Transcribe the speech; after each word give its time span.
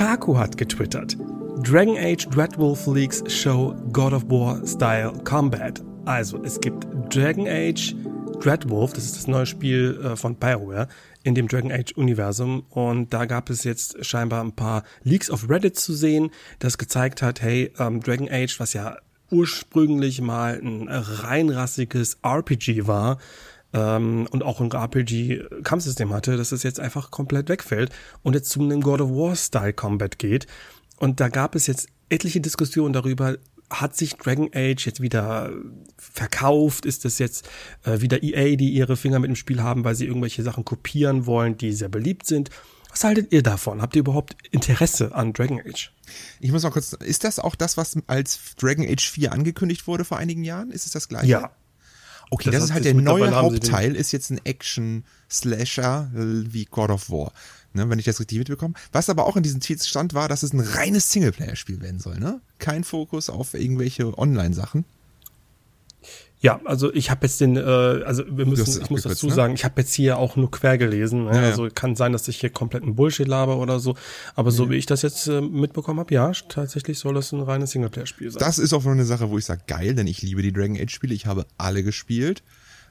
Kotaku 0.00 0.38
hat 0.38 0.56
getwittert. 0.56 1.18
Dragon 1.62 1.98
Age 1.98 2.26
Dreadwolf 2.30 2.86
Leagues 2.86 3.22
show 3.28 3.74
God 3.92 4.14
of 4.14 4.22
War 4.30 4.66
Style 4.66 5.12
Combat. 5.24 5.82
Also, 6.06 6.42
es 6.42 6.58
gibt 6.58 6.86
Dragon 7.14 7.46
Age 7.46 7.94
Dreadwolf, 8.40 8.94
das 8.94 9.04
ist 9.04 9.16
das 9.18 9.26
neue 9.26 9.44
Spiel 9.44 10.00
äh, 10.02 10.16
von 10.16 10.36
BioWare 10.36 10.88
in 11.22 11.34
dem 11.34 11.48
Dragon 11.48 11.70
Age 11.70 11.92
Universum 11.96 12.64
und 12.70 13.12
da 13.12 13.26
gab 13.26 13.50
es 13.50 13.62
jetzt 13.64 14.02
scheinbar 14.02 14.42
ein 14.42 14.52
paar 14.56 14.84
Leaks 15.02 15.28
auf 15.28 15.50
Reddit 15.50 15.78
zu 15.78 15.92
sehen, 15.92 16.30
das 16.60 16.78
gezeigt 16.78 17.20
hat, 17.20 17.42
hey, 17.42 17.70
ähm, 17.78 18.00
Dragon 18.00 18.30
Age, 18.30 18.58
was 18.58 18.72
ja 18.72 18.96
ursprünglich 19.30 20.22
mal 20.22 20.58
ein 20.62 20.88
reinrassiges 20.88 22.20
RPG 22.22 22.86
war, 22.86 23.18
ähm, 23.72 24.26
und 24.30 24.42
auch 24.42 24.60
ein 24.60 24.70
RPG-Kampfsystem 24.70 26.12
hatte, 26.12 26.36
dass 26.36 26.52
es 26.52 26.62
jetzt 26.62 26.80
einfach 26.80 27.10
komplett 27.10 27.48
wegfällt 27.48 27.90
und 28.22 28.34
jetzt 28.34 28.50
zu 28.50 28.60
einem 28.60 28.80
God 28.80 29.00
of 29.00 29.10
War-Style 29.10 29.72
Combat 29.72 30.18
geht. 30.18 30.46
Und 30.98 31.20
da 31.20 31.28
gab 31.28 31.54
es 31.54 31.66
jetzt 31.66 31.88
etliche 32.08 32.40
Diskussionen 32.40 32.92
darüber, 32.92 33.36
hat 33.70 33.96
sich 33.96 34.16
Dragon 34.16 34.50
Age 34.52 34.84
jetzt 34.84 35.00
wieder 35.00 35.52
verkauft? 35.96 36.84
Ist 36.84 37.04
das 37.04 37.18
jetzt 37.18 37.48
äh, 37.84 38.00
wieder 38.00 38.22
EA, 38.22 38.56
die 38.56 38.70
ihre 38.70 38.96
Finger 38.96 39.20
mit 39.20 39.28
dem 39.28 39.36
Spiel 39.36 39.62
haben, 39.62 39.84
weil 39.84 39.94
sie 39.94 40.06
irgendwelche 40.06 40.42
Sachen 40.42 40.64
kopieren 40.64 41.26
wollen, 41.26 41.56
die 41.56 41.72
sehr 41.72 41.88
beliebt 41.88 42.26
sind? 42.26 42.50
Was 42.90 43.04
haltet 43.04 43.32
ihr 43.32 43.44
davon? 43.44 43.80
Habt 43.80 43.94
ihr 43.94 44.00
überhaupt 44.00 44.34
Interesse 44.50 45.14
an 45.14 45.32
Dragon 45.32 45.60
Age? 45.60 45.92
Ich 46.40 46.50
muss 46.50 46.64
mal 46.64 46.70
kurz, 46.70 46.92
ist 46.92 47.22
das 47.22 47.38
auch 47.38 47.54
das, 47.54 47.76
was 47.76 47.96
als 48.08 48.56
Dragon 48.56 48.84
Age 48.84 49.08
4 49.08 49.30
angekündigt 49.30 49.86
wurde 49.86 50.04
vor 50.04 50.18
einigen 50.18 50.42
Jahren? 50.42 50.72
Ist 50.72 50.86
es 50.86 50.92
das 50.92 51.08
gleiche? 51.08 51.28
Ja, 51.28 51.52
Okay, 52.30 52.50
das, 52.50 52.60
das 52.60 52.64
ist 52.66 52.72
halt 52.72 52.84
der 52.84 52.94
neue 52.94 53.34
Hauptteil, 53.34 53.96
ist 53.96 54.12
jetzt 54.12 54.30
ein 54.30 54.40
Action-Slasher 54.44 56.10
äh, 56.14 56.52
wie 56.52 56.64
God 56.64 56.90
of 56.90 57.10
War. 57.10 57.32
Ne, 57.72 57.88
wenn 57.88 58.00
ich 58.00 58.04
das 58.04 58.18
richtig 58.18 58.38
mitbekomme. 58.38 58.74
Was 58.90 59.08
aber 59.08 59.26
auch 59.26 59.36
in 59.36 59.44
diesem 59.44 59.60
Tweets 59.60 59.86
stand, 59.86 60.12
war, 60.12 60.28
dass 60.28 60.42
es 60.42 60.52
ein 60.52 60.60
reines 60.60 61.12
Singleplayer-Spiel 61.12 61.80
werden 61.80 62.00
soll, 62.00 62.18
ne? 62.18 62.40
Kein 62.58 62.82
Fokus 62.82 63.30
auf 63.30 63.54
irgendwelche 63.54 64.16
Online-Sachen. 64.18 64.84
Ja, 66.42 66.58
also 66.64 66.92
ich 66.94 67.10
habe 67.10 67.26
jetzt 67.26 67.40
den, 67.40 67.56
äh, 67.56 67.60
also 67.60 68.24
wir 68.26 68.46
müssen, 68.46 68.82
ich 68.82 68.88
muss 68.88 69.02
dazu 69.02 69.26
ne? 69.26 69.34
sagen, 69.34 69.54
ich 69.54 69.64
habe 69.64 69.80
jetzt 69.82 69.92
hier 69.92 70.16
auch 70.16 70.36
nur 70.36 70.50
quer 70.50 70.78
gelesen. 70.78 71.26
Ne? 71.26 71.36
Ja, 71.36 71.42
also 71.42 71.68
kann 71.72 71.96
sein, 71.96 72.12
dass 72.12 72.26
ich 72.28 72.40
hier 72.40 72.48
kompletten 72.48 72.94
Bullshit 72.94 73.28
laber 73.28 73.58
oder 73.58 73.78
so. 73.78 73.94
Aber 74.34 74.50
so 74.50 74.70
wie 74.70 74.76
ich 74.76 74.86
das 74.86 75.02
jetzt 75.02 75.26
äh, 75.26 75.42
mitbekommen 75.42 76.00
habe, 76.00 76.14
ja, 76.14 76.32
tatsächlich 76.48 76.98
soll 76.98 77.12
das 77.12 77.32
ein 77.32 77.42
reines 77.42 77.72
Singleplayer-Spiel 77.72 78.30
sein. 78.30 78.40
Das 78.40 78.58
ist 78.58 78.72
auch 78.72 78.84
nur 78.84 78.94
eine 78.94 79.04
Sache, 79.04 79.28
wo 79.28 79.36
ich 79.36 79.44
sage, 79.44 79.62
geil, 79.66 79.94
denn 79.94 80.06
ich 80.06 80.22
liebe 80.22 80.40
die 80.40 80.52
Dragon 80.52 80.78
Age-Spiele. 80.78 81.12
Ich 81.12 81.26
habe 81.26 81.44
alle 81.58 81.82
gespielt. 81.82 82.42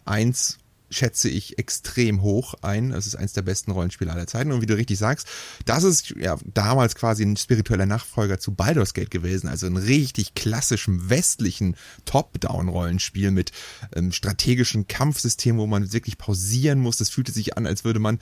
Eins 0.05 0.59
schätze 0.89 1.29
ich 1.29 1.59
extrem 1.59 2.21
hoch 2.21 2.55
ein. 2.61 2.91
Es 2.91 3.07
ist 3.07 3.15
eins 3.15 3.33
der 3.33 3.41
besten 3.41 3.71
Rollenspiele 3.71 4.11
aller 4.11 4.27
Zeiten. 4.27 4.51
Und 4.51 4.61
wie 4.61 4.65
du 4.65 4.75
richtig 4.75 4.97
sagst, 4.97 5.27
das 5.65 5.83
ist 5.83 6.11
ja 6.11 6.37
damals 6.45 6.95
quasi 6.95 7.23
ein 7.23 7.37
spiritueller 7.37 7.85
Nachfolger 7.85 8.39
zu 8.39 8.53
Baldur's 8.53 8.93
Gate 8.93 9.11
gewesen. 9.11 9.47
Also 9.47 9.67
ein 9.67 9.77
richtig 9.77 10.33
klassischen 10.35 11.09
westlichen 11.09 11.75
Top-Down-Rollenspiel 12.05 13.31
mit 13.31 13.51
ähm, 13.95 14.11
strategischen 14.11 14.87
Kampfsystem, 14.87 15.57
wo 15.57 15.67
man 15.67 15.93
wirklich 15.93 16.17
pausieren 16.17 16.79
muss. 16.79 16.97
Das 16.97 17.09
fühlte 17.09 17.31
sich 17.31 17.57
an, 17.57 17.67
als 17.67 17.83
würde 17.83 17.99
man 17.99 18.19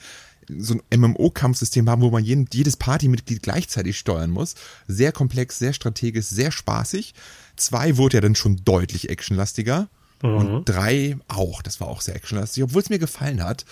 so 0.48 0.74
ein 0.74 1.00
MMO-Kampfsystem 1.00 1.88
haben, 1.88 2.02
wo 2.02 2.10
man 2.10 2.24
jeden, 2.24 2.48
jedes 2.52 2.76
Partymitglied 2.76 3.42
gleichzeitig 3.42 3.98
steuern 3.98 4.30
muss. 4.30 4.54
Sehr 4.86 5.12
komplex, 5.12 5.58
sehr 5.58 5.72
strategisch, 5.72 6.26
sehr 6.26 6.50
spaßig. 6.50 7.14
Zwei 7.56 7.96
wurde 7.96 8.18
ja 8.18 8.20
dann 8.20 8.34
schon 8.34 8.64
deutlich 8.64 9.10
actionlastiger. 9.10 9.88
Mhm. 10.22 10.34
Und 10.34 10.64
drei 10.68 11.16
auch. 11.28 11.62
Das 11.62 11.80
war 11.80 11.88
auch 11.88 12.00
sehr 12.00 12.16
actionlastig, 12.16 12.62
obwohl 12.62 12.82
es 12.82 12.90
mir 12.90 12.98
gefallen 12.98 13.42
hat. 13.42 13.64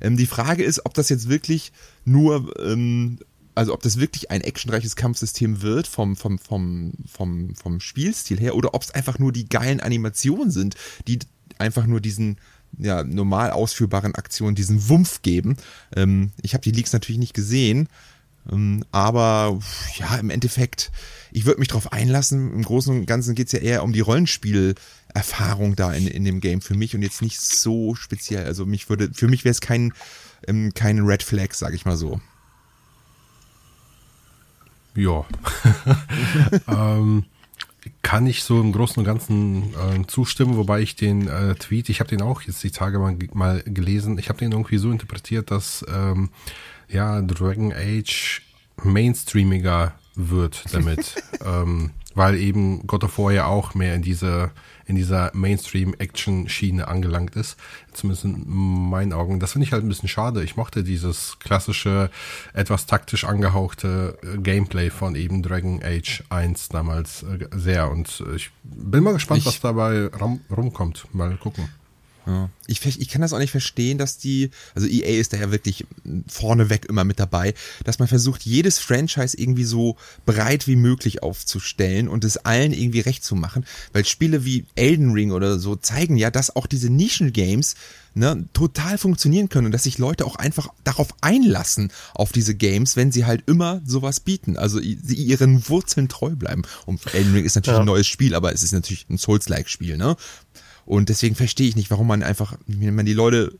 Ähm, 0.00 0.16
die 0.16 0.26
Frage 0.26 0.64
ist, 0.64 0.84
ob 0.84 0.94
das 0.94 1.08
jetzt 1.08 1.28
wirklich 1.28 1.72
nur, 2.04 2.54
ähm, 2.60 3.18
also 3.54 3.72
ob 3.72 3.82
das 3.82 3.98
wirklich 3.98 4.30
ein 4.30 4.40
actionreiches 4.40 4.96
Kampfsystem 4.96 5.62
wird 5.62 5.86
vom, 5.86 6.16
vom, 6.16 6.38
vom, 6.38 6.92
vom, 7.06 7.54
vom 7.54 7.80
Spielstil 7.80 8.38
her 8.40 8.54
oder 8.54 8.74
ob 8.74 8.82
es 8.82 8.90
einfach 8.90 9.18
nur 9.18 9.32
die 9.32 9.48
geilen 9.48 9.80
Animationen 9.80 10.50
sind, 10.50 10.74
die 11.06 11.20
einfach 11.58 11.86
nur 11.86 12.00
diesen 12.00 12.38
ja, 12.78 13.04
normal 13.04 13.50
ausführbaren 13.50 14.14
Aktionen 14.14 14.56
diesen 14.56 14.88
Wumpf 14.88 15.22
geben. 15.22 15.56
Ähm, 15.94 16.32
ich 16.42 16.54
habe 16.54 16.62
die 16.62 16.72
Leaks 16.72 16.92
natürlich 16.92 17.20
nicht 17.20 17.34
gesehen, 17.34 17.88
aber 18.90 19.58
ja, 19.96 20.16
im 20.16 20.30
Endeffekt, 20.30 20.92
ich 21.32 21.46
würde 21.46 21.60
mich 21.60 21.68
drauf 21.68 21.92
einlassen. 21.92 22.52
Im 22.52 22.62
Großen 22.62 22.94
und 22.94 23.06
Ganzen 23.06 23.34
geht's 23.34 23.52
ja 23.52 23.60
eher 23.60 23.82
um 23.82 23.92
die 23.92 24.02
Rollenspiel- 24.02 24.74
Erfahrung 25.14 25.76
da 25.76 25.92
in, 25.92 26.08
in 26.08 26.24
dem 26.24 26.40
Game 26.40 26.60
für 26.60 26.74
mich 26.74 26.94
und 26.94 27.02
jetzt 27.02 27.22
nicht 27.22 27.40
so 27.40 27.94
speziell. 27.94 28.44
Also 28.44 28.66
mich 28.66 28.88
würde, 28.88 29.10
für 29.14 29.28
mich 29.28 29.44
wäre 29.44 29.52
es 29.52 29.60
kein, 29.60 29.94
ähm, 30.48 30.74
kein 30.74 30.98
Red 30.98 31.22
Flag, 31.22 31.54
sag 31.54 31.72
ich 31.72 31.86
mal 31.86 31.96
so. 31.96 32.20
Ja. 34.96 35.24
ähm, 36.68 37.24
kann 38.02 38.26
ich 38.26 38.42
so 38.42 38.60
im 38.60 38.72
Großen 38.72 38.98
und 38.98 39.04
Ganzen 39.04 39.74
äh, 39.74 40.06
zustimmen, 40.06 40.56
wobei 40.56 40.80
ich 40.80 40.96
den 40.96 41.28
äh, 41.28 41.54
Tweet, 41.54 41.88
ich 41.88 42.00
habe 42.00 42.10
den 42.10 42.22
auch 42.22 42.42
jetzt 42.42 42.62
die 42.64 42.70
Tage 42.70 42.98
mal, 42.98 43.16
mal 43.34 43.62
gelesen, 43.62 44.18
ich 44.18 44.28
habe 44.28 44.38
den 44.38 44.52
irgendwie 44.52 44.78
so 44.78 44.90
interpretiert, 44.90 45.50
dass 45.50 45.84
ähm, 45.88 46.30
ja 46.94 47.20
Dragon 47.20 47.72
Age 47.72 48.42
mainstreamiger 48.82 49.92
wird 50.14 50.64
damit, 50.72 51.22
ähm, 51.44 51.90
weil 52.14 52.36
eben 52.36 52.86
God 52.86 53.04
of 53.04 53.18
War 53.18 53.32
ja 53.32 53.46
auch 53.46 53.74
mehr 53.74 53.94
in 53.94 54.02
diese 54.02 54.52
in 54.86 54.96
dieser 54.96 55.30
Mainstream-Action-Schiene 55.34 56.86
angelangt 56.86 57.36
ist. 57.36 57.56
Zumindest 57.92 58.24
in 58.24 58.44
meinen 58.46 59.12
Augen. 59.12 59.40
Das 59.40 59.52
finde 59.52 59.66
ich 59.66 59.72
halt 59.72 59.82
ein 59.82 59.88
bisschen 59.88 60.08
schade. 60.08 60.44
Ich 60.44 60.56
mochte 60.56 60.84
dieses 60.84 61.38
klassische, 61.38 62.10
etwas 62.52 62.86
taktisch 62.86 63.24
angehauchte 63.24 64.18
äh, 64.22 64.36
Gameplay 64.38 64.90
von 64.90 65.14
eben 65.14 65.42
Dragon 65.42 65.80
Age 65.82 66.22
1 66.28 66.68
damals 66.68 67.22
äh, 67.22 67.48
sehr. 67.54 67.90
Und 67.90 68.22
ich 68.36 68.50
bin 68.62 69.02
mal 69.02 69.14
gespannt, 69.14 69.40
ich 69.40 69.46
was 69.46 69.60
dabei 69.60 70.10
rumkommt. 70.50 71.06
Mal 71.12 71.36
gucken. 71.36 71.68
Ja. 72.26 72.48
Ich, 72.66 72.84
ich 72.84 73.08
kann 73.08 73.20
das 73.20 73.32
auch 73.32 73.38
nicht 73.38 73.50
verstehen, 73.50 73.98
dass 73.98 74.16
die, 74.16 74.50
also 74.74 74.86
EA 74.86 75.20
ist 75.20 75.32
da 75.32 75.36
ja 75.36 75.50
wirklich 75.50 75.86
vorneweg 76.26 76.86
immer 76.86 77.04
mit 77.04 77.20
dabei, 77.20 77.54
dass 77.84 77.98
man 77.98 78.08
versucht, 78.08 78.44
jedes 78.44 78.78
Franchise 78.78 79.36
irgendwie 79.36 79.64
so 79.64 79.96
breit 80.24 80.66
wie 80.66 80.76
möglich 80.76 81.22
aufzustellen 81.22 82.08
und 82.08 82.24
es 82.24 82.38
allen 82.38 82.72
irgendwie 82.72 83.00
recht 83.00 83.24
zu 83.24 83.34
machen, 83.34 83.66
weil 83.92 84.04
Spiele 84.06 84.44
wie 84.44 84.64
Elden 84.74 85.12
Ring 85.12 85.32
oder 85.32 85.58
so 85.58 85.76
zeigen 85.76 86.16
ja, 86.16 86.30
dass 86.30 86.56
auch 86.56 86.66
diese 86.66 86.88
Nischen-Games 86.88 87.74
ne, 88.14 88.46
total 88.52 88.96
funktionieren 88.96 89.48
können 89.48 89.66
und 89.66 89.72
dass 89.72 89.82
sich 89.82 89.98
Leute 89.98 90.24
auch 90.24 90.36
einfach 90.36 90.68
darauf 90.84 91.08
einlassen, 91.20 91.92
auf 92.14 92.32
diese 92.32 92.54
Games, 92.54 92.96
wenn 92.96 93.12
sie 93.12 93.26
halt 93.26 93.42
immer 93.46 93.82
sowas 93.84 94.20
bieten, 94.20 94.56
also 94.56 94.80
sie 94.80 95.14
ihren 95.14 95.68
Wurzeln 95.68 96.08
treu 96.08 96.30
bleiben. 96.30 96.62
Und 96.86 97.02
Elden 97.12 97.34
Ring 97.34 97.44
ist 97.44 97.56
natürlich 97.56 97.76
ja. 97.76 97.80
ein 97.80 97.86
neues 97.86 98.06
Spiel, 98.06 98.34
aber 98.34 98.52
es 98.52 98.62
ist 98.62 98.72
natürlich 98.72 99.06
ein 99.10 99.18
Souls-like-Spiel, 99.18 99.96
ne? 99.96 100.16
Und 100.86 101.08
deswegen 101.08 101.34
verstehe 101.34 101.68
ich 101.68 101.76
nicht, 101.76 101.90
warum 101.90 102.06
man 102.06 102.22
einfach, 102.22 102.56
wenn 102.66 102.94
man 102.94 103.06
die 103.06 103.12
Leute 103.12 103.52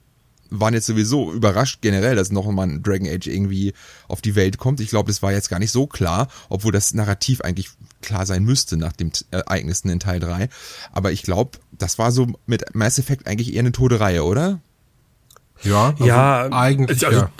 waren 0.51 0.75
jetzt 0.75 0.87
sowieso 0.87 1.33
überrascht 1.33 1.81
generell, 1.81 2.17
dass 2.17 2.31
noch 2.31 2.51
mal 2.51 2.65
ein 2.65 2.83
Dragon 2.83 3.09
Age 3.09 3.27
irgendwie 3.27 3.73
auf 4.09 4.21
die 4.21 4.35
Welt 4.35 4.59
kommt. 4.59 4.81
Ich 4.81 4.91
glaube, 4.91 5.09
das 5.09 5.23
war 5.23 5.33
jetzt 5.33 5.49
gar 5.49 5.59
nicht 5.59 5.73
so 5.73 5.87
klar, 5.87 6.29
obwohl 6.49 6.73
das 6.73 6.95
Narrativ 6.95 7.41
eigentlich 7.41 7.71
klar 8.03 8.27
sein 8.27 8.45
müsste 8.45 8.77
nach 8.77 8.93
dem 8.93 9.11
Ereignissen 9.31 9.89
in 9.89 10.01
Teil 10.01 10.21
3. 10.21 10.49
Aber 10.93 11.13
ich 11.13 11.23
glaube, 11.23 11.59
das 11.73 11.99
war 11.99 12.13
so 12.13 12.29
mit 12.47 12.75
Mass 12.75 12.99
Effect 12.99 13.27
eigentlich 13.27 13.55
eher 13.55 13.61
eine 13.61 13.73
tote 13.73 14.01
Reihe, 14.01 14.25
oder? 14.25 14.61
Ja, 15.63 15.91
also 15.91 16.05
ja, 16.05 16.53
eigentlich 16.53 17.07
also, 17.07 17.21
ja. 17.21 17.31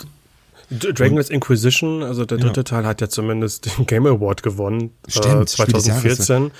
Dragon 0.71 1.19
Age 1.19 1.29
Inquisition, 1.29 2.01
also 2.01 2.25
der 2.25 2.39
dritte 2.39 2.61
ja. 2.61 2.63
Teil 2.63 2.85
hat 2.85 2.99
ja 2.99 3.07
zumindest 3.07 3.77
den 3.77 3.85
Game 3.85 4.07
Award 4.07 4.41
gewonnen, 4.41 4.91
Stimmt, 5.07 5.43
äh, 5.43 5.45
2014. 5.45 6.51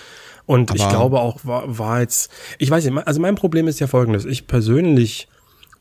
Und 0.46 0.70
Aber 0.70 0.80
ich 0.80 0.90
glaube 0.90 1.20
auch, 1.20 1.40
war, 1.44 1.78
war 1.78 2.02
jetzt, 2.02 2.32
ich 2.60 2.70
weiß 2.70 2.86
nicht, 2.86 3.08
also 3.08 3.20
mein 3.20 3.36
Problem 3.36 3.68
ist 3.68 3.80
ja 3.80 3.88
folgendes. 3.88 4.26
Ich 4.26 4.48
persönlich 4.48 5.28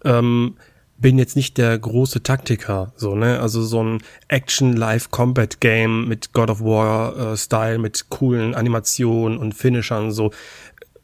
ähm, 0.04 0.56
bin 0.96 1.18
jetzt 1.18 1.36
nicht 1.36 1.58
der 1.58 1.78
große 1.78 2.22
Taktiker, 2.22 2.92
so, 2.96 3.14
ne? 3.14 3.40
Also 3.40 3.62
so 3.62 3.82
ein 3.82 4.02
Action-Live-Combat-Game 4.28 6.08
mit 6.08 6.32
God 6.32 6.50
of 6.50 6.60
War-Style, 6.60 7.74
äh, 7.74 7.78
mit 7.78 8.08
coolen 8.10 8.54
Animationen 8.54 9.38
und 9.38 9.54
Finishern, 9.54 10.12
so, 10.12 10.30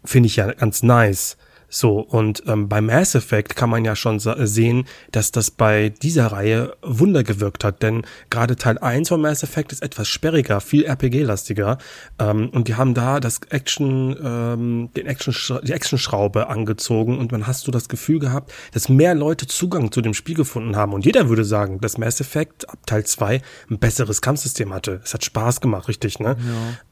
finde 0.05 0.29
ich 0.29 0.37
ja 0.37 0.53
ganz 0.53 0.83
nice. 0.83 1.37
So, 1.73 2.01
und 2.01 2.43
ähm, 2.47 2.69
bei 2.69 2.81
Mass 2.81 3.15
Effect 3.15 3.55
kann 3.55 3.71
man 3.71 3.85
ja 3.85 3.95
schon 3.95 4.19
sehen, 4.19 4.87
dass 5.13 5.31
das 5.31 5.53
bei 5.53 5.91
dieser 5.91 6.27
Reihe 6.27 6.77
Wunder 6.83 7.23
gewirkt 7.23 7.63
hat, 7.63 7.83
denn 7.83 8.03
gerade 8.29 8.57
Teil 8.57 8.77
1 8.79 9.09
von 9.09 9.21
Mass 9.21 9.45
Effect 9.45 9.73
ist 9.73 9.83
etwas 9.83 10.09
sperriger, 10.09 10.61
viel 10.61 10.85
RPG-lastiger 10.85 11.79
ähm, 12.19 12.51
und 12.51 12.67
die 12.67 12.75
haben 12.75 12.93
da 12.95 13.21
das 13.21 13.41
Action, 13.51 14.17
ähm, 14.23 14.91
den 14.97 15.07
Action, 15.07 15.33
die 15.63 15.73
Action-Schraube 15.73 16.49
angezogen 16.49 17.19
und 17.19 17.31
man 17.31 17.47
hast 17.47 17.69
du 17.69 17.71
das 17.71 17.89
Gefühl 17.89 18.19
gehabt, 18.19 18.53
dass 18.73 18.89
mehr 18.89 19.15
Leute 19.15 19.47
Zugang 19.47 19.93
zu 19.93 20.01
dem 20.01 20.13
Spiel 20.13 20.35
gefunden 20.35 20.75
haben 20.75 20.93
und 20.93 21.05
jeder 21.05 21.29
würde 21.29 21.45
sagen, 21.45 21.81
dass 21.81 21.99
Mass 21.99 22.21
Effect 22.21 22.69
ab 22.69 22.79
Teil 22.85 23.05
2 23.05 23.41
ein 23.71 23.79
besseres 23.79 24.21
Kampfsystem 24.21 24.75
hatte. 24.75 25.01
Es 25.05 25.15
hat 25.15 25.25
Spaß 25.25 25.61
gemacht, 25.61 25.87
richtig, 25.87 26.19
ne? 26.19 26.37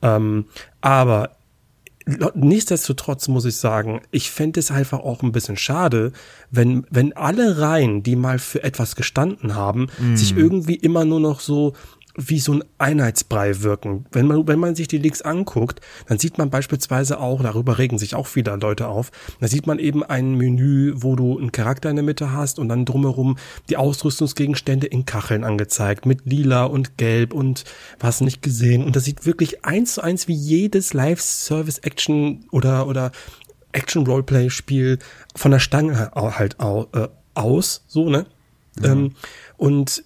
Ja. 0.03 0.17
Ähm, 0.17 0.47
aber 0.81 1.38
nichtsdestotrotz 2.35 3.29
muss 3.29 3.45
ich 3.45 3.57
sagen, 3.57 4.01
ich 4.11 4.31
fände 4.31 4.61
es 4.61 4.71
einfach 4.71 5.01
auch 5.01 5.23
ein 5.23 5.33
bisschen 5.33 5.57
schade, 5.57 6.13
wenn, 6.51 6.87
wenn 6.91 7.13
alle 7.15 7.61
Reihen, 7.61 8.03
die 8.03 8.17
mal 8.17 8.39
für 8.39 8.63
etwas 8.63 8.97
gestanden 8.97 9.55
haben, 9.55 9.89
mm. 9.99 10.17
sich 10.17 10.37
irgendwie 10.37 10.77
immer 10.77 11.05
nur 11.05 11.21
noch 11.21 11.41
so 11.41 11.75
wie 12.19 12.41
so 12.41 12.53
ein 12.53 12.65
Einheitsbrei 12.79 13.63
wirken. 13.63 14.05
Wenn 14.11 14.27
man, 14.27 14.49
wenn 14.49 14.59
man 14.59 14.75
sich 14.75 14.89
die 14.89 14.99
Leaks 14.99 15.23
anguckt, 15.23 15.81
dann 16.09 16.19
sieht 16.19 16.37
man 16.37 16.51
beispielsweise 16.51 17.21
auch, 17.21 17.43
darüber 17.43 17.79
regen 17.79 17.97
sich 17.97 18.17
auch 18.17 18.27
viele 18.27 18.57
Leute 18.57 18.89
auf, 18.89 19.13
da 19.41 19.47
sieht 19.47 19.69
man 19.69 19.79
eben 19.79 20.03
ein 20.03 20.35
Menü, 20.35 20.95
wo 20.97 21.15
du 21.15 21.39
einen 21.39 21.53
Charakter 21.53 21.89
in 21.89 21.97
der 21.97 22.05
Mitte 22.05 22.33
hast 22.33 22.59
und 22.59 22.69
dann 22.69 22.85
drumherum 22.85 23.39
die 23.69 23.77
Ausrüstungsgegenstände 23.77 24.89
in 24.89 25.07
Kacheln 25.07 25.45
angezeigt, 25.45 26.07
mit 26.07 26.27
lila 26.27 26.65
und 26.65 26.99
gelb 26.99 27.33
und 27.33 27.65
was 28.01 28.21
nicht 28.21 28.43
gesehen. 28.43 28.85
Und 28.85 28.97
das 28.97 29.05
sieht 29.05 29.25
wirklich 29.25 29.65
eins 29.65 29.95
zu 29.95 30.03
eins 30.03 30.27
wie 30.27 30.35
jedes 30.35 30.95
Live-Service-Action 30.95 32.47
oder, 32.51 32.89
oder 32.89 33.13
Action-Roleplay-Spiel 33.73 34.99
von 35.37 35.51
der 35.53 35.61
Stange 35.61 36.11
halt 36.15 36.57
äh, 36.59 37.09
aus, 37.35 37.85
so, 37.87 38.11
ne? 38.11 38.27
Mhm. 38.81 38.85
Ähm, 38.85 39.15
und 39.57 40.05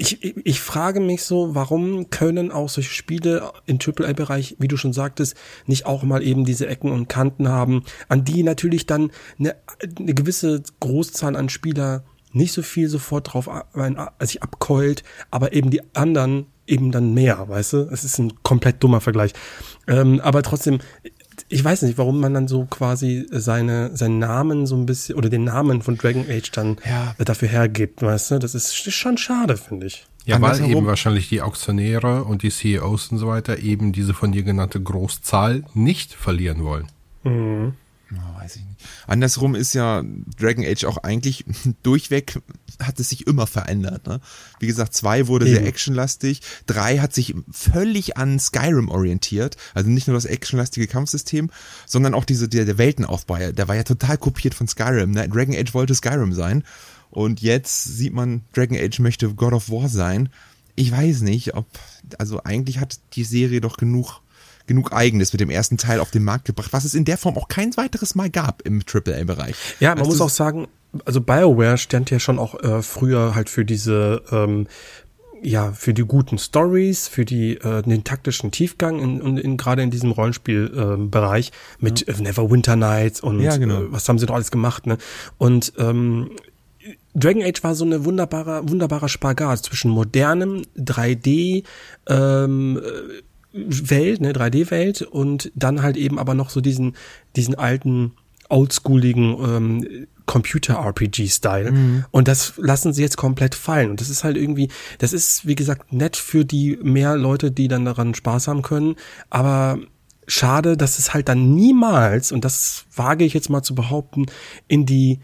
ich, 0.00 0.34
ich 0.46 0.60
frage 0.62 0.98
mich 0.98 1.24
so, 1.24 1.54
warum 1.54 2.08
können 2.08 2.50
auch 2.50 2.70
solche 2.70 2.92
Spiele 2.92 3.52
im 3.66 3.78
AAA-Bereich, 3.78 4.56
wie 4.58 4.66
du 4.66 4.78
schon 4.78 4.94
sagtest, 4.94 5.36
nicht 5.66 5.84
auch 5.84 6.04
mal 6.04 6.22
eben 6.22 6.46
diese 6.46 6.66
Ecken 6.68 6.90
und 6.90 7.08
Kanten 7.08 7.48
haben, 7.48 7.84
an 8.08 8.24
die 8.24 8.42
natürlich 8.42 8.86
dann 8.86 9.10
eine, 9.38 9.56
eine 9.98 10.14
gewisse 10.14 10.62
Großzahl 10.80 11.36
an 11.36 11.50
Spieler 11.50 12.02
nicht 12.32 12.52
so 12.52 12.62
viel 12.62 12.88
sofort 12.88 13.32
drauf 13.32 13.50
sich 14.20 14.42
abkeult, 14.42 15.02
aber 15.30 15.52
eben 15.52 15.68
die 15.68 15.82
anderen 15.94 16.46
eben 16.66 16.92
dann 16.92 17.12
mehr, 17.12 17.48
weißt 17.48 17.72
du? 17.74 17.76
Es 17.90 18.02
ist 18.04 18.18
ein 18.18 18.42
komplett 18.42 18.82
dummer 18.82 19.02
Vergleich. 19.02 19.34
Ähm, 19.86 20.20
aber 20.20 20.42
trotzdem, 20.42 20.78
ich 21.48 21.64
weiß 21.64 21.82
nicht, 21.82 21.98
warum 21.98 22.20
man 22.20 22.34
dann 22.34 22.48
so 22.48 22.64
quasi 22.64 23.26
seine, 23.30 23.96
seinen 23.96 24.18
Namen 24.18 24.66
so 24.66 24.76
ein 24.76 24.86
bisschen 24.86 25.16
oder 25.16 25.28
den 25.28 25.44
Namen 25.44 25.82
von 25.82 25.96
Dragon 25.96 26.26
Age 26.28 26.50
dann 26.52 26.76
ja. 26.88 27.14
dafür 27.18 27.48
hergibt, 27.48 28.02
weißt 28.02 28.32
du? 28.32 28.38
Das 28.38 28.54
ist, 28.54 28.74
schon 28.74 29.18
schade, 29.18 29.56
finde 29.56 29.86
ich. 29.86 30.06
Ja, 30.26 30.40
weil 30.40 30.60
eben 30.64 30.86
wahrscheinlich 30.86 31.28
die 31.28 31.40
Auktionäre 31.40 32.24
und 32.24 32.42
die 32.42 32.50
CEOs 32.50 33.08
und 33.08 33.18
so 33.18 33.28
weiter 33.28 33.58
eben 33.58 33.92
diese 33.92 34.14
von 34.14 34.32
dir 34.32 34.42
genannte 34.42 34.80
Großzahl 34.80 35.64
nicht 35.74 36.12
verlieren 36.12 36.62
wollen. 36.64 36.86
Mhm. 37.24 37.74
Oh, 38.12 38.40
weiß 38.40 38.56
ich 38.56 38.64
nicht. 38.64 38.80
Andersrum 39.06 39.54
ist 39.54 39.72
ja 39.74 40.02
Dragon 40.38 40.64
Age 40.64 40.84
auch 40.84 40.98
eigentlich 40.98 41.44
durchweg 41.82 42.40
hat 42.80 42.98
es 42.98 43.10
sich 43.10 43.26
immer 43.26 43.46
verändert. 43.46 44.06
Ne? 44.06 44.20
Wie 44.58 44.66
gesagt, 44.66 44.94
zwei 44.94 45.26
wurde 45.26 45.46
Eben. 45.46 45.56
sehr 45.56 45.66
actionlastig, 45.66 46.40
drei 46.66 46.98
hat 46.98 47.14
sich 47.14 47.34
völlig 47.50 48.16
an 48.16 48.38
Skyrim 48.38 48.88
orientiert, 48.88 49.56
also 49.74 49.90
nicht 49.90 50.06
nur 50.06 50.14
das 50.14 50.24
actionlastige 50.24 50.86
Kampfsystem, 50.86 51.50
sondern 51.86 52.14
auch 52.14 52.24
diese 52.24 52.48
der, 52.48 52.64
der 52.64 52.78
Weltenaufbau. 52.78 53.52
Der 53.52 53.68
war 53.68 53.76
ja 53.76 53.84
total 53.84 54.18
kopiert 54.18 54.54
von 54.54 54.66
Skyrim. 54.66 55.12
Ne? 55.12 55.28
Dragon 55.28 55.54
Age 55.54 55.74
wollte 55.74 55.94
Skyrim 55.94 56.32
sein 56.32 56.64
und 57.10 57.40
jetzt 57.42 57.84
sieht 57.84 58.12
man, 58.12 58.42
Dragon 58.54 58.78
Age 58.78 59.00
möchte 59.00 59.32
God 59.34 59.52
of 59.52 59.70
War 59.70 59.88
sein. 59.88 60.30
Ich 60.74 60.90
weiß 60.90 61.20
nicht, 61.22 61.54
ob 61.54 61.66
also 62.18 62.42
eigentlich 62.44 62.78
hat 62.78 63.00
die 63.14 63.24
Serie 63.24 63.60
doch 63.60 63.76
genug 63.76 64.20
genug 64.70 64.92
Eigenes 64.92 65.32
mit 65.32 65.40
dem 65.40 65.50
ersten 65.50 65.78
Teil 65.78 65.98
auf 65.98 66.12
den 66.12 66.22
Markt 66.22 66.44
gebracht, 66.44 66.72
was 66.72 66.84
es 66.84 66.94
in 66.94 67.04
der 67.04 67.18
Form 67.18 67.36
auch 67.36 67.48
kein 67.48 67.76
weiteres 67.76 68.14
Mal 68.14 68.30
gab 68.30 68.62
im 68.62 68.82
AAA-Bereich. 68.86 69.56
Ja, 69.80 69.96
man 69.96 70.06
muss 70.06 70.20
auch 70.20 70.30
sagen, 70.30 70.68
also 71.04 71.20
BioWare 71.20 71.76
stand 71.76 72.08
ja 72.10 72.20
schon 72.20 72.38
auch 72.38 72.54
äh, 72.62 72.80
früher 72.80 73.34
halt 73.34 73.50
für 73.50 73.64
diese 73.64 74.22
ähm, 74.30 74.68
ja, 75.42 75.72
für 75.72 75.92
die 75.92 76.04
guten 76.04 76.38
Stories, 76.38 77.08
für 77.08 77.24
die 77.24 77.56
äh, 77.56 77.82
den 77.82 78.04
taktischen 78.04 78.52
Tiefgang 78.52 79.00
in, 79.00 79.20
in, 79.20 79.38
in 79.38 79.56
gerade 79.56 79.82
in 79.82 79.90
diesem 79.90 80.12
Rollenspielbereich 80.12 81.48
äh, 81.48 81.84
mit 81.84 82.06
ja. 82.06 82.14
Neverwinter 82.20 82.76
Nights 82.76 83.20
und 83.20 83.40
ja, 83.40 83.56
genau. 83.56 83.82
äh, 83.82 83.92
was 83.92 84.08
haben 84.08 84.20
sie 84.20 84.26
doch 84.26 84.34
alles 84.34 84.52
gemacht, 84.52 84.86
ne? 84.86 84.98
Und 85.38 85.72
ähm, 85.78 86.30
Dragon 87.14 87.42
Age 87.42 87.64
war 87.64 87.74
so 87.74 87.84
eine 87.84 88.04
wunderbare, 88.04 88.68
wunderbarer 88.68 89.08
Spagat 89.08 89.64
zwischen 89.64 89.90
modernem 89.90 90.62
3D, 90.76 91.64
ähm, 92.08 92.80
Welt, 93.52 94.20
ne, 94.20 94.32
3D-Welt 94.32 95.02
und 95.02 95.50
dann 95.54 95.82
halt 95.82 95.96
eben 95.96 96.18
aber 96.18 96.34
noch 96.34 96.50
so 96.50 96.60
diesen, 96.60 96.94
diesen 97.36 97.54
alten, 97.54 98.12
oldschooligen 98.48 99.36
ähm, 99.42 100.06
Computer-RPG-Style. 100.26 101.72
Mhm. 101.72 102.04
Und 102.10 102.28
das 102.28 102.54
lassen 102.56 102.92
sie 102.92 103.02
jetzt 103.02 103.16
komplett 103.16 103.54
fallen. 103.54 103.90
Und 103.90 104.00
das 104.00 104.10
ist 104.10 104.22
halt 104.22 104.36
irgendwie, 104.36 104.68
das 104.98 105.12
ist, 105.12 105.46
wie 105.46 105.56
gesagt, 105.56 105.92
nett 105.92 106.16
für 106.16 106.44
die 106.44 106.78
mehr 106.82 107.16
Leute, 107.16 107.50
die 107.50 107.68
dann 107.68 107.84
daran 107.84 108.14
Spaß 108.14 108.46
haben 108.46 108.62
können. 108.62 108.94
Aber 109.28 109.78
schade, 110.28 110.76
dass 110.76 110.98
es 110.98 111.12
halt 111.12 111.28
dann 111.28 111.54
niemals, 111.54 112.30
und 112.30 112.44
das 112.44 112.84
wage 112.94 113.24
ich 113.24 113.34
jetzt 113.34 113.50
mal 113.50 113.62
zu 113.62 113.74
behaupten, 113.74 114.26
in 114.68 114.86
die 114.86 115.18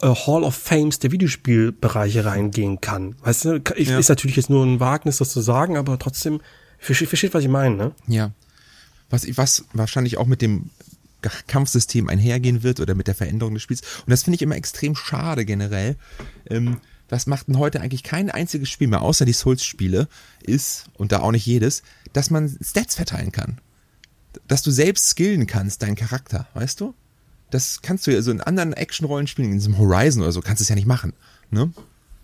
äh, 0.00 0.06
Hall 0.06 0.42
of 0.42 0.54
Fames 0.54 0.98
der 0.98 1.12
Videospielbereiche 1.12 2.24
reingehen 2.24 2.80
kann. 2.80 3.16
Weißt 3.22 3.44
du, 3.44 3.62
ja. 3.76 3.98
ist 3.98 4.08
natürlich 4.08 4.36
jetzt 4.36 4.50
nur 4.50 4.64
ein 4.64 4.80
Wagnis, 4.80 5.18
das 5.18 5.30
zu 5.30 5.40
sagen, 5.40 5.76
aber 5.76 5.98
trotzdem 5.98 6.40
Versteht, 6.78 7.34
was 7.34 7.42
ich 7.42 7.48
meine, 7.48 7.76
ne? 7.76 7.92
Ja. 8.06 8.32
Was, 9.10 9.26
was 9.36 9.64
wahrscheinlich 9.72 10.16
auch 10.16 10.26
mit 10.26 10.42
dem 10.42 10.70
Kampfsystem 11.46 12.08
einhergehen 12.08 12.62
wird 12.62 12.80
oder 12.80 12.94
mit 12.94 13.06
der 13.06 13.14
Veränderung 13.14 13.54
des 13.54 13.62
Spiels. 13.62 13.80
Und 13.80 14.10
das 14.10 14.22
finde 14.22 14.36
ich 14.36 14.42
immer 14.42 14.56
extrem 14.56 14.94
schade 14.94 15.44
generell. 15.44 15.96
Ähm, 16.48 16.78
was 17.08 17.26
macht 17.26 17.48
denn 17.48 17.58
heute 17.58 17.80
eigentlich 17.80 18.02
kein 18.02 18.30
einziges 18.30 18.68
Spiel 18.68 18.88
mehr, 18.88 19.02
außer 19.02 19.24
die 19.24 19.32
Souls-Spiele, 19.32 20.08
ist, 20.42 20.86
und 20.94 21.12
da 21.12 21.20
auch 21.20 21.30
nicht 21.30 21.46
jedes, 21.46 21.82
dass 22.12 22.30
man 22.30 22.56
Stats 22.60 22.96
verteilen 22.96 23.32
kann. 23.32 23.60
Dass 24.48 24.62
du 24.62 24.70
selbst 24.70 25.08
skillen 25.08 25.46
kannst, 25.46 25.82
deinen 25.82 25.96
Charakter, 25.96 26.48
weißt 26.54 26.80
du? 26.80 26.94
Das 27.50 27.80
kannst 27.80 28.06
du 28.06 28.12
ja 28.12 28.20
so 28.22 28.32
in 28.32 28.40
anderen 28.40 28.72
Action-Rollenspielen, 28.72 29.52
in 29.52 29.58
diesem 29.58 29.78
Horizon 29.78 30.22
oder 30.22 30.32
so, 30.32 30.40
kannst 30.40 30.60
du 30.60 30.64
es 30.64 30.68
ja 30.68 30.74
nicht 30.74 30.88
machen. 30.88 31.12
Ne? 31.50 31.72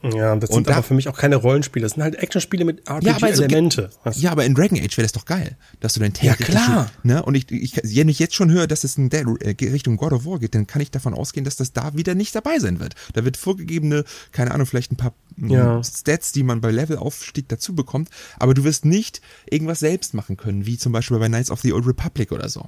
Ja, 0.02 0.34
das 0.34 0.50
sind 0.50 0.68
da, 0.68 0.74
aber 0.74 0.82
für 0.82 0.94
mich 0.94 1.08
auch 1.08 1.16
keine 1.16 1.36
Rollenspiele. 1.36 1.84
Das 1.84 1.92
sind 1.92 2.02
halt 2.02 2.16
Actionspiele 2.16 2.64
mit 2.64 2.88
RPG-Elemente. 2.88 3.90
Ja, 4.04 4.12
ja, 4.12 4.32
aber 4.32 4.44
in 4.44 4.54
Dragon 4.54 4.78
Age 4.78 4.96
wäre 4.96 5.04
das 5.04 5.12
doch 5.12 5.24
geil, 5.24 5.56
dass 5.80 5.94
du 5.94 6.00
dein 6.00 6.12
Tank 6.12 6.40
Ja, 6.40 6.46
klar. 6.46 6.90
Ne? 7.02 7.22
Und 7.22 7.34
ich, 7.34 7.50
ich, 7.50 7.80
wenn 7.82 8.08
ich 8.08 8.18
jetzt 8.18 8.34
schon 8.34 8.50
höre, 8.50 8.66
dass 8.66 8.84
es 8.84 8.96
in 8.96 9.10
der 9.10 9.26
äh, 9.40 9.54
Richtung 9.60 9.96
God 9.96 10.12
of 10.12 10.26
War 10.26 10.40
geht, 10.40 10.54
dann 10.54 10.66
kann 10.66 10.82
ich 10.82 10.90
davon 10.90 11.14
ausgehen, 11.14 11.44
dass 11.44 11.56
das 11.56 11.72
da 11.72 11.94
wieder 11.94 12.14
nicht 12.14 12.34
dabei 12.34 12.58
sein 12.58 12.80
wird. 12.80 12.94
Da 13.12 13.24
wird 13.24 13.36
vorgegebene, 13.36 14.04
keine 14.32 14.50
Ahnung, 14.50 14.66
vielleicht 14.66 14.92
ein 14.92 14.96
paar 14.96 15.14
ja. 15.36 15.82
Stats, 15.82 16.32
die 16.32 16.42
man 16.42 16.60
bei 16.60 16.70
Levelaufstieg 16.70 17.48
dazu 17.48 17.74
bekommt, 17.74 18.10
aber 18.38 18.54
du 18.54 18.64
wirst 18.64 18.84
nicht 18.84 19.20
irgendwas 19.48 19.80
selbst 19.80 20.14
machen 20.14 20.36
können, 20.36 20.66
wie 20.66 20.78
zum 20.78 20.92
Beispiel 20.92 21.18
bei 21.18 21.28
Knights 21.28 21.50
of 21.50 21.60
the 21.60 21.72
Old 21.72 21.86
Republic 21.86 22.32
oder 22.32 22.48
so. 22.48 22.66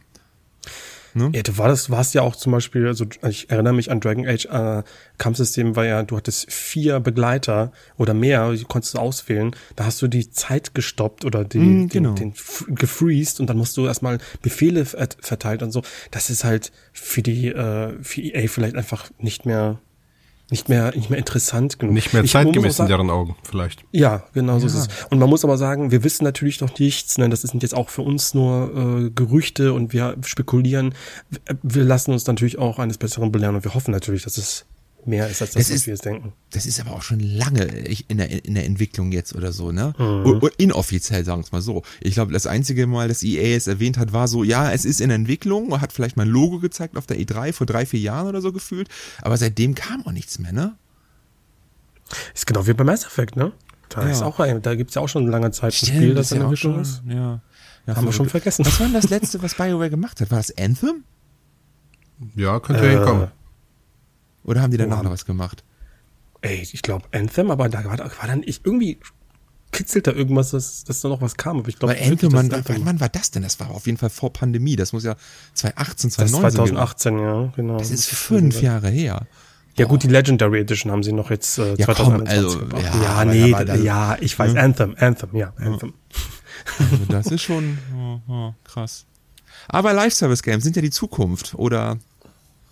Ne? 1.15 1.31
Ja, 1.33 1.43
du 1.43 1.57
warst, 1.59 1.91
warst 1.91 2.15
ja 2.15 2.23
auch 2.23 2.35
zum 2.35 2.53
Beispiel, 2.53 2.87
also 2.89 3.07
ich 3.29 3.49
erinnere 3.49 3.73
mich 3.73 3.91
an 3.91 4.01
Dragon 4.01 4.27
Age 4.27 4.47
äh, 4.47 4.83
Kampfsystem, 5.19 5.77
war 5.77 5.87
ja, 5.87 6.03
du 6.03 6.17
hattest 6.17 6.53
vier 6.53 6.99
Begleiter 6.99 7.73
oder 7.97 8.15
mehr, 8.15 8.53
die 8.53 8.65
konntest 8.65 8.95
du 8.95 8.99
auswählen. 8.99 9.55
Da 9.77 9.85
hast 9.85 10.03
du 10.03 10.09
die 10.09 10.31
Zeit 10.31 10.75
gestoppt 10.75 11.25
oder 11.25 11.45
die, 11.45 11.59
mm, 11.59 11.89
genau. 11.89 12.15
den, 12.15 12.35
den 12.35 12.75
gefreezed 12.75 13.39
und 13.41 13.49
dann 13.49 13.57
musst 13.57 13.77
du 13.77 13.87
erstmal 13.87 14.19
Befehle 14.43 14.85
verteilt 14.85 15.63
und 15.63 15.71
so. 15.71 15.83
Das 16.11 16.31
ist 16.31 16.43
halt 16.43 16.73
für 16.93 17.23
die, 17.23 17.49
äh, 17.49 17.95
für 18.03 18.21
EA 18.21 18.49
vielleicht 18.49 18.75
einfach 18.75 19.11
nicht 19.19 19.47
mehr 19.47 19.79
nicht 20.51 20.69
mehr, 20.69 20.95
nicht 20.95 21.09
mehr 21.11 21.19
interessant 21.19 21.79
genug. 21.79 21.95
Nicht 21.95 22.13
mehr 22.13 22.25
zeitgemäß 22.25 22.79
in 22.79 22.87
deren 22.87 23.11
Augen, 23.11 23.35
vielleicht. 23.43 23.85
Ja, 23.93 24.25
genau 24.35 24.59
so 24.59 24.67
ja. 24.67 24.75
ist 24.75 24.79
es. 24.79 25.07
Und 25.11 25.19
man 25.19 25.29
muss 25.29 25.45
aber 25.45 25.57
sagen, 25.57 25.91
wir 25.91 26.05
wissen 26.05 26.25
natürlich 26.25 26.61
noch 26.61 26.79
nichts, 26.79 27.17
ne? 27.19 27.29
das 27.29 27.43
sind 27.43 27.63
jetzt 27.63 27.75
auch 27.75 27.89
für 27.89 28.03
uns 28.03 28.35
nur 28.35 29.07
äh, 29.07 29.11
Gerüchte 29.11 29.73
und 29.73 29.93
wir 29.93 30.17
spekulieren. 30.23 30.95
Wir 31.63 31.85
lassen 31.85 32.13
uns 32.13 32.27
natürlich 32.27 32.59
auch 32.59 32.79
eines 32.79 32.99
Besseren 32.99 33.33
belehren 33.33 33.57
und 33.57 33.65
wir 33.65 33.75
hoffen 33.75 33.91
natürlich, 33.91 34.25
dass 34.25 34.37
es 34.37 34.67
mehr 35.07 35.29
ist 35.29 35.43
als 35.43 35.53
das, 35.53 35.65
das 35.65 35.71
was 35.71 35.77
ist, 35.77 35.87
wir 35.87 35.95
jetzt 35.95 36.05
denken. 36.05 36.33
Das 36.51 36.67
ist 36.67 36.81
aber 36.81 36.93
auch 36.93 37.03
schon 37.03 37.21
lange 37.21 37.65
in 38.09 38.19
der, 38.19 38.45
in 38.45 38.55
der 38.55 38.65
Entwicklung 38.65 39.13
jetzt 39.13 39.35
oder 39.35 39.53
so, 39.53 39.73
ne? 39.73 39.95
Mhm. 39.99 40.51
Inoffiziell, 40.59 41.25
sagen 41.25 41.41
wir 41.41 41.45
es 41.45 41.53
mal 41.53 41.63
so. 41.63 41.83
Ich 42.01 42.15
glaube, 42.15 42.33
das 42.33 42.47
einzige 42.47 42.87
Mal, 42.87 43.09
dass 43.09 43.23
EA 43.23 43.57
es 43.57 43.67
erwähnt 43.67 43.99
hat, 43.99 44.13
war 44.13 44.29
so, 44.29 44.45
ja, 44.45 44.73
es 44.73 44.85
ist 44.85 45.01
in 45.01 45.11
Entwicklung, 45.11 45.81
hat 45.81 45.93
vielleicht 45.93 46.17
mal 46.17 46.25
ein 46.25 46.29
Logo 46.29 46.59
gezeigt 46.59 46.97
auf 46.97 47.07
der 47.07 47.19
E3 47.19 47.53
vor 47.53 47.67
drei, 47.67 47.87
vier 47.87 48.01
Jahren 48.01 48.29
oder 48.29 48.41
so 48.41 48.53
gefühlt, 48.53 48.89
aber 49.23 49.37
seitdem 49.37 49.75
kam 49.75 50.07
auch 50.07 50.13
nichts 50.13 50.39
mehr, 50.39 50.53
ne? 50.53 50.77
Ist 52.35 52.47
genau 52.47 52.67
wie 52.67 52.75
bei 52.75 52.85
Mass 52.85 53.05
Effect, 53.05 53.37
ne? 53.37 53.53
Da 53.89 54.03
ja. 54.03 54.11
ist 54.11 54.23
auch 54.23 54.41
ein, 54.41 54.61
da 54.63 54.75
gibt's 54.75 54.95
ja 54.95 55.03
auch 55.03 55.09
schon 55.09 55.27
lange 55.27 55.51
Zeit 55.51 55.73
ein 55.73 55.87
Spiel, 55.87 56.15
das 56.15 56.33
in 56.33 56.39
der 56.39 56.49
Entwicklung 56.49 56.81
ist. 56.81 57.03
Ja. 57.07 57.41
ja 57.87 57.97
Haben 57.97 58.07
wir 58.07 58.13
schon 58.13 58.29
vergessen. 58.29 58.65
Was 58.67 58.81
war 58.81 58.87
denn 58.87 58.95
das 58.95 59.09
letzte, 59.11 59.43
was 59.43 59.55
BioWare 59.55 59.91
gemacht 59.91 60.21
hat? 60.21 60.31
War 60.31 60.39
das 60.39 60.57
Anthem? 60.57 61.05
Ja, 62.35 62.61
könnte 62.61 62.87
äh, 62.87 62.97
hinkommen. 62.97 63.29
Oder 64.45 64.63
haben 64.63 64.71
die 64.71 64.77
danach 64.77 65.01
oh, 65.01 65.05
noch 65.05 65.11
was 65.11 65.25
gemacht? 65.25 65.65
Ey, 66.43 66.61
ich 66.61 66.83
glaube 66.83 67.07
Anthem, 67.13 67.51
aber 67.51 67.69
da 67.69 67.85
war, 67.85 67.99
war 67.99 68.27
dann 68.27 68.43
ich 68.45 68.61
irgendwie 68.65 68.99
kitzelt 69.73 70.07
da 70.07 70.13
irgendwas, 70.13 70.51
dass, 70.51 70.85
dass 70.85 71.01
da 71.01 71.09
noch 71.09 71.21
was 71.21 71.37
kam. 71.37 71.59
Aber 71.59 71.69
ich 71.69 71.79
glaube, 71.79 71.97
Anthem, 72.01 72.33
wann, 72.33 72.51
wann 72.51 73.01
war 73.01 73.09
das 73.09 73.31
denn? 73.31 73.43
Das 73.43 73.59
war 73.61 73.71
auf 73.71 73.87
jeden 73.87 73.99
Fall 73.99 74.11
vor 74.11 74.33
Pandemie. 74.33 74.77
Das 74.77 74.93
muss 74.93 75.05
ja 75.05 75.17
2018, 75.55 76.11
2019 76.11 76.43
das 76.43 76.55
2018, 76.55 77.19
ja, 77.19 77.53
genau. 77.57 77.79
Das 77.79 77.91
ist 77.91 78.09
fünf 78.09 78.63
Jahre 78.63 78.89
her. 78.89 79.27
Ja 79.77 79.87
gut, 79.87 80.05
die 80.05 80.09
Legendary 80.09 80.61
Edition 80.61 80.93
haben 80.93 81.03
sie 81.03 81.13
noch 81.13 81.31
jetzt 81.31 81.59
äh, 81.59 81.75
ja, 81.75 81.87
2021 81.87 82.59
komm, 82.61 82.75
also, 82.75 82.87
Ja, 82.87 83.03
ja 83.03 83.25
nee, 83.25 83.51
da, 83.51 83.75
ja, 83.75 84.17
ich 84.21 84.39
weiß, 84.39 84.53
hm? 84.53 84.59
Anthem, 84.59 84.95
Anthem, 84.99 85.35
ja, 85.35 85.53
Anthem. 85.57 85.95
Also 86.79 87.05
das 87.09 87.27
ist 87.33 87.43
schon 87.43 87.79
oh, 87.97 88.21
oh, 88.29 88.55
krass. 88.63 89.05
Aber 89.67 89.93
Live-Service-Games 89.93 90.63
sind 90.63 90.77
ja 90.77 90.83
die 90.83 90.91
Zukunft, 90.91 91.55
oder 91.57 91.99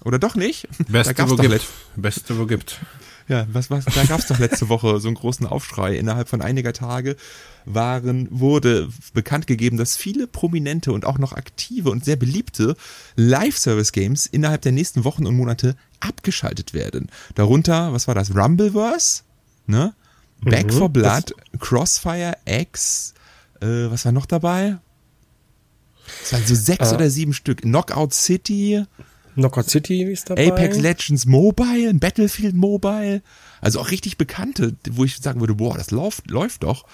oder 0.05 0.19
doch 0.19 0.35
nicht? 0.35 0.69
Beste, 0.89 1.29
wo 1.31 1.37
gibt. 1.37 1.67
Beste, 1.97 2.39
wo 2.39 2.47
gibt. 2.47 2.81
Ja, 3.29 3.47
was, 3.53 3.71
was, 3.71 3.85
da 3.85 4.05
gab's 4.05 4.27
doch 4.27 4.39
letzte 4.41 4.69
Woche 4.69 4.99
so 5.01 5.07
einen 5.09 5.15
großen 5.15 5.47
Aufschrei. 5.47 5.97
Innerhalb 5.97 6.29
von 6.29 6.43
einiger 6.43 6.73
Tage 6.73 7.17
waren, 7.65 8.27
wurde 8.31 8.89
bekannt 9.15 9.47
gegeben, 9.47 9.77
dass 9.77 9.97
viele 9.97 10.27
prominente 10.27 10.93
und 10.93 11.05
auch 11.05 11.19
noch 11.19 11.33
aktive 11.33 11.91
und 11.91 12.05
sehr 12.05 12.17
beliebte 12.17 12.75
Live-Service-Games 13.15 14.27
innerhalb 14.27 14.63
der 14.63 14.73
nächsten 14.73 15.05
Wochen 15.05 15.25
und 15.27 15.37
Monate 15.37 15.77
abgeschaltet 16.01 16.75
werden. 16.75 17.09
Darunter, 17.37 17.93
was 17.93 18.09
war 18.09 18.15
das? 18.17 18.35
Rumbleverse? 18.35 19.23
Ne? 19.67 19.95
Back 20.41 20.67
Mhm, 20.67 20.71
for 20.77 20.89
Blood, 20.89 21.35
Crossfire 21.61 22.35
X, 22.45 23.15
äh, 23.61 23.67
was 23.89 24.05
war 24.05 24.11
noch 24.13 24.27
dabei? 24.27 24.79
Es 26.25 26.33
waren 26.33 26.45
so 26.45 26.57
sechs 26.57 26.91
Äh. 26.91 26.95
oder 26.97 27.09
sieben 27.09 27.33
Stück. 27.33 27.63
Knockout 27.63 28.13
City, 28.13 28.85
Knockout 29.35 29.69
City 29.71 30.03
ist 30.03 30.31
dabei. 30.31 30.49
Apex 30.49 30.79
Legends 30.79 31.27
Mobile, 31.27 31.95
Battlefield 31.95 32.55
Mobile. 32.55 33.23
Also 33.61 33.81
auch 33.81 33.91
richtig 33.91 34.19
bekannte, 34.19 34.75
wo 34.91 35.05
ich 35.05 35.19
sagen 35.19 35.41
würde, 35.41 35.55
boah, 35.55 35.77
das 35.77 35.91
läuft, 35.91 36.31
läuft 36.31 36.65
doch. 36.65 36.85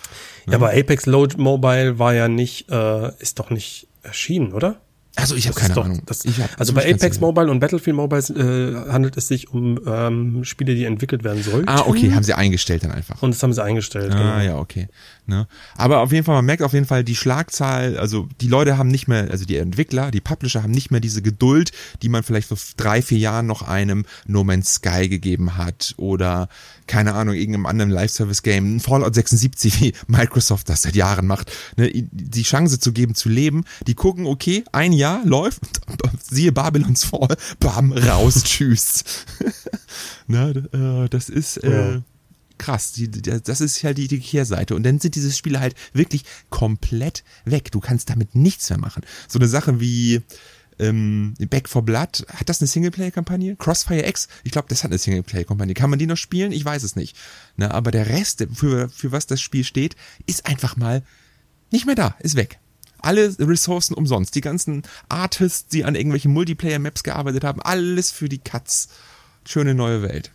Ja, 0.46 0.54
aber 0.54 0.70
Apex 0.70 1.06
Load 1.06 1.36
Mobile 1.38 1.98
war 1.98 2.14
ja 2.14 2.28
nicht, 2.28 2.70
äh, 2.70 3.10
ist 3.20 3.38
doch 3.38 3.50
nicht 3.50 3.88
erschienen, 4.02 4.52
oder? 4.52 4.80
Also 5.18 5.34
ich 5.34 5.48
habe 5.48 5.58
keine 5.58 5.74
doch, 5.74 5.84
Ahnung. 5.84 6.02
Das, 6.06 6.24
hab 6.24 6.60
also 6.60 6.72
bei 6.72 6.88
Apex. 6.88 7.18
Mobile 7.20 7.50
und 7.50 7.58
Battlefield 7.58 7.96
Mobile 7.96 8.20
äh, 8.20 8.92
handelt 8.92 9.16
es 9.16 9.26
sich 9.26 9.50
um 9.50 9.80
ähm, 9.84 10.44
Spiele, 10.44 10.74
die 10.74 10.84
entwickelt 10.84 11.24
werden 11.24 11.42
sollten. 11.42 11.68
Ah, 11.68 11.82
okay, 11.86 12.12
haben 12.12 12.22
sie 12.22 12.34
eingestellt 12.34 12.84
dann 12.84 12.92
einfach. 12.92 13.20
Und 13.20 13.34
das 13.34 13.42
haben 13.42 13.52
sie 13.52 13.62
eingestellt. 13.62 14.12
Ah, 14.12 14.16
genau. 14.16 14.38
ja, 14.38 14.58
okay. 14.58 14.88
Ne? 15.26 15.48
Aber 15.76 16.00
auf 16.00 16.12
jeden 16.12 16.24
Fall, 16.24 16.36
man 16.36 16.44
merkt 16.44 16.62
auf 16.62 16.72
jeden 16.72 16.86
Fall 16.86 17.02
die 17.02 17.16
Schlagzahl, 17.16 17.98
also 17.98 18.28
die 18.40 18.48
Leute 18.48 18.78
haben 18.78 18.88
nicht 18.88 19.08
mehr, 19.08 19.28
also 19.30 19.44
die 19.44 19.56
Entwickler, 19.56 20.10
die 20.10 20.20
Publisher 20.20 20.62
haben 20.62 20.70
nicht 20.70 20.90
mehr 20.90 21.00
diese 21.00 21.20
Geduld, 21.20 21.72
die 22.02 22.08
man 22.08 22.22
vielleicht 22.22 22.48
vor 22.48 22.56
drei, 22.76 23.02
vier 23.02 23.18
Jahren 23.18 23.46
noch 23.46 23.62
einem 23.62 24.06
No 24.26 24.44
Man's 24.44 24.74
Sky 24.74 25.08
gegeben 25.08 25.56
hat 25.56 25.94
oder 25.96 26.48
keine 26.88 27.14
Ahnung, 27.14 27.34
irgendeinem 27.36 27.66
anderen 27.66 27.90
Live-Service-Game, 27.90 28.76
ein 28.76 28.80
Fallout 28.80 29.14
76, 29.14 29.80
wie 29.80 29.92
Microsoft 30.08 30.68
das 30.68 30.82
seit 30.82 30.96
Jahren 30.96 31.26
macht, 31.28 31.52
ne? 31.76 31.90
die 31.92 32.42
Chance 32.42 32.80
zu 32.80 32.92
geben, 32.92 33.14
zu 33.14 33.28
leben, 33.28 33.64
die 33.86 33.94
gucken, 33.94 34.26
okay, 34.26 34.64
ein 34.72 34.92
Jahr 34.92 35.24
läuft, 35.24 35.60
siehe 36.30 36.50
Babylon's 36.50 37.04
Fall, 37.04 37.36
bam, 37.60 37.92
raus, 37.92 38.42
tschüss. 38.44 39.04
ne? 40.26 40.64
äh, 40.72 41.08
Das 41.08 41.28
ist, 41.28 41.58
äh, 41.58 41.94
Ja. 41.94 42.02
krass. 42.58 42.92
Die, 42.92 43.08
das 43.10 43.60
ist 43.60 43.84
halt 43.84 43.98
die, 43.98 44.08
die 44.08 44.18
Kehrseite. 44.20 44.74
Und 44.74 44.82
dann 44.82 44.98
sind 44.98 45.14
diese 45.14 45.30
Spiele 45.32 45.60
halt 45.60 45.74
wirklich 45.92 46.24
komplett 46.50 47.22
weg. 47.44 47.70
Du 47.70 47.80
kannst 47.80 48.10
damit 48.10 48.34
nichts 48.34 48.68
mehr 48.70 48.78
machen. 48.80 49.04
So 49.28 49.38
eine 49.38 49.48
Sache 49.48 49.80
wie 49.80 50.22
ähm, 50.78 51.34
Back 51.38 51.68
for 51.68 51.82
Blood, 51.82 52.26
hat 52.34 52.48
das 52.48 52.60
eine 52.60 52.68
Singleplayer-Kampagne? 52.68 53.56
Crossfire 53.56 54.06
X, 54.06 54.28
ich 54.44 54.52
glaube, 54.52 54.68
das 54.68 54.84
hat 54.84 54.90
eine 54.90 54.98
Singleplayer-Kampagne. 54.98 55.74
Kann 55.74 55.90
man 55.90 55.98
die 55.98 56.06
noch 56.06 56.16
spielen? 56.16 56.52
Ich 56.52 56.64
weiß 56.64 56.82
es 56.82 56.96
nicht. 56.96 57.16
Na, 57.56 57.70
aber 57.70 57.90
der 57.90 58.08
Rest, 58.08 58.46
für, 58.54 58.88
für 58.88 59.12
was 59.12 59.26
das 59.26 59.40
Spiel 59.40 59.64
steht, 59.64 59.96
ist 60.26 60.46
einfach 60.46 60.76
mal 60.76 61.02
nicht 61.70 61.86
mehr 61.86 61.94
da, 61.94 62.14
ist 62.20 62.36
weg. 62.36 62.58
Alle 63.00 63.34
Ressourcen 63.38 63.94
umsonst. 63.94 64.34
Die 64.34 64.40
ganzen 64.40 64.82
Artists, 65.08 65.68
die 65.68 65.84
an 65.84 65.94
irgendwelchen 65.94 66.32
Multiplayer-Maps 66.32 67.02
gearbeitet 67.02 67.44
haben, 67.44 67.62
alles 67.62 68.10
für 68.10 68.28
die 68.28 68.38
Katz. 68.38 68.88
Schöne 69.46 69.74
neue 69.74 70.02
Welt. 70.02 70.30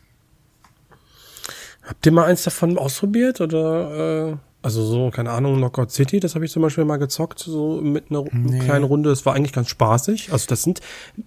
Habt 1.83 2.05
ihr 2.05 2.13
mal 2.13 2.25
eins 2.25 2.43
davon 2.43 2.77
ausprobiert 2.77 3.41
oder 3.41 4.31
äh, 4.31 4.37
also 4.63 4.83
so 4.85 5.11
keine 5.11 5.29
Ahnung 5.31 5.57
Knockout 5.57 5.91
City, 5.91 6.19
das 6.19 6.33
habe 6.35 6.45
ich 6.45 6.51
zum 6.51 6.61
Beispiel 6.63 6.85
mal 6.85 6.97
gezockt 6.97 7.39
so 7.39 7.79
mit 7.81 8.05
einer 8.09 8.23
kleinen 8.23 8.85
Runde. 8.85 9.09
Das 9.11 9.25
war 9.25 9.35
eigentlich 9.35 9.53
ganz 9.53 9.69
spaßig. 9.69 10.31
Also 10.33 10.47
das 10.47 10.63
sind 10.63 10.79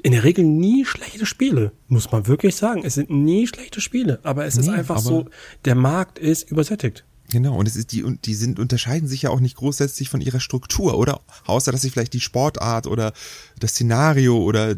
in 0.03 0.13
der 0.13 0.25
Regel 0.25 0.45
nie 0.45 0.85
schlechte 0.85 1.27
Spiele, 1.27 1.73
muss 1.89 2.11
man 2.11 2.27
wirklich 2.27 2.57
sagen. 2.57 2.83
Es 2.85 2.95
sind 2.95 3.11
nie 3.11 3.47
schlechte 3.47 3.81
Spiele, 3.81 4.19
aber 4.25 4.47
es 4.47 4.57
ist 4.57 4.67
Nee, 4.67 4.73
einfach 4.77 4.97
aber- 4.97 5.05
so, 5.05 5.27
der 5.65 5.75
Markt 5.77 6.19
ist 6.19 6.51
übersättigt. 6.51 7.05
Genau, 7.29 7.57
und 7.57 7.67
es 7.67 7.75
ist 7.75 7.91
die, 7.91 8.05
und 8.05 8.25
die 8.27 8.35
sind, 8.35 8.61
unterscheiden 8.61 9.09
sich 9.09 9.23
ja 9.23 9.31
auch 9.31 9.41
nicht 9.41 9.57
grundsätzlich 9.57 10.09
von 10.09 10.21
ihrer 10.21 10.39
Struktur, 10.39 10.97
oder? 10.97 11.21
Außer, 11.47 11.73
dass 11.73 11.83
sich 11.83 11.91
vielleicht 11.93 12.13
die 12.13 12.21
Sportart 12.21 12.87
oder 12.87 13.13
das 13.59 13.73
Szenario 13.73 14.39
oder 14.39 14.77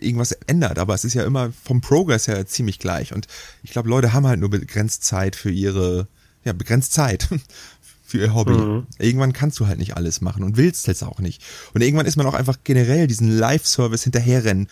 irgendwas 0.00 0.30
ändert, 0.46 0.78
aber 0.78 0.94
es 0.94 1.04
ist 1.04 1.14
ja 1.14 1.24
immer 1.24 1.50
vom 1.64 1.80
Progress 1.80 2.28
her 2.28 2.46
ziemlich 2.46 2.78
gleich. 2.78 3.12
Und 3.12 3.26
ich 3.64 3.72
glaube, 3.72 3.88
Leute 3.88 4.12
haben 4.12 4.28
halt 4.28 4.38
nur 4.38 4.48
begrenzt 4.48 5.02
Zeit 5.02 5.34
für 5.34 5.50
ihre, 5.50 6.06
ja, 6.44 6.52
begrenzt 6.52 6.92
Zeit 6.92 7.28
für 8.08 8.18
ihr 8.18 8.34
Hobby. 8.34 8.84
Irgendwann 8.98 9.34
kannst 9.34 9.60
du 9.60 9.66
halt 9.66 9.78
nicht 9.78 9.96
alles 9.96 10.22
machen 10.22 10.42
und 10.42 10.56
willst 10.56 10.88
es 10.88 11.02
auch 11.02 11.20
nicht. 11.20 11.42
Und 11.74 11.82
irgendwann 11.82 12.06
ist 12.06 12.16
man 12.16 12.26
auch 12.26 12.34
einfach 12.34 12.56
generell 12.64 13.06
diesen 13.06 13.30
Live-Service 13.36 14.04
hinterherrennen 14.04 14.68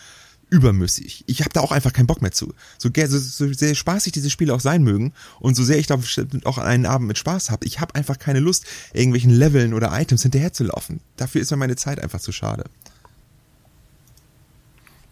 übermüssig. 0.49 1.23
Ich 1.27 1.41
habe 1.41 1.51
da 1.51 1.59
auch 1.59 1.71
einfach 1.71 1.93
keinen 1.93 2.07
Bock 2.07 2.21
mehr 2.21 2.31
zu. 2.31 2.53
So, 2.77 2.89
so, 2.95 3.17
so 3.19 3.53
sehr 3.53 3.75
spaßig 3.75 4.13
diese 4.13 4.29
Spiele 4.29 4.53
auch 4.53 4.59
sein 4.59 4.81
mögen 4.81 5.13
und 5.39 5.55
so 5.55 5.63
sehr 5.63 5.77
ich 5.77 5.87
da 5.87 5.99
auch 6.45 6.57
einen 6.57 6.85
Abend 6.85 7.07
mit 7.07 7.17
Spaß 7.17 7.51
habe, 7.51 7.65
ich 7.65 7.79
habe 7.79 7.95
einfach 7.95 8.17
keine 8.17 8.39
Lust, 8.39 8.65
irgendwelchen 8.93 9.31
Leveln 9.31 9.73
oder 9.73 9.91
Items 9.99 10.23
hinterherzulaufen. 10.23 11.01
Dafür 11.17 11.41
ist 11.41 11.51
mir 11.51 11.57
meine 11.57 11.75
Zeit 11.75 11.99
einfach 12.01 12.21
zu 12.21 12.31
schade. 12.31 12.63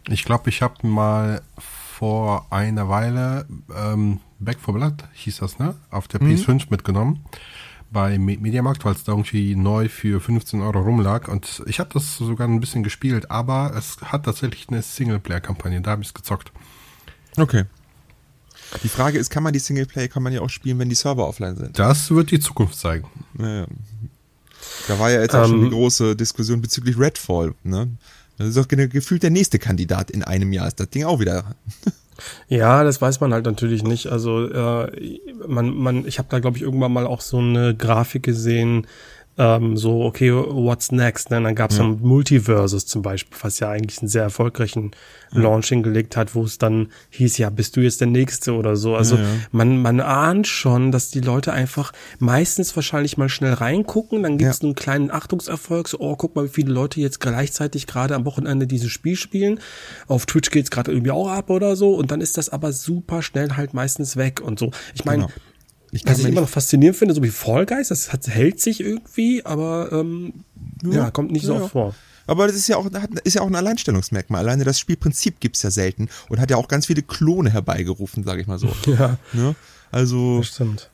Ich 0.08 0.24
glaube, 0.24 0.50
ich 0.50 0.62
habe 0.62 0.88
mal 0.88 1.42
vor 1.58 2.48
einer 2.52 2.90
Weile 2.90 3.46
ähm, 3.76 4.20
Back 4.40 4.60
for 4.60 4.74
Blood, 4.74 5.04
hieß 5.14 5.38
das, 5.38 5.60
ne? 5.60 5.76
Auf 5.90 6.08
der 6.08 6.22
PS5 6.22 6.68
mitgenommen. 6.70 7.26
Bei 7.96 8.20
Me- 8.20 8.38
Mediamarkt, 8.38 8.84
weil 8.84 8.94
es 8.94 9.06
da 9.06 9.14
irgendwie 9.14 9.56
neu 9.56 9.88
für 9.88 10.20
15 10.20 10.62
Euro 10.62 10.82
rumlag. 10.82 11.30
Und 11.30 11.64
ich 11.66 11.80
habe 11.80 11.90
das 11.94 12.18
sogar 12.18 12.46
ein 12.46 12.60
bisschen 12.60 12.84
gespielt, 12.84 13.32
aber 13.32 13.74
es 13.78 13.96
hat 14.04 14.26
tatsächlich 14.26 14.68
eine 14.68 14.82
Singleplayer-Kampagne. 14.82 15.80
Da 15.80 15.92
habe 15.92 16.02
ich 16.02 16.10
es 16.10 16.14
gezockt. 16.14 16.52
Okay. 17.38 17.64
Die 18.84 18.90
Frage 18.90 19.18
ist, 19.18 19.30
kann 19.30 19.44
man 19.44 19.54
die 19.54 19.60
Singleplayer, 19.60 20.10
kann 20.10 20.24
man 20.24 20.34
ja 20.34 20.42
auch 20.42 20.50
spielen, 20.50 20.78
wenn 20.78 20.90
die 20.90 20.96
Server 20.96 21.26
offline 21.26 21.56
sind? 21.56 21.80
Das 21.80 22.12
wird 22.12 22.32
die 22.32 22.40
Zukunft 22.42 22.78
zeigen. 22.78 23.08
Naja. 23.34 23.66
Da 24.90 25.00
war 25.00 25.10
ja 25.12 25.22
jetzt 25.22 25.34
auch 25.34 25.46
schon 25.48 25.60
Ähm, 25.60 25.64
die 25.66 25.70
große 25.70 26.16
Diskussion 26.18 26.62
bezüglich 26.62 27.00
Redfall, 27.00 27.54
ne? 27.64 27.88
Das 28.38 28.50
ist 28.50 28.58
doch 28.58 28.68
ge- 28.68 28.90
gefühlt 28.90 29.24
der 29.24 29.30
nächste 29.30 29.58
Kandidat 29.58 30.12
in 30.12 30.22
einem 30.22 30.52
Jahr, 30.52 30.68
ist 30.68 30.82
das 30.82 30.90
Ding 30.90 31.06
auch 31.06 31.22
wieder. 31.22 31.56
Ja, 32.48 32.84
das 32.84 33.02
weiß 33.02 33.20
man 33.20 33.34
halt 33.34 33.46
natürlich 33.46 33.84
nicht. 33.84 34.08
Also 34.08 34.48
äh, 34.48 35.20
man, 35.48 35.76
man, 35.76 36.08
ich 36.08 36.18
habe 36.18 36.30
da 36.30 36.40
glaube 36.40 36.58
ich 36.58 36.64
irgendwann 36.64 36.94
mal 36.94 37.06
auch 37.06 37.22
so 37.22 37.38
eine 37.38 37.76
Grafik 37.76 38.24
gesehen, 38.24 38.88
ähm, 39.38 39.76
so 39.76 40.04
okay, 40.04 40.32
what's 40.34 40.92
next? 40.92 41.30
Ne? 41.30 41.42
Dann 41.42 41.56
gab 41.56 41.72
es 41.72 41.78
dann 41.78 42.00
Multiverses 42.02 42.86
zum 42.86 43.02
Beispiel, 43.02 43.38
was 43.42 43.60
ja 43.60 43.70
eigentlich 43.70 44.00
einen 44.00 44.08
sehr 44.08 44.24
erfolgreichen 44.24 44.92
Launch 45.32 45.68
hingelegt 45.68 46.16
hat, 46.16 46.34
wo 46.36 46.44
es 46.46 46.58
dann 46.58 46.88
hieß, 47.10 47.38
ja, 47.40 47.50
bist 47.50 47.76
du 47.76 47.82
jetzt 47.82 48.00
der 48.00 48.08
Nächste 48.08 48.54
oder 48.54 48.78
so. 48.78 48.96
Also 48.96 49.18
Ja, 49.18 49.24
ja. 49.24 49.28
man, 49.52 49.82
man 49.82 50.00
ahnt 50.00 50.48
schon, 50.48 50.94
dass 50.94 51.10
die 51.10 51.20
Leute 51.20 51.52
einfach 51.52 51.92
meistens 52.20 52.74
wahrscheinlich 52.78 53.18
mal 53.18 53.28
schnell 53.28 53.52
reingucken, 53.54 54.24
dann 54.24 54.38
gibt's 54.38 54.60
Ja. 54.62 54.66
einen 54.68 54.76
kleinen 54.76 55.12
Achtungserfolg, 55.12 55.90
so, 55.90 56.00
oh, 56.00 56.16
guck 56.16 56.36
mal, 56.38 56.46
wie 56.46 56.50
viele 56.50 56.72
Leute 56.72 57.02
jetzt 57.02 57.20
gleichzeitig 57.20 57.86
gerade 57.88 58.16
am 58.16 58.24
Wochenende 58.26 58.66
dieses 58.68 58.92
Spiel 58.92 59.18
spielen. 59.18 59.60
Auf 60.08 60.26
Twitch 60.26 60.52
geht's 60.52 60.72
gerade 60.72 60.92
irgendwie 60.92 61.12
auch 61.12 61.28
ab 61.30 61.50
oder 61.50 61.76
so 61.76 61.96
und 61.96 62.12
dann 62.12 62.22
ist 62.22 62.38
das 62.38 62.48
aber 62.48 62.72
super 62.72 63.22
schnell 63.22 63.52
halt 63.58 63.74
meistens 63.74 64.16
weg 64.16 64.40
und 64.42 64.58
so. 64.60 64.72
Ich 64.94 65.04
meine, 65.04 65.24
Genau. 65.24 65.34
Ich 65.96 66.04
kann 66.04 66.14
was 66.14 66.20
ich 66.20 66.28
immer 66.28 66.42
noch 66.42 66.50
faszinierend 66.50 66.98
finde, 66.98 67.16
so 67.16 67.24
wie 67.24 67.30
Fall 67.30 67.66
Guys, 67.66 67.88
das 67.88 68.12
hat, 68.12 68.28
hält 68.28 68.60
sich 68.60 68.82
irgendwie, 68.82 69.46
aber 69.46 69.90
ähm, 69.94 70.34
ja, 70.84 71.10
kommt 71.10 71.32
nicht 71.32 71.46
so 71.46 71.54
Ja, 71.54 71.60
oft 71.62 71.68
ja. 71.68 71.82
vor. 71.82 71.96
aber 72.28 72.48
das 72.48 72.56
ist 72.58 72.68
ja 72.68 72.76
auch, 72.78 72.88
ist 73.24 73.36
ja 73.36 73.42
auch 73.42 73.48
ein 73.48 73.56
Alleinstellungsmerkmal. 73.56 74.42
Alleine 74.42 74.66
das 74.66 74.80
Spielprinzip 74.80 75.40
gibt's 75.40 75.64
ja 75.64 75.72
selten 75.72 76.10
und 76.30 76.40
hat 76.40 76.52
ja 76.52 76.58
auch 76.58 76.68
ganz 76.68 76.88
viele 76.88 77.02
Klone 77.02 77.50
herbeigerufen, 77.52 78.24
sage 78.24 78.42
ich 78.42 78.48
mal 78.48 78.60
so. 78.60 78.68
Ja, 78.88 79.18
Ne? 79.34 79.56
Also, 79.92 80.40
das 80.40 80.48
stimmt. 80.48 80.90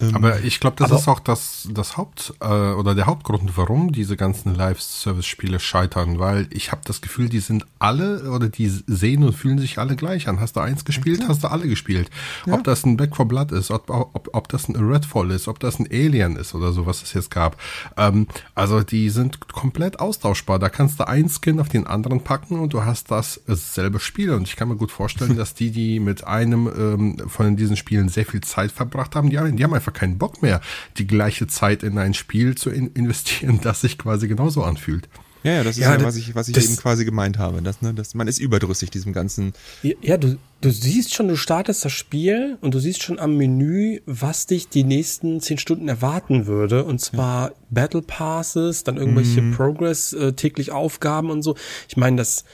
Ähm, 0.00 0.14
Aber 0.14 0.40
ich 0.40 0.60
glaube, 0.60 0.76
das 0.78 0.90
ist 0.90 1.08
auch 1.08 1.20
das, 1.20 1.68
das 1.70 1.96
Haupt 1.96 2.34
äh, 2.40 2.44
oder 2.44 2.94
der 2.94 3.06
Hauptgrund, 3.06 3.56
warum 3.56 3.92
diese 3.92 4.16
ganzen 4.16 4.54
Live-Service-Spiele 4.54 5.60
scheitern, 5.60 6.18
weil 6.18 6.46
ich 6.50 6.72
habe 6.72 6.82
das 6.84 7.00
Gefühl, 7.00 7.28
die 7.28 7.40
sind 7.40 7.66
alle 7.78 8.30
oder 8.30 8.48
die 8.48 8.68
sehen 8.68 9.24
und 9.24 9.34
fühlen 9.34 9.58
sich 9.58 9.78
alle 9.78 9.96
gleich 9.96 10.28
an. 10.28 10.40
Hast 10.40 10.56
du 10.56 10.60
eins 10.60 10.84
gespielt, 10.84 11.24
hast 11.28 11.44
du 11.44 11.48
alle 11.48 11.68
gespielt. 11.68 12.10
Ob 12.50 12.64
das 12.64 12.84
ein 12.84 12.96
Back 12.96 13.16
for 13.16 13.26
Blood 13.26 13.52
ist, 13.52 13.70
ob, 13.70 13.90
ob, 13.90 14.30
ob 14.32 14.48
das 14.48 14.68
ein 14.68 14.76
Redfall 14.76 15.30
ist, 15.30 15.48
ob 15.48 15.60
das 15.60 15.78
ein 15.78 15.86
Alien 15.90 16.36
ist 16.36 16.54
oder 16.54 16.72
so, 16.72 16.86
was 16.86 17.02
es 17.02 17.12
jetzt 17.12 17.30
gab. 17.30 17.56
Ähm, 17.96 18.26
also 18.54 18.82
die 18.82 19.10
sind 19.10 19.48
komplett 19.48 20.00
austauschbar. 20.00 20.58
Da 20.58 20.68
kannst 20.68 20.98
du 20.98 21.06
einen 21.06 21.28
Skin 21.28 21.60
auf 21.60 21.68
den 21.68 21.86
anderen 21.86 22.22
packen 22.22 22.58
und 22.58 22.72
du 22.72 22.84
hast 22.84 23.10
das 23.10 23.40
selbe 23.46 24.00
Spiel. 24.00 24.32
Und 24.32 24.48
ich 24.48 24.56
kann 24.56 24.68
mir 24.68 24.76
gut 24.76 24.90
vorstellen, 24.90 25.36
dass 25.40 25.54
die, 25.54 25.70
die 25.70 26.00
mit 26.00 26.24
einem 26.24 26.66
ähm, 26.68 27.28
von 27.28 27.56
diesen 27.56 27.76
Spielen 27.76 28.08
sehr 28.08 28.24
viel 28.24 28.40
Zeit 28.40 28.72
verbracht 28.72 29.14
haben, 29.14 29.30
die 29.30 29.38
haben, 29.38 29.56
die 29.56 29.64
haben 29.64 29.74
einfach 29.74 29.89
keinen 29.92 30.18
Bock 30.18 30.42
mehr, 30.42 30.60
die 30.98 31.06
gleiche 31.06 31.46
Zeit 31.46 31.82
in 31.82 31.98
ein 31.98 32.14
Spiel 32.14 32.54
zu 32.54 32.70
in 32.70 32.88
investieren, 32.88 33.60
das 33.62 33.80
sich 33.82 33.98
quasi 33.98 34.28
genauso 34.28 34.62
anfühlt. 34.62 35.08
ja, 35.42 35.52
ja, 35.54 35.64
das 35.64 35.76
ist 35.78 35.82
Ja, 35.82 35.96
ja, 35.96 36.04
was 36.04 36.16
ich, 36.16 36.34
was 36.34 36.48
ich 36.48 36.54
das- 36.54 36.64
eben 36.66 36.76
quasi 36.76 37.04
gemeint 37.04 37.38
habe. 37.38 37.62
Das, 37.62 37.80
ne, 37.82 37.94
das, 37.94 38.14
man 38.14 38.28
ist 38.28 38.38
überdrüssig 38.38 38.90
diesem 38.90 39.12
ganzen. 39.12 39.52
Ja, 39.82 39.94
Ja, 40.02 40.16
du, 40.18 40.36
du 40.60 40.70
siehst 40.70 41.14
schon, 41.14 41.28
du 41.28 41.36
startest 41.36 41.84
das 41.84 41.92
Spiel 41.92 42.58
und 42.60 42.74
du 42.74 42.78
siehst 42.78 43.02
schon 43.02 43.18
am 43.18 43.36
Menü, 43.38 44.00
was 44.06 44.46
dich 44.46 44.68
die 44.68 44.84
nächsten 44.84 45.40
zehn 45.40 45.56
Stunden 45.58 45.88
erwarten 45.88 46.46
würde. 46.46 46.84
Und 46.84 47.00
zwar 47.00 47.52
Battle 47.70 48.02
Passes, 48.02 48.84
dann 48.84 48.98
irgendwelche 48.98 49.42
Progress, 49.56 50.12
äh, 50.12 50.34
täglich 50.34 50.72
Aufgaben 50.72 51.30
und 51.30 51.42
so. 51.42 51.56
Ich 51.88 51.96
meine, 51.96 52.16
das, 52.16 52.44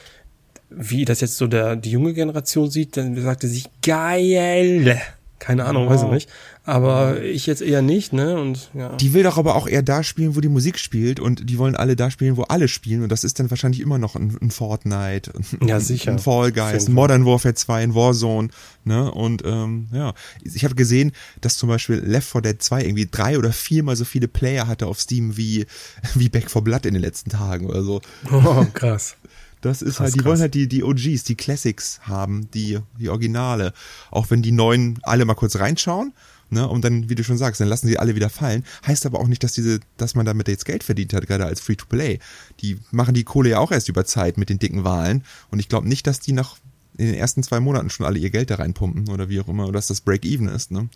wie 0.70 1.04
das 1.04 1.20
jetzt 1.20 1.36
so 1.36 1.46
der, 1.48 1.74
die 1.76 1.90
junge 1.90 2.12
Generation 2.14 2.70
sieht, 2.70 2.96
dann 2.96 3.20
sagte 3.20 3.48
sich, 3.48 3.66
geil. 3.82 5.00
Keine 5.38 5.64
Ahnung, 5.66 5.88
weiß 5.88 6.02
ich 6.04 6.10
nicht. 6.10 6.30
Aber 6.64 7.22
ich 7.22 7.46
jetzt 7.46 7.62
eher 7.62 7.82
nicht, 7.82 8.12
ne? 8.12 8.40
Und 8.40 8.70
ja. 8.74 8.96
Die 8.96 9.12
will 9.12 9.22
doch 9.22 9.36
aber 9.38 9.54
auch 9.54 9.68
eher 9.68 9.82
da 9.82 10.02
spielen, 10.02 10.34
wo 10.34 10.40
die 10.40 10.48
Musik 10.48 10.78
spielt 10.78 11.20
und 11.20 11.48
die 11.48 11.58
wollen 11.58 11.76
alle 11.76 11.94
da 11.94 12.10
spielen, 12.10 12.36
wo 12.36 12.42
alle 12.44 12.68
spielen 12.68 13.02
und 13.02 13.12
das 13.12 13.22
ist 13.22 13.38
dann 13.38 13.50
wahrscheinlich 13.50 13.80
immer 13.80 13.98
noch 13.98 14.16
ein, 14.16 14.36
ein 14.40 14.50
Fortnite, 14.50 15.32
ein, 15.60 15.68
Ja, 15.68 15.78
sicher. 15.78 16.10
ein 16.10 16.18
Fall 16.18 16.52
Guys, 16.52 16.88
ein 16.88 16.94
Modern 16.94 17.24
Warfare 17.26 17.54
2, 17.54 17.82
ein 17.82 17.94
Warzone, 17.94 18.48
ne? 18.84 19.12
Und 19.12 19.42
ähm, 19.44 19.88
ja, 19.92 20.14
ich 20.42 20.64
habe 20.64 20.74
gesehen, 20.74 21.12
dass 21.40 21.56
zum 21.56 21.68
Beispiel 21.68 21.96
Left 21.96 22.28
4 22.28 22.40
Dead 22.40 22.62
2 22.62 22.82
irgendwie 22.84 23.06
drei 23.10 23.38
oder 23.38 23.52
viermal 23.52 23.94
so 23.94 24.04
viele 24.04 24.26
Player 24.26 24.66
hatte 24.66 24.86
auf 24.86 24.98
Steam 25.00 25.36
wie 25.36 25.66
wie 26.14 26.28
Back 26.28 26.50
4 26.50 26.62
Blood 26.62 26.86
in 26.86 26.94
den 26.94 27.02
letzten 27.02 27.30
Tagen 27.30 27.66
oder 27.66 27.82
so. 27.82 28.00
Oh, 28.32 28.64
krass. 28.72 29.16
Das 29.66 29.82
ist 29.82 29.96
Krass, 29.96 30.04
halt, 30.04 30.14
die 30.14 30.18
krass. 30.18 30.26
wollen 30.26 30.40
halt 30.40 30.54
die, 30.54 30.68
die 30.68 30.84
OGs, 30.84 31.24
die 31.24 31.34
Classics 31.34 32.00
haben, 32.02 32.48
die, 32.52 32.78
die 32.98 33.08
Originale. 33.08 33.72
Auch 34.10 34.30
wenn 34.30 34.42
die 34.42 34.52
neuen 34.52 34.98
alle 35.02 35.24
mal 35.24 35.34
kurz 35.34 35.56
reinschauen, 35.56 36.12
ne, 36.50 36.68
und 36.68 36.84
dann, 36.84 37.08
wie 37.08 37.14
du 37.14 37.24
schon 37.24 37.38
sagst, 37.38 37.60
dann 37.60 37.68
lassen 37.68 37.88
sie 37.88 37.98
alle 37.98 38.14
wieder 38.14 38.30
fallen. 38.30 38.64
Heißt 38.86 39.06
aber 39.06 39.18
auch 39.18 39.26
nicht, 39.26 39.42
dass 39.42 39.52
diese, 39.52 39.80
dass 39.96 40.14
man 40.14 40.24
damit 40.24 40.48
jetzt 40.48 40.64
Geld 40.64 40.84
verdient 40.84 41.12
hat, 41.12 41.26
gerade 41.26 41.46
als 41.46 41.60
Free-to-Play. 41.60 42.20
Die 42.60 42.78
machen 42.92 43.14
die 43.14 43.24
Kohle 43.24 43.50
ja 43.50 43.58
auch 43.58 43.72
erst 43.72 43.88
über 43.88 44.04
Zeit 44.04 44.38
mit 44.38 44.48
den 44.48 44.58
dicken 44.58 44.84
Wahlen. 44.84 45.24
Und 45.50 45.58
ich 45.58 45.68
glaube 45.68 45.88
nicht, 45.88 46.06
dass 46.06 46.20
die 46.20 46.32
nach 46.32 46.56
in 46.98 47.06
den 47.06 47.14
ersten 47.14 47.42
zwei 47.42 47.60
Monaten 47.60 47.90
schon 47.90 48.06
alle 48.06 48.18
ihr 48.18 48.30
Geld 48.30 48.50
da 48.50 48.54
reinpumpen 48.54 49.10
oder 49.10 49.28
wie 49.28 49.40
auch 49.40 49.48
immer, 49.48 49.64
oder 49.64 49.72
dass 49.72 49.88
das 49.88 50.00
Break-Even 50.00 50.48
ist. 50.48 50.70
Ne? 50.70 50.88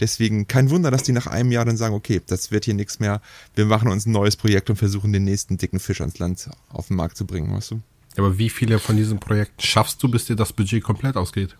Deswegen 0.00 0.48
kein 0.48 0.68
Wunder, 0.70 0.90
dass 0.90 1.04
die 1.04 1.12
nach 1.12 1.28
einem 1.28 1.52
Jahr 1.52 1.64
dann 1.64 1.76
sagen, 1.76 1.94
okay, 1.94 2.20
das 2.26 2.50
wird 2.50 2.64
hier 2.64 2.74
nichts 2.74 2.98
mehr, 2.98 3.20
wir 3.54 3.66
machen 3.66 3.88
uns 3.88 4.04
ein 4.06 4.10
neues 4.12 4.34
Projekt 4.34 4.68
und 4.70 4.76
versuchen 4.76 5.12
den 5.12 5.22
nächsten 5.24 5.56
dicken 5.56 5.78
Fisch 5.78 6.00
ans 6.00 6.18
Land 6.18 6.50
auf 6.70 6.88
den 6.88 6.96
Markt 6.96 7.16
zu 7.16 7.24
bringen, 7.24 7.54
weißt 7.54 7.72
du? 7.72 7.80
Aber 8.16 8.38
wie 8.38 8.50
viele 8.50 8.78
von 8.78 8.96
diesen 8.96 9.18
Projekten 9.18 9.60
schaffst 9.60 10.02
du, 10.02 10.08
bis 10.08 10.26
dir 10.26 10.36
das 10.36 10.52
Budget 10.52 10.82
komplett 10.82 11.16
ausgeht? 11.16 11.56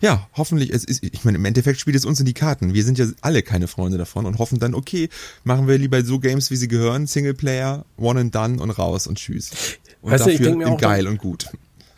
Ja, 0.00 0.28
hoffentlich, 0.34 0.70
es 0.72 0.84
ist, 0.84 1.02
ich 1.02 1.24
meine, 1.24 1.38
im 1.38 1.44
Endeffekt 1.44 1.80
spielt 1.80 1.96
es 1.96 2.04
uns 2.04 2.20
in 2.20 2.26
die 2.26 2.34
Karten. 2.34 2.74
Wir 2.74 2.84
sind 2.84 2.98
ja 2.98 3.06
alle 3.20 3.42
keine 3.42 3.68
Freunde 3.68 3.98
davon 3.98 4.26
und 4.26 4.38
hoffen 4.38 4.58
dann, 4.58 4.74
okay, 4.74 5.08
machen 5.44 5.68
wir 5.68 5.78
lieber 5.78 6.02
so 6.04 6.18
Games, 6.18 6.50
wie 6.50 6.56
sie 6.56 6.68
gehören, 6.68 7.06
Singleplayer, 7.06 7.84
one 7.96 8.20
and 8.20 8.34
done 8.34 8.60
und 8.60 8.70
raus 8.70 9.06
und 9.06 9.18
tschüss. 9.18 9.78
Und 10.02 10.12
Weißt 10.12 10.26
du, 10.26 10.30
ich 10.30 10.38
dafür 10.38 10.56
mir 10.56 10.68
auch 10.68 10.80
geil 10.80 11.06
und 11.06 11.18
gut. 11.18 11.46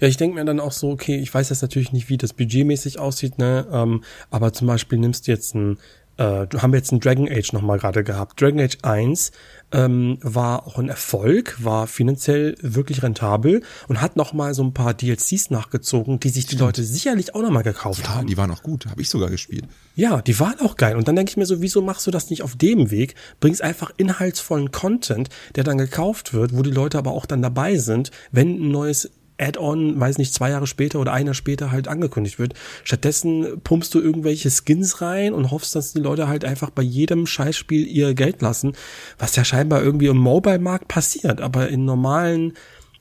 Ja, 0.01 0.09
ich 0.09 0.17
denke 0.17 0.37
mir 0.37 0.45
dann 0.45 0.61
auch 0.61 0.73
so, 0.73 0.91
okay, 0.91 1.19
ich 1.19 1.33
weiß 1.33 1.51
jetzt 1.51 1.61
natürlich 1.61 1.93
nicht, 1.93 2.09
wie 2.09 2.17
das 2.17 2.33
budgetmäßig 2.33 2.99
aussieht, 2.99 3.39
ne? 3.39 3.67
Ähm, 3.71 4.03
aber 4.31 4.53
zum 4.53 4.67
Beispiel 4.67 4.99
nimmst 4.99 5.27
du 5.27 5.33
jetzt 5.33 5.55
ein, 5.55 5.77
äh, 6.17 6.47
du 6.47 6.63
haben 6.63 6.73
jetzt 6.73 6.91
ein 6.91 7.01
Dragon 7.01 7.29
Age 7.31 7.53
nochmal 7.53 7.79
gerade 7.79 8.03
gehabt. 8.03 8.41
Dragon 8.41 8.61
Age 8.61 8.79
1 8.83 9.33
ähm, 9.73 10.19
war 10.23 10.67
auch 10.67 10.79
ein 10.79 10.89
Erfolg, 10.89 11.57
war 11.63 11.87
finanziell 11.87 12.57
wirklich 12.61 13.03
rentabel 13.03 13.63
und 13.89 14.01
hat 14.01 14.17
nochmal 14.17 14.55
so 14.55 14.63
ein 14.63 14.75
paar 14.75 14.95
DLCs 14.95 15.51
nachgezogen, 15.51 16.21
die 16.21 16.29
sich 16.31 16.47
die 16.47 16.57
Leute 16.57 16.83
sicherlich 16.83 17.35
auch 17.35 17.43
nochmal 17.43 17.63
gekauft 17.63 18.03
Ja, 18.05 18.15
haben. 18.17 18.27
die 18.27 18.37
waren 18.37 18.51
auch 18.51 18.63
gut, 18.63 18.87
habe 18.87 19.01
ich 19.03 19.09
sogar 19.09 19.31
gespielt. 19.31 19.65
Ja, 19.95 20.23
die 20.23 20.39
waren 20.41 20.59
auch 20.61 20.77
geil. 20.77 20.97
Und 20.97 21.09
dann 21.09 21.17
denke 21.17 21.31
ich 21.31 21.37
mir 21.37 21.47
so, 21.47 21.61
wieso 21.61 21.83
machst 21.83 22.07
du 22.07 22.11
das 22.11 22.31
nicht 22.31 22.43
auf 22.43 22.57
dem 22.57 22.91
Weg? 22.91 23.15
Bringst 23.41 23.63
einfach 23.63 23.93
inhaltsvollen 23.97 24.71
Content, 24.73 25.29
der 25.57 25.65
dann 25.65 25.79
gekauft 25.79 26.33
wird, 26.33 26.57
wo 26.57 26.63
die 26.63 26.71
Leute 26.71 26.99
aber 26.99 27.13
auch 27.13 27.27
dann 27.27 27.43
dabei 27.43 27.77
sind, 27.77 28.11
wenn 28.33 28.57
ein 28.61 28.71
neues 28.71 29.11
Add-on, 29.41 29.99
weiß 29.99 30.19
nicht, 30.19 30.35
zwei 30.35 30.51
Jahre 30.51 30.67
später 30.67 31.01
oder 31.01 31.13
ein 31.13 31.27
Jahr 31.27 31.35
später 31.35 31.71
halt 31.71 31.89
angekündigt 31.89 32.39
wird. 32.39 32.55
Stattdessen 32.85 33.61
pumpst 33.65 33.95
du 33.95 34.01
irgendwelche 34.01 34.51
Skins 34.51 35.01
rein 35.01 35.33
und 35.33 35.51
hoffst, 35.51 35.75
dass 35.75 35.93
die 35.93 36.01
Leute 36.01 36.29
halt 36.29 36.45
einfach 36.45 36.71
bei 36.71 36.83
jedem 36.83 37.27
Scheißspiel 37.27 37.87
ihr 37.87 38.15
Geld 38.15 38.43
lassen, 38.43 38.75
was 39.19 39.37
ja 39.37 39.45
scheinbar 39.45 39.83
irgendwie 39.83 40.07
im 40.07 40.19
Mobile-Markt 40.19 40.89
passiert. 40.89 41.41
Aber 41.41 41.69
in 41.69 41.85
normalen 41.85 42.53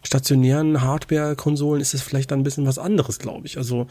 stationären 0.03 0.81
Hardware-Konsolen 0.81 1.81
ist 1.81 1.93
es 1.93 2.01
vielleicht 2.01 2.31
dann 2.31 2.39
ein 2.39 2.43
bisschen 2.43 2.65
was 2.65 2.79
anderes, 2.79 3.19
glaube 3.19 3.45
ich. 3.45 3.57
Also 3.57 3.87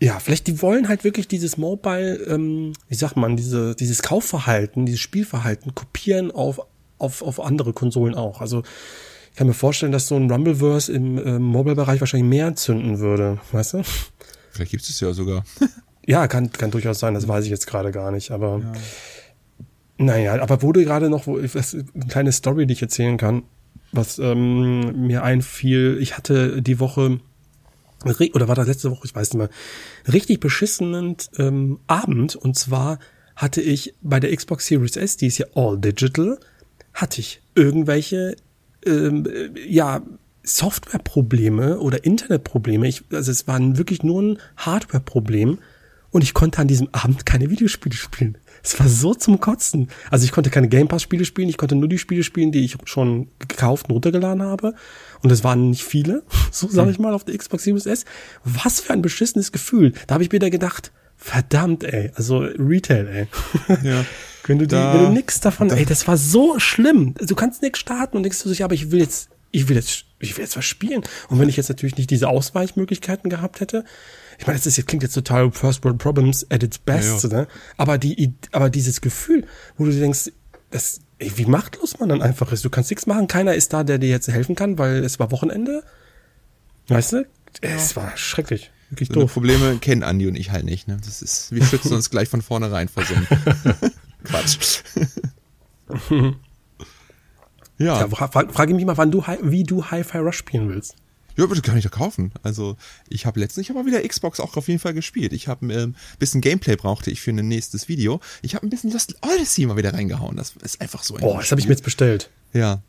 ja, 0.00 0.18
vielleicht 0.20 0.46
die 0.46 0.62
wollen 0.62 0.88
halt 0.88 1.04
wirklich 1.04 1.26
dieses 1.26 1.56
Mobile, 1.56 2.14
ähm, 2.28 2.72
wie 2.88 2.94
sagt 2.94 3.16
man, 3.16 3.36
diese, 3.36 3.74
dieses 3.74 4.02
Kaufverhalten, 4.02 4.86
dieses 4.86 5.00
Spielverhalten 5.00 5.74
kopieren 5.74 6.30
auf, 6.30 6.60
auf, 6.98 7.22
auf 7.22 7.40
andere 7.40 7.72
Konsolen 7.72 8.14
auch. 8.14 8.40
Also 8.40 8.62
kann 9.38 9.46
mir 9.46 9.54
vorstellen, 9.54 9.92
dass 9.92 10.08
so 10.08 10.16
ein 10.16 10.28
Rumbleverse 10.28 10.92
im 10.92 11.16
ähm, 11.24 11.42
Mobile-Bereich 11.42 12.00
wahrscheinlich 12.00 12.28
mehr 12.28 12.56
zünden 12.56 12.98
würde, 12.98 13.38
weißt 13.52 13.74
du? 13.74 13.82
Vielleicht 14.50 14.72
gibt 14.72 14.82
es 14.82 15.00
ja 15.00 15.12
sogar. 15.12 15.44
Ja, 16.06 16.26
kann, 16.26 16.50
kann 16.50 16.70
durchaus 16.70 17.00
sein, 17.00 17.12
das 17.12 17.28
weiß 17.28 17.44
ich 17.44 17.50
jetzt 17.50 17.66
gerade 17.66 17.92
gar 17.92 18.10
nicht, 18.10 18.30
aber 18.30 18.62
naja, 19.98 20.40
aber 20.40 20.56
du 20.56 20.72
gerade 20.82 21.10
noch, 21.10 21.26
wo, 21.26 21.38
was, 21.52 21.74
eine 21.74 22.06
kleine 22.08 22.32
Story, 22.32 22.66
die 22.66 22.72
ich 22.72 22.80
erzählen 22.80 23.18
kann, 23.18 23.42
was 23.92 24.18
ähm, 24.18 25.06
mir 25.06 25.22
einfiel, 25.22 25.98
ich 26.00 26.16
hatte 26.16 26.62
die 26.62 26.80
Woche, 26.80 27.20
oder 28.32 28.48
war 28.48 28.54
das 28.54 28.68
letzte 28.68 28.90
Woche, 28.90 29.04
ich 29.04 29.14
weiß 29.14 29.34
nicht 29.34 29.38
mehr, 29.38 29.50
richtig 30.10 30.40
beschissenen 30.40 31.16
ähm, 31.36 31.78
Abend 31.88 32.36
und 32.36 32.56
zwar 32.56 33.00
hatte 33.36 33.60
ich 33.60 33.94
bei 34.00 34.18
der 34.18 34.34
Xbox 34.34 34.66
Series 34.66 34.96
S, 34.96 35.18
die 35.18 35.26
ist 35.26 35.36
ja 35.36 35.46
all 35.54 35.76
digital, 35.76 36.38
hatte 36.94 37.20
ich 37.20 37.42
irgendwelche 37.54 38.34
ähm, 38.86 39.26
äh, 39.26 39.50
ja, 39.68 40.02
Softwareprobleme 40.42 41.78
oder 41.78 42.04
Internetprobleme. 42.04 42.88
Ich, 42.88 43.04
also 43.12 43.30
es 43.30 43.46
waren 43.46 43.76
wirklich 43.76 44.02
nur 44.02 44.22
ein 44.22 44.38
Hardwareproblem 44.56 45.58
und 46.10 46.22
ich 46.22 46.32
konnte 46.32 46.60
an 46.60 46.68
diesem 46.68 46.88
Abend 46.92 47.26
keine 47.26 47.50
Videospiele 47.50 47.94
spielen. 47.94 48.38
Es 48.62 48.80
war 48.80 48.88
so 48.88 49.14
zum 49.14 49.40
Kotzen. 49.40 49.88
Also 50.10 50.24
ich 50.24 50.32
konnte 50.32 50.50
keine 50.50 50.68
Game 50.68 50.88
Pass 50.88 51.02
Spiele 51.02 51.24
spielen, 51.24 51.48
ich 51.48 51.58
konnte 51.58 51.74
nur 51.74 51.88
die 51.88 51.98
Spiele 51.98 52.22
spielen, 52.22 52.50
die 52.50 52.64
ich 52.64 52.76
schon 52.84 53.28
gekauft 53.38 53.88
und 53.88 53.94
runtergeladen 53.94 54.42
habe. 54.42 54.74
Und 55.22 55.30
es 55.30 55.44
waren 55.44 55.70
nicht 55.70 55.84
viele, 55.84 56.22
so 56.50 56.68
sage 56.68 56.90
ich 56.90 56.98
mal, 56.98 57.12
auf 57.12 57.24
der 57.24 57.36
Xbox 57.36 57.64
Series 57.64 57.86
S. 57.86 58.04
Was 58.44 58.80
für 58.80 58.94
ein 58.94 59.02
beschissenes 59.02 59.52
Gefühl. 59.52 59.92
Da 60.06 60.14
habe 60.14 60.24
ich 60.24 60.32
mir 60.32 60.38
da 60.38 60.48
gedacht, 60.48 60.92
verdammt, 61.18 61.84
ey, 61.84 62.10
also 62.14 62.38
Retail, 62.38 63.06
ey. 63.08 63.76
Ja. 63.82 64.04
Wenn 64.46 64.58
du, 64.58 64.66
die, 64.66 64.70
Da- 64.74 64.94
wenn 64.94 65.04
du 65.06 65.10
nix 65.12 65.40
davon, 65.40 65.68
ey, 65.70 65.84
das 65.84 66.08
war 66.08 66.16
so 66.16 66.58
schlimm. 66.58 67.14
Du 67.20 67.34
kannst 67.34 67.60
nix 67.60 67.78
starten 67.80 68.16
und 68.16 68.22
denkst 68.22 68.42
du 68.42 68.48
sich, 68.48 68.64
aber 68.64 68.72
ich 68.72 68.90
will 68.90 69.00
jetzt, 69.00 69.28
ich 69.50 69.68
will 69.68 69.76
jetzt, 69.76 70.04
ich 70.20 70.36
will 70.38 70.44
jetzt 70.44 70.56
was 70.56 70.64
spielen. 70.64 71.02
Und 71.28 71.38
wenn 71.38 71.50
ich 71.50 71.56
jetzt 71.58 71.68
natürlich 71.68 71.96
nicht 71.98 72.08
diese 72.10 72.28
Ausweichmöglichkeiten 72.28 73.28
gehabt 73.28 73.60
hätte, 73.60 73.84
ich 74.38 74.46
meine, 74.46 74.56
das 74.58 74.64
ist, 74.66 74.78
jetzt 74.78 74.86
klingt 74.86 75.02
jetzt 75.02 75.12
total 75.12 75.50
First 75.52 75.84
World 75.84 75.98
Problems 75.98 76.46
at 76.50 76.62
its 76.62 76.78
best, 76.78 77.24
Ja, 77.24 77.30
ja. 77.30 77.36
ne? 77.40 77.48
Aber 77.76 77.98
die, 77.98 78.32
aber 78.52 78.70
dieses 78.70 79.00
Gefühl, 79.02 79.44
wo 79.76 79.84
du 79.84 79.90
dir 79.90 80.00
denkst, 80.00 80.30
das, 80.70 81.00
ey, 81.18 81.30
wie 81.36 81.44
machtlos 81.46 81.98
man 81.98 82.08
dann 82.08 82.22
einfach 82.22 82.50
ist. 82.52 82.64
Du 82.64 82.70
kannst 82.70 82.88
nichts 82.90 83.06
machen, 83.06 83.26
keiner 83.26 83.54
ist 83.54 83.72
da, 83.74 83.84
der 83.84 83.98
dir 83.98 84.08
jetzt 84.08 84.28
helfen 84.28 84.54
kann, 84.54 84.78
weil 84.78 85.04
es 85.04 85.18
war 85.18 85.30
Wochenende. 85.30 85.82
Weißt 86.86 87.12
du? 87.12 87.26
Es 87.60 87.96
war 87.96 88.16
schrecklich. 88.16 88.70
Wirklich 88.90 89.08
So 89.08 89.14
doof. 89.14 89.32
Probleme 89.32 89.78
kennen 89.78 90.02
Andi 90.02 90.26
und 90.26 90.36
ich 90.36 90.50
halt 90.50 90.64
nicht. 90.64 90.88
Ne? 90.88 90.98
Das 91.04 91.22
ist, 91.22 91.52
wir 91.52 91.64
schützen 91.66 91.92
uns 91.92 92.10
gleich 92.10 92.28
von 92.28 92.42
vornherein 92.42 92.88
vor 92.88 93.04
so 93.04 93.14
einem 93.14 93.26
Quatsch. 94.24 94.82
ja, 97.78 98.00
Ja, 98.00 98.08
fra 98.08 98.28
fra 98.28 98.48
frage 98.48 98.74
mich 98.74 98.84
mal, 98.84 98.96
wann 98.96 99.10
du, 99.10 99.24
wie 99.42 99.64
du 99.64 99.84
Hi-Fi 99.84 100.18
Rush 100.18 100.36
spielen 100.36 100.68
willst. 100.68 100.96
Ja, 101.36 101.46
das 101.46 101.62
kann 101.62 101.76
ich 101.76 101.84
doch 101.84 101.92
kaufen. 101.92 102.32
Also 102.42 102.76
ich 103.08 103.24
habe 103.24 103.38
letztens, 103.38 103.64
ich 103.64 103.70
habe 103.70 103.78
mal 103.78 103.86
wieder 103.86 104.06
Xbox 104.06 104.40
auch 104.40 104.56
auf 104.56 104.66
jeden 104.66 104.80
Fall 104.80 104.92
gespielt. 104.92 105.32
Ich 105.32 105.46
habe 105.46 105.72
ähm, 105.72 105.94
bisschen 106.18 106.40
Gameplay 106.40 106.74
brauchte 106.74 107.12
ich 107.12 107.20
für 107.20 107.30
ein 107.30 107.46
nächstes 107.46 107.88
Video. 107.88 108.20
Ich 108.42 108.56
habe 108.56 108.66
ein 108.66 108.70
bisschen 108.70 108.90
Lost 108.90 109.14
Odyssey 109.22 109.64
mal 109.66 109.76
wieder 109.76 109.94
reingehauen. 109.94 110.36
Das 110.36 110.54
ist 110.60 110.80
einfach 110.80 111.04
so 111.04 111.14
ein 111.14 111.20
Boah, 111.20 111.38
das 111.38 111.52
habe 111.52 111.60
ich 111.60 111.68
mir 111.68 111.74
jetzt 111.74 111.84
bestellt. 111.84 112.30
Ja. 112.52 112.82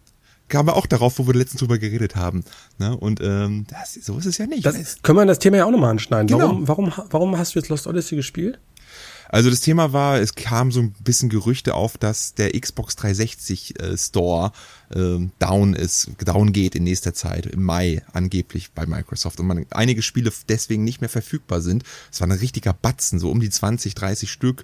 Kam 0.49 0.67
aber 0.67 0.77
auch 0.77 0.85
darauf, 0.85 1.19
wo 1.19 1.27
wir 1.27 1.33
letztens 1.33 1.59
drüber 1.59 1.77
geredet 1.77 2.15
haben. 2.15 2.43
Ne? 2.77 2.95
Und 2.95 3.21
ähm, 3.21 3.65
das, 3.69 3.93
so 3.93 4.17
ist 4.17 4.25
es 4.25 4.38
ja 4.38 4.47
nicht. 4.47 4.65
Das 4.65 5.01
können 5.01 5.17
wir 5.17 5.25
das 5.25 5.39
Thema 5.39 5.57
ja 5.57 5.65
auch 5.65 5.71
nochmal 5.71 5.91
anschneiden. 5.91 6.27
Genau. 6.27 6.39
Warum, 6.39 6.67
warum, 6.67 6.93
warum 7.09 7.38
hast 7.38 7.55
du 7.55 7.59
jetzt 7.59 7.69
Lost 7.69 7.88
Odyssey 7.88 8.15
gespielt? 8.15 8.59
Also 9.31 9.51
das 9.51 9.62
Thema 9.62 9.93
war, 9.93 10.19
es 10.19 10.33
kam 10.33 10.71
so 10.71 10.79
ein 10.79 10.91
bisschen 11.03 11.29
Gerüchte 11.29 11.75
auf, 11.75 11.99
dass 11.99 12.33
der 12.33 12.59
Xbox 12.59 12.95
360 12.95 13.79
äh, 13.79 13.95
Store 13.95 14.51
ähm, 14.93 15.31
down 15.38 15.75
ist, 15.75 16.09
down 16.25 16.51
geht 16.51 16.75
in 16.75 16.83
nächster 16.83 17.13
Zeit, 17.13 17.45
im 17.45 17.63
Mai 17.63 18.01
angeblich 18.12 18.71
bei 18.71 18.88
Microsoft 18.88 19.39
und 19.39 19.45
man, 19.45 19.67
einige 19.69 20.01
Spiele 20.01 20.33
deswegen 20.49 20.83
nicht 20.83 21.01
mehr 21.01 21.12
verfügbar 21.12 21.62
sind. 21.62 21.83
Es 22.12 22.21
war 22.21 22.27
ein 22.27 22.31
richtiger 22.31 22.73
Batzen, 22.73 23.19
so 23.19 23.29
um 23.29 23.39
die 23.39 23.51
20, 23.51 23.93
30 23.93 24.31
Stück. 24.31 24.63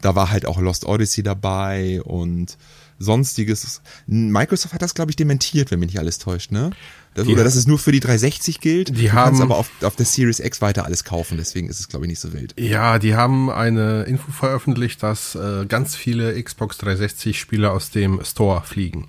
Da 0.00 0.14
war 0.14 0.30
halt 0.30 0.46
auch 0.46 0.58
Lost 0.58 0.86
Odyssey 0.86 1.22
dabei 1.22 2.00
und 2.02 2.56
sonstiges. 2.98 3.80
Microsoft 4.06 4.74
hat 4.74 4.82
das, 4.82 4.94
glaube 4.94 5.10
ich, 5.10 5.16
dementiert, 5.16 5.70
wenn 5.70 5.78
mich 5.80 5.88
nicht 5.88 5.98
alles 5.98 6.18
täuscht, 6.18 6.50
ne? 6.52 6.70
Das, 7.14 7.26
oder 7.26 7.42
dass 7.42 7.56
es 7.56 7.66
nur 7.66 7.78
für 7.78 7.90
die 7.90 8.00
360 8.00 8.60
gilt. 8.60 8.88
Die 8.96 9.06
du 9.06 9.08
kannst 9.08 9.40
haben- 9.40 9.50
aber 9.50 9.56
auf, 9.58 9.70
auf 9.82 9.96
der 9.96 10.06
Series 10.06 10.38
X 10.40 10.60
weiter 10.60 10.84
alles 10.84 11.02
kaufen, 11.04 11.36
deswegen 11.36 11.68
ist 11.68 11.80
es, 11.80 11.88
glaube 11.88 12.04
ich, 12.04 12.10
nicht 12.10 12.20
so 12.20 12.32
wild. 12.32 12.54
Ja, 12.58 12.98
die 12.98 13.14
haben 13.16 13.50
eine 13.50 14.02
Info 14.04 14.30
veröffentlicht, 14.30 15.02
dass 15.02 15.34
äh, 15.34 15.66
ganz 15.66 15.96
viele 15.96 16.40
Xbox 16.40 16.78
360 16.78 17.40
Spiele 17.40 17.70
aus 17.72 17.90
dem 17.90 18.22
Store 18.24 18.62
fliegen. 18.64 19.08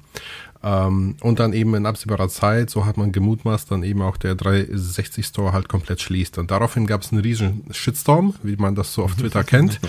Ähm, 0.62 1.15
und 1.22 1.39
dann 1.39 1.54
eben 1.54 1.74
in 1.76 1.86
absehbarer 1.86 2.28
Zeit, 2.28 2.69
so 2.69 2.86
hat 2.86 2.98
man 2.98 3.13
gemutmaßt, 3.13 3.72
dann 3.72 3.84
eben 3.84 4.02
auch 4.02 4.17
der 4.17 4.36
360 4.36 5.26
Store 5.26 5.54
halt 5.54 5.69
komplett 5.69 6.02
schließt. 6.02 6.38
Und 6.38 6.52
daraufhin 6.52 6.86
gab 6.86 7.02
es 7.02 7.12
einen 7.12 7.22
riesen 7.22 7.63
Shitstorm, 7.72 8.36
wie 8.43 8.58
man 8.58 8.76
das 8.76 8.93
so 8.93 9.04
auf 9.04 9.15
Twitter 9.17 9.43
kennt. 9.43 9.80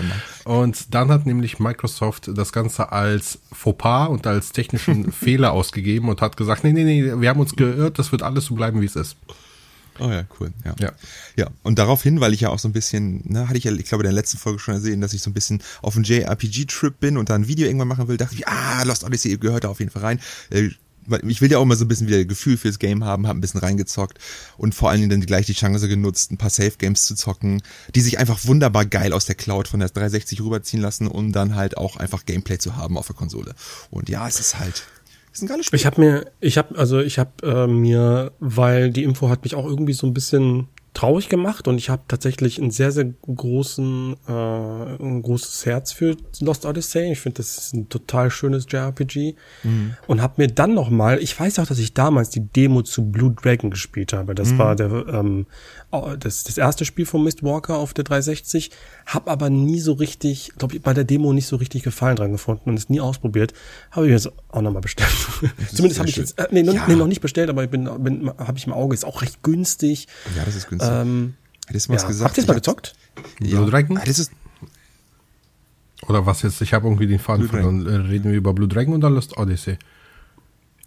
Und 0.45 0.93
dann 0.93 1.09
hat 1.09 1.25
nämlich 1.25 1.59
Microsoft 1.59 2.29
das 2.33 2.53
Ganze 2.53 2.91
als 2.91 3.39
Fauxpas 3.51 4.07
und 4.07 4.25
als 4.27 4.53
technischen 4.53 5.11
Fehler 5.11 5.51
ausgegeben 5.51 6.07
und 6.07 6.21
hat 6.21 6.37
gesagt, 6.37 6.63
nee, 6.63 6.71
nee, 6.71 6.83
nee, 6.83 7.13
wir 7.19 7.29
haben 7.29 7.39
uns 7.41 7.55
geirrt, 7.55 7.99
das 7.99 8.13
wird 8.13 8.23
alles 8.23 8.45
so 8.45 8.55
bleiben, 8.55 8.79
wie 8.79 8.85
es 8.85 8.95
ist. 8.95 9.17
Oh 10.01 10.09
ja, 10.09 10.25
cool. 10.39 10.51
Ja. 10.65 10.75
Ja. 10.79 10.91
ja. 11.35 11.47
Und 11.61 11.77
daraufhin, 11.77 12.19
weil 12.21 12.33
ich 12.33 12.41
ja 12.41 12.49
auch 12.49 12.57
so 12.57 12.67
ein 12.67 12.73
bisschen, 12.73 13.21
ne, 13.31 13.47
hatte 13.47 13.59
ich 13.59 13.65
ja, 13.65 13.71
ich 13.71 13.85
glaube, 13.85 14.03
in 14.03 14.07
der 14.07 14.13
letzten 14.13 14.39
Folge 14.39 14.57
schon 14.57 14.73
gesehen, 14.73 14.99
dass 14.99 15.13
ich 15.13 15.21
so 15.21 15.29
ein 15.29 15.33
bisschen 15.33 15.61
auf 15.83 15.95
einen 15.95 16.05
JRPG-Trip 16.05 16.99
bin 16.99 17.17
und 17.17 17.29
da 17.29 17.35
ein 17.35 17.47
Video 17.47 17.67
irgendwann 17.67 17.87
machen 17.87 18.07
will, 18.07 18.17
dachte 18.17 18.33
ich, 18.33 18.47
ah, 18.47 18.81
Lost 18.81 19.03
Odyssey 19.03 19.37
gehört 19.37 19.63
da 19.63 19.69
auf 19.69 19.79
jeden 19.79 19.91
Fall 19.91 20.01
rein. 20.01 20.19
Äh, 20.49 20.69
ich 21.27 21.41
will 21.41 21.51
ja 21.51 21.57
auch 21.57 21.65
mal 21.65 21.75
so 21.75 21.85
ein 21.85 21.87
bisschen 21.87 22.07
wieder 22.07 22.23
Gefühl 22.25 22.57
fürs 22.57 22.79
Game 22.79 23.03
haben, 23.03 23.27
habe 23.27 23.37
ein 23.37 23.41
bisschen 23.41 23.59
reingezockt 23.59 24.19
und 24.57 24.73
vor 24.73 24.89
allen 24.89 24.99
Dingen 24.99 25.09
dann 25.09 25.21
gleich 25.21 25.45
die 25.45 25.53
Chance 25.53 25.87
genutzt, 25.87 26.31
ein 26.31 26.37
paar 26.37 26.49
Safe 26.49 26.73
Games 26.77 27.05
zu 27.05 27.15
zocken, 27.15 27.61
die 27.95 28.01
sich 28.01 28.19
einfach 28.19 28.45
wunderbar 28.45 28.85
geil 28.85 29.13
aus 29.13 29.25
der 29.25 29.35
Cloud 29.35 29.67
von 29.67 29.79
der 29.79 29.89
360 29.89 30.41
rüberziehen 30.41 30.81
lassen, 30.81 31.07
um 31.07 31.31
dann 31.31 31.55
halt 31.55 31.77
auch 31.77 31.97
einfach 31.97 32.25
Gameplay 32.25 32.57
zu 32.57 32.75
haben 32.75 32.97
auf 32.97 33.07
der 33.07 33.15
Konsole. 33.15 33.55
Und 33.89 34.09
ja, 34.09 34.27
es 34.27 34.39
ist 34.39 34.59
halt 34.59 34.83
ist 35.31 35.41
ein 35.41 35.47
geiles 35.47 35.65
Spiel. 35.65 35.77
Ich 35.77 35.85
habe 35.85 36.01
mir, 36.01 36.25
ich 36.39 36.57
habe, 36.57 36.77
also 36.77 36.99
ich 36.99 37.19
habe 37.19 37.31
äh, 37.43 37.67
mir, 37.67 38.31
weil 38.39 38.91
die 38.91 39.03
Info 39.03 39.29
hat 39.29 39.43
mich 39.43 39.55
auch 39.55 39.65
irgendwie 39.65 39.93
so 39.93 40.07
ein 40.07 40.13
bisschen 40.13 40.67
traurig 40.93 41.29
gemacht 41.29 41.67
und 41.67 41.77
ich 41.77 41.89
habe 41.89 42.03
tatsächlich 42.07 42.59
einen 42.59 42.71
sehr, 42.71 42.91
sehr 42.91 43.05
großen, 43.05 44.15
äh, 44.27 44.31
ein 44.31 45.21
großes 45.21 45.65
Herz 45.65 45.93
für 45.93 46.17
Lost 46.41 46.65
Odyssey. 46.65 47.13
Ich 47.13 47.19
finde, 47.19 47.37
das 47.37 47.57
ist 47.57 47.73
ein 47.73 47.87
total 47.87 48.29
schönes 48.29 48.65
JRPG 48.69 49.35
mhm. 49.63 49.95
und 50.07 50.21
habe 50.21 50.33
mir 50.37 50.47
dann 50.47 50.73
noch 50.73 50.89
mal, 50.89 51.19
ich 51.19 51.39
weiß 51.39 51.59
auch, 51.59 51.65
dass 51.65 51.79
ich 51.79 51.93
damals 51.93 52.29
die 52.29 52.41
Demo 52.41 52.81
zu 52.81 53.09
Blue 53.09 53.31
Dragon 53.31 53.71
gespielt 53.71 54.11
habe. 54.11 54.35
Das 54.35 54.51
mhm. 54.51 54.57
war 54.57 54.75
der, 54.75 54.91
ähm, 55.07 55.45
das, 56.19 56.43
das 56.43 56.57
erste 56.57 56.83
Spiel 56.83 57.05
von 57.05 57.23
Mistwalker 57.23 57.77
auf 57.77 57.93
der 57.93 58.03
360, 58.03 58.71
habe 59.05 59.31
aber 59.31 59.49
nie 59.49 59.79
so 59.79 59.93
richtig, 59.93 60.51
glaube 60.57 60.75
ich, 60.75 60.81
bei 60.81 60.93
der 60.93 61.03
Demo 61.03 61.31
nicht 61.31 61.47
so 61.47 61.55
richtig 61.55 61.83
Gefallen 61.83 62.15
dran 62.15 62.31
gefunden 62.31 62.69
und 62.69 62.77
es 62.77 62.89
nie 62.89 62.99
ausprobiert. 62.99 63.53
Habe 63.91 64.07
ich 64.07 64.11
jetzt 64.11 64.31
auch 64.49 64.61
nochmal 64.61 64.81
bestellt. 64.81 65.11
Zumindest 65.73 65.99
habe 65.99 66.09
ich 66.09 66.17
jetzt, 66.17 66.37
äh, 66.37 66.47
nee, 66.51 66.63
noch, 66.63 66.73
ja. 66.73 66.85
nee, 66.87 66.95
noch 66.95 67.07
nicht 67.07 67.21
bestellt, 67.21 67.49
aber 67.49 67.63
ich 67.63 67.69
bin, 67.69 67.89
bin 68.03 68.29
habe 68.37 68.57
ich 68.57 68.67
im 68.67 68.73
Auge, 68.73 68.93
ist 68.93 69.05
auch 69.05 69.21
recht 69.21 69.41
günstig. 69.43 70.07
Ja, 70.35 70.43
das 70.45 70.55
ist 70.55 70.67
günstig. 70.67 70.80
Ähm, 70.81 71.33
Hättest 71.67 71.87
du 71.87 71.93
mal 71.93 71.99
ja. 72.01 72.07
gesagt? 72.07 72.29
Habt 72.29 72.37
ihr 72.37 72.41
es 72.43 72.47
mal 72.47 72.53
gezockt? 72.55 72.93
Ja. 73.39 73.59
Blue 73.59 73.69
Dragon? 73.71 73.97
Ah, 73.97 74.03
das 74.05 74.19
ist, 74.19 74.31
Oder 76.07 76.25
was 76.25 76.41
jetzt? 76.41 76.61
Ich 76.61 76.73
habe 76.73 76.87
irgendwie 76.87 77.07
den 77.07 77.19
Faden 77.19 77.47
verloren. 77.47 77.85
Äh, 77.87 77.95
Reden 78.07 78.31
wir 78.31 78.37
über 78.37 78.53
Blue 78.53 78.67
Dragon 78.67 78.93
oder 78.95 79.09
Lost 79.09 79.37
Odyssey? 79.37 79.77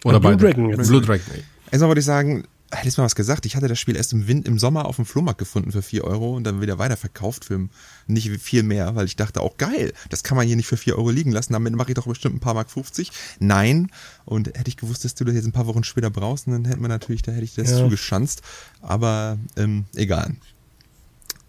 Oder 0.04 0.16
Äh, 0.16 0.20
Blue 0.20 0.32
beide? 0.32 0.44
Dragon 0.44 0.68
jetzt. 0.70 0.88
Blue 0.88 1.00
Dragon. 1.00 1.24
erstmal 1.70 1.88
wollte 1.88 2.00
ich 2.00 2.04
sagen, 2.04 2.44
hättest 2.72 2.96
du 2.96 3.02
mal 3.02 3.06
was 3.06 3.14
gesagt. 3.14 3.46
Ich 3.46 3.54
hatte 3.56 3.68
das 3.68 3.78
Spiel 3.78 3.96
erst 3.96 4.12
im, 4.12 4.26
Wind, 4.26 4.48
im 4.48 4.58
Sommer 4.58 4.86
auf 4.86 4.96
dem 4.96 5.06
Flohmarkt 5.06 5.38
gefunden 5.38 5.70
für 5.72 5.82
4 5.82 6.04
Euro 6.04 6.34
und 6.34 6.44
dann 6.44 6.60
wieder 6.60 6.78
weiterverkauft 6.78 7.44
für 7.44 7.68
nicht 8.06 8.28
viel 8.40 8.62
mehr, 8.62 8.94
weil 8.96 9.06
ich 9.06 9.16
dachte, 9.16 9.40
auch 9.40 9.56
geil, 9.56 9.92
das 10.10 10.22
kann 10.24 10.36
man 10.36 10.46
hier 10.46 10.56
nicht 10.56 10.66
für 10.66 10.76
4 10.76 10.96
Euro 10.98 11.10
liegen 11.10 11.30
lassen, 11.32 11.52
damit 11.52 11.74
mache 11.74 11.90
ich 11.90 11.94
doch 11.94 12.06
bestimmt 12.06 12.36
ein 12.36 12.40
paar 12.40 12.54
Mark 12.54 12.70
50. 12.70 13.12
Nein, 13.38 13.90
und 14.24 14.48
hätte 14.48 14.68
ich 14.68 14.76
gewusst, 14.76 15.04
dass 15.04 15.14
du 15.14 15.24
das 15.24 15.34
jetzt 15.34 15.46
ein 15.46 15.52
paar 15.52 15.66
Wochen 15.66 15.84
später 15.84 16.10
brauchst, 16.10 16.46
dann 16.48 16.64
hätte 16.64 16.80
man 16.80 16.90
natürlich, 16.90 17.22
da 17.22 17.32
hätte 17.32 17.44
ich 17.44 17.54
das 17.54 17.70
Ja. 17.70 17.78
zugeschanzt, 17.78 18.42
aber 18.82 19.38
ähm, 19.56 19.84
egal. 19.94 20.34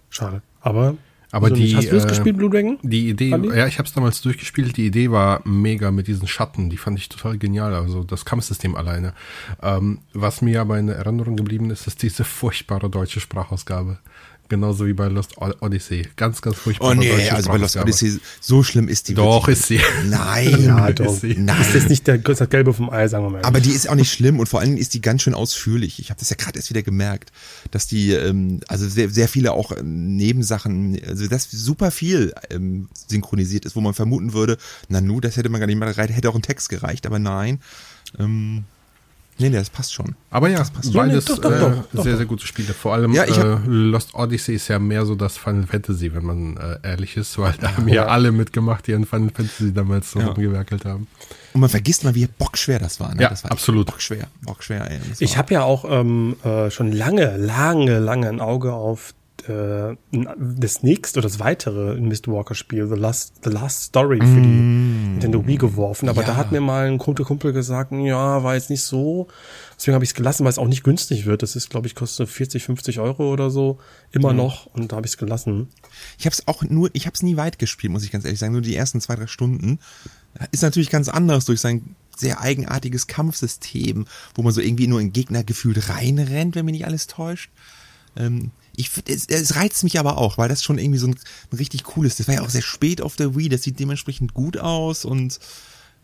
Schade. 0.09 0.41
Aber, 0.61 0.95
Aber 1.31 1.47
also 1.47 1.55
die, 1.55 1.75
hast 1.75 1.91
du 1.91 1.95
es 1.95 2.05
äh, 2.05 2.07
gespielt, 2.07 2.37
Blue 2.37 2.49
Dragon? 2.49 2.77
Die 2.81 3.09
Idee, 3.09 3.29
ja, 3.29 3.67
ich 3.67 3.77
habe 3.77 3.87
es 3.87 3.93
damals 3.93 4.21
durchgespielt. 4.21 4.77
Die 4.77 4.85
Idee 4.85 5.11
war 5.11 5.41
mega 5.45 5.91
mit 5.91 6.07
diesen 6.07 6.27
Schatten. 6.27 6.69
Die 6.69 6.77
fand 6.77 6.97
ich 6.97 7.09
total 7.09 7.37
genial. 7.37 7.73
Also 7.73 8.03
das 8.03 8.25
Kampfsystem 8.25 8.75
alleine. 8.75 9.13
Ähm, 9.61 9.99
was 10.13 10.41
mir 10.41 10.61
aber 10.61 10.79
in 10.79 10.89
Erinnerung 10.89 11.35
geblieben 11.35 11.71
ist, 11.71 11.87
ist 11.87 12.03
diese 12.03 12.23
furchtbare 12.23 12.89
deutsche 12.89 13.19
Sprachausgabe. 13.19 13.99
Genauso 14.47 14.85
wie 14.85 14.93
bei 14.93 15.07
Lost 15.07 15.35
Odyssey. 15.39 16.07
Ganz, 16.15 16.39
ganz 16.41 16.57
furchtbare 16.57 16.91
Oh 16.91 16.93
nee, 16.93 17.09
deutsche 17.09 17.33
also 17.33 17.49
bei 17.49 17.57
Lost. 17.57 17.77
Odyssey, 17.77 18.19
so 18.39 18.61
schlimm 18.61 18.87
ist 18.87 19.07
die 19.07 19.15
Doch, 19.15 19.47
ist 19.47 19.63
sie. 19.63 19.79
Nein, 20.07 20.63
Ja, 20.65 20.87
ist 20.87 20.99
doch. 20.99 21.15
sie. 21.19 21.35
nein. 21.35 21.59
Ist 21.61 21.73
jetzt 21.73 21.89
nicht 21.89 22.05
der, 22.05 22.19
das 22.19 22.47
Gelbe 22.49 22.71
vom 22.73 22.91
Ei, 22.91 23.07
sagen 23.07 23.25
wir 23.25 23.31
mal. 23.31 23.41
Aber 23.41 23.59
die 23.59 23.71
ist 23.71 23.89
auch 23.89 23.95
nicht 23.95 24.11
schlimm 24.11 24.39
und 24.39 24.47
vor 24.47 24.59
allen 24.59 24.69
Dingen 24.69 24.77
ist 24.81 24.93
die 24.93 25.01
ganz 25.01 25.23
schön 25.23 25.33
ausführlich. 25.33 25.97
Ich 25.99 26.11
habe 26.11 26.19
das 26.19 26.29
ja 26.29 26.35
gerade 26.35 26.59
erst 26.59 26.69
wieder 26.69 26.83
gemerkt, 26.83 27.31
dass 27.71 27.87
die, 27.87 28.11
ähm, 28.11 28.59
also 28.67 28.87
sehr, 28.87 29.09
sehr 29.09 29.27
viele 29.27 29.53
auch 29.53 29.71
ähm, 29.75 30.15
Nebensachen, 30.15 30.99
also 31.07 31.27
dass 31.27 31.49
super 31.49 31.89
viel 31.89 32.33
ähm, 32.51 32.87
synchronisiert 33.07 33.65
ist, 33.65 33.75
wo 33.75 33.81
man 33.81 33.95
vermuten 33.95 34.33
würde, 34.33 34.57
na 34.89 35.01
nu, 35.01 35.19
das 35.21 35.37
hätte 35.37 35.49
man 35.49 35.59
gar 35.59 35.65
nicht 35.67 35.77
mal 35.79 35.91
gereicht, 35.91 36.13
hätte 36.15 36.29
auch 36.29 36.35
ein 36.35 36.43
Text 36.43 36.69
gereicht, 36.69 37.07
aber 37.07 37.17
nein. 37.17 37.59
Ähm, 38.19 38.65
nee, 39.37 39.49
nee, 39.49 39.57
das 39.57 39.69
passt 39.69 39.93
schon. 39.93 40.15
Aber 40.29 40.49
ja, 40.49 40.59
Ja, 40.59 40.65
beides 40.93 41.27
nee, 41.27 41.35
doch, 41.35 41.41
doch, 41.41 41.51
äh, 41.51 41.59
doch, 41.59 41.83
doch, 41.93 42.03
sehr, 42.03 42.17
sehr 42.17 42.25
gute 42.25 42.45
Spiele. 42.47 42.73
Vor 42.73 42.93
allem 42.93 43.13
Ja, 43.13 43.25
ich 43.25 43.37
hab- 43.37 43.65
äh, 43.65 43.67
Lost 43.67 44.13
Odyssey 44.15 44.55
ist 44.55 44.67
ja 44.67 44.79
mehr 44.79 45.05
so 45.05 45.15
das 45.15 45.37
Final 45.37 45.67
Fantasy, 45.67 46.13
wenn 46.13 46.25
man 46.25 46.57
äh, 46.57 46.77
ehrlich 46.83 47.17
ist, 47.17 47.37
weil 47.37 47.53
da 47.59 47.75
haben 47.77 47.87
ja 47.87 48.05
alle 48.07 48.31
mitgemacht, 48.31 48.87
die 48.87 48.93
an 48.95 49.05
Final 49.05 49.29
Fantasy 49.33 49.73
damals 49.73 50.11
so 50.11 50.19
Ja. 50.19 50.27
rumgewerkelt 50.27 50.85
haben. 50.85 51.07
Und 51.53 51.61
man 51.61 51.69
vergisst 51.69 52.03
mal, 52.03 52.15
wie 52.15 52.27
bockschwer 52.27 52.79
das 52.79 52.99
war. 52.99 53.13
Ne? 53.15 53.21
Ja, 53.23 53.29
das 53.29 53.43
war 53.43 53.51
absolut. 53.51 53.87
Bockschwer, 53.87 54.27
bockschwer. 54.41 54.89
Ey. 54.91 54.99
Das 55.09 55.21
Ich 55.21 55.37
habe 55.37 55.53
ja 55.53 55.63
auch 55.63 55.85
ähm, 55.89 56.35
äh, 56.43 56.69
schon 56.69 56.91
lange, 56.91 57.37
lange, 57.37 57.99
lange 57.99 58.27
ein 58.29 58.41
Auge 58.41 58.73
auf 58.73 59.13
äh, 59.47 59.95
das 60.11 60.83
nächste 60.83 61.19
oder 61.19 61.27
das 61.27 61.39
weitere 61.39 61.99
Mistwalker-Spiel, 61.99 62.87
The 62.87 62.95
Last, 62.95 63.43
The 63.43 63.49
Last 63.49 63.83
Story 63.83 64.17
für 64.19 64.41
die 64.41 64.47
Nintendo 64.47 65.45
Wii 65.45 65.57
geworfen. 65.57 66.09
Aber 66.09 66.21
Ja. 66.21 66.27
da 66.27 66.35
hat 66.35 66.51
mir 66.51 66.61
mal 66.61 66.87
ein 66.87 66.97
gute 66.97 67.23
Kumpel 67.23 67.53
gesagt, 67.53 67.91
ja, 67.91 68.43
war 68.43 68.55
jetzt 68.55 68.69
nicht 68.69 68.83
so. 68.83 69.27
Deswegen 69.77 69.93
habe 69.95 70.03
ich 70.03 70.11
es 70.11 70.15
gelassen, 70.15 70.43
weil 70.45 70.49
es 70.51 70.57
auch 70.57 70.67
nicht 70.67 70.83
günstig 70.83 71.25
wird. 71.25 71.43
Das 71.43 71.55
ist, 71.55 71.69
glaube 71.69 71.87
ich, 71.87 71.95
kostet 71.95 72.29
40, 72.29 72.63
50 72.63 72.99
Euro 72.99 73.31
oder 73.31 73.49
so 73.49 73.77
immer 74.11 74.33
noch. 74.33 74.65
Und 74.67 74.91
da 74.91 74.95
habe 74.97 75.05
ich 75.05 75.13
es 75.13 75.17
gelassen. 75.17 75.67
Ich 76.17 76.25
habe 76.25 76.33
es 76.33 76.47
auch 76.47 76.63
nur, 76.63 76.89
ich 76.93 77.05
habe 77.05 77.13
es 77.13 77.23
nie 77.23 77.37
weit 77.37 77.59
gespielt, 77.59 77.91
muss 77.93 78.03
ich 78.03 78.11
ganz 78.11 78.25
ehrlich 78.25 78.39
sagen. 78.39 78.53
Nur 78.53 78.61
die 78.61 78.75
ersten 78.75 79.01
zwei, 79.01 79.15
drei 79.15 79.27
Stunden. 79.27 79.79
Ist 80.51 80.63
natürlich 80.63 80.89
ganz 80.89 81.07
anders 81.07 81.45
durch 81.45 81.61
sein 81.61 81.95
sehr 82.17 82.41
eigenartiges 82.41 83.07
Kampfsystem, 83.07 84.05
wo 84.35 84.41
man 84.41 84.53
so 84.53 84.61
irgendwie 84.61 84.87
nur 84.87 84.99
in 85.01 85.13
Gegner 85.13 85.43
gefühlt 85.43 85.89
reinrennt, 85.89 86.55
wenn 86.55 86.65
mich 86.65 86.73
nicht 86.73 86.85
alles 86.85 87.07
täuscht. 87.07 87.51
Ähm, 88.17 88.51
ich, 88.77 88.89
find, 88.89 89.09
es, 89.09 89.25
es 89.27 89.55
reizt 89.55 89.83
mich 89.83 89.99
aber 89.99 90.17
auch, 90.17 90.37
weil 90.37 90.49
das 90.49 90.63
schon 90.63 90.77
irgendwie 90.77 90.99
so 90.99 91.07
ein, 91.07 91.15
ein 91.51 91.57
richtig 91.57 91.83
cooles. 91.83 92.17
Das 92.17 92.27
war 92.27 92.35
ja 92.35 92.41
auch 92.41 92.49
sehr 92.49 92.61
spät 92.61 93.01
auf 93.01 93.15
der 93.15 93.35
Wii, 93.35 93.49
das 93.49 93.63
sieht 93.63 93.79
dementsprechend 93.79 94.33
gut 94.33 94.57
aus 94.57 95.05
und 95.05 95.39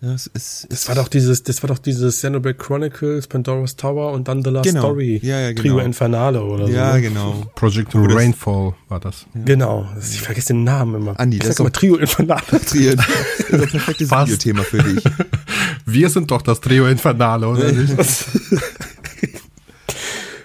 ja, 0.04 0.14
es, 0.16 0.32
es, 0.34 0.66
Das 0.68 0.88
war 0.88 0.96
doch 0.96 1.08
dieses, 1.10 1.44
das 1.44 1.62
war 1.62 1.68
doch 1.68 1.78
dieses 1.78 2.16
Xenoblade 2.18 2.58
Chronicles, 2.58 3.28
Pandora's 3.28 3.76
Tower 3.76 4.14
und 4.14 4.28
dann 4.28 4.44
The 4.44 4.50
Last 4.50 4.68
Genau. 4.68 4.82
Story. 4.82 5.20
Ja, 5.22 5.40
ja, 5.40 5.54
Trio 5.54 5.74
genau. 5.76 5.86
Infernale 5.86 6.42
oder 6.44 6.66
so. 6.66 6.74
ja 6.74 6.94
ne? 6.96 7.02
genau. 7.04 7.46
Project 7.54 7.94
das- 7.94 8.02
Rainfall 8.16 8.74
war 8.90 9.00
das. 9.00 9.28
Genau. 9.46 9.88
Ich 10.02 10.20
vergesse 10.22 10.54
den 10.54 10.64
Namen 10.64 10.96
immer. 10.96 11.20
Andi, 11.20 11.38
ich 11.38 11.44
das 11.44 11.50
sag 11.50 11.54
ist 11.54 11.60
immer 11.60 11.70
doch- 11.70 11.80
Trio 11.80 11.96
Infernale. 11.98 12.42
Trier, 12.66 12.96
das 12.96 13.08
ist 13.08 13.54
ein 13.54 13.70
perfektes 13.70 14.10
Fast. 14.10 14.32
Videothema 14.32 14.64
für 14.64 14.82
dich. 14.82 15.04
Wir 15.86 16.10
sind 16.10 16.32
doch 16.32 16.42
das 16.42 16.60
Trio 16.62 16.88
Infernale, 16.88 17.48
oder 17.48 17.72
nicht? 17.72 17.94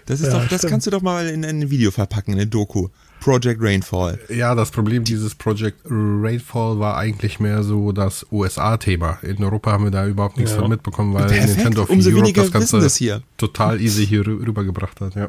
Das 0.07 0.21
ist 0.21 0.29
Ja, 0.33 0.39
doch, 0.41 0.49
das 0.49 0.59
stimmt. 0.61 0.71
kannst 0.71 0.87
du 0.87 0.91
doch 0.93 1.03
mal 1.03 1.27
in 1.29 1.45
ein 1.45 1.69
Video 1.71 1.91
verpacken, 1.91 2.33
in 2.35 2.39
eine 2.41 2.47
Doku. 2.49 2.89
Project 3.21 3.61
Rainfall. 3.61 4.19
Ja, 4.29 4.55
das 4.55 4.71
Problem 4.71 5.03
dieses 5.03 5.35
Project 5.35 5.79
Rainfall 5.91 6.79
war 6.79 6.97
eigentlich 6.97 7.41
mehr 7.41 7.63
so 7.65 7.91
das 7.93 8.25
USA-Thema. 8.31 9.19
In 9.23 9.43
Europa 9.43 9.73
haben 9.73 9.85
wir 9.85 9.91
da 9.91 10.07
überhaupt 10.07 10.37
nichts 10.37 10.53
Ja. 10.53 10.61
von 10.61 10.71
mitbekommen, 10.71 11.13
weil 11.15 11.27
Perfekt, 11.27 11.57
Nintendo 11.57 11.83
of 11.83 11.91
umso 11.91 12.11
Europe 12.11 12.33
das 12.35 12.53
Ganze 12.53 12.79
das 12.79 12.95
hier. 12.97 13.23
total 13.37 13.81
easy 13.81 14.07
hier 14.07 14.23
rü- 14.23 14.47
rübergebracht 14.47 15.01
hat. 15.01 15.15
Ja. 15.17 15.29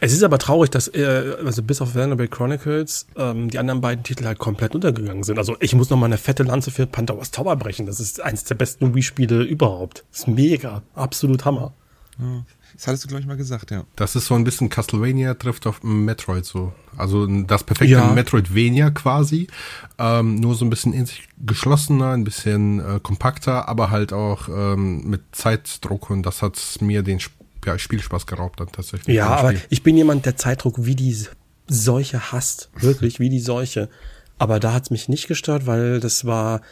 Es 0.00 0.12
ist 0.12 0.22
aber 0.22 0.38
traurig, 0.38 0.70
dass, 0.70 0.88
äh, 0.88 1.34
also 1.44 1.62
bis 1.62 1.80
auf 1.80 1.90
Xenoblade 1.90 2.28
Chronicles, 2.28 3.06
ähm, 3.16 3.50
die 3.50 3.58
anderen 3.58 3.80
beiden 3.80 4.02
Titel 4.04 4.24
halt 4.24 4.38
komplett 4.38 4.74
untergegangen 4.74 5.22
sind. 5.22 5.38
Also 5.38 5.56
ich 5.60 5.74
muss 5.74 5.90
noch 5.90 5.96
mal 5.98 6.06
eine 6.06 6.18
fette 6.18 6.42
Lanze 6.42 6.70
für 6.70 6.86
Pandora's 6.86 7.30
Tower 7.30 7.56
brechen. 7.56 7.86
Das 7.86 7.98
ist 8.00 8.20
eins 8.20 8.44
der 8.44 8.54
besten 8.56 8.94
Wii-Spiele 8.94 9.42
überhaupt. 9.42 10.04
Das 10.10 10.20
ist 10.20 10.28
mega. 10.28 10.82
Absolut 10.94 11.44
Hammer. 11.44 11.72
Das 12.80 12.86
hattest 12.86 13.04
du, 13.04 13.08
glaube 13.08 13.20
ich, 13.20 13.26
mal 13.26 13.36
gesagt, 13.36 13.70
ja. 13.70 13.84
Das 13.94 14.16
ist 14.16 14.24
so 14.24 14.34
ein 14.34 14.42
bisschen 14.42 14.70
Castlevania 14.70 15.34
trifft 15.34 15.66
auf 15.66 15.82
Metroid 15.82 16.46
so. 16.46 16.72
Also 16.96 17.26
das 17.26 17.62
perfekte 17.62 17.92
Ja. 17.92 18.06
Metroidvania 18.14 18.90
quasi. 18.90 19.48
Ähm, 19.98 20.36
nur 20.36 20.54
so 20.54 20.64
ein 20.64 20.70
bisschen 20.70 20.94
in 20.94 21.04
sich 21.04 21.28
geschlossener, 21.44 22.12
ein 22.12 22.24
bisschen 22.24 22.80
äh, 22.80 22.98
kompakter, 23.02 23.68
aber 23.68 23.90
halt 23.90 24.14
auch 24.14 24.48
ähm, 24.48 25.02
mit 25.10 25.20
Zeitdruck 25.32 26.08
und 26.08 26.22
das 26.22 26.40
hat 26.40 26.58
mir 26.80 27.02
den 27.02 27.20
ja, 27.66 27.78
Spielspaß 27.78 28.24
geraubt 28.26 28.60
dann 28.60 28.72
tatsächlich. 28.72 29.14
Ja, 29.14 29.26
aber 29.26 29.52
ich 29.68 29.82
bin 29.82 29.98
jemand, 29.98 30.24
der 30.24 30.38
Zeitdruck 30.38 30.76
wie 30.78 30.96
die 30.96 31.14
Seuche 31.68 32.32
hasst. 32.32 32.70
Wirklich, 32.76 33.20
wie 33.20 33.28
die 33.28 33.40
Seuche. 33.40 33.90
Aber 34.38 34.58
da 34.58 34.72
hat's 34.72 34.90
mich 34.90 35.10
nicht 35.10 35.28
gestört, 35.28 35.66
weil 35.66 36.00
das 36.00 36.24
war 36.24 36.62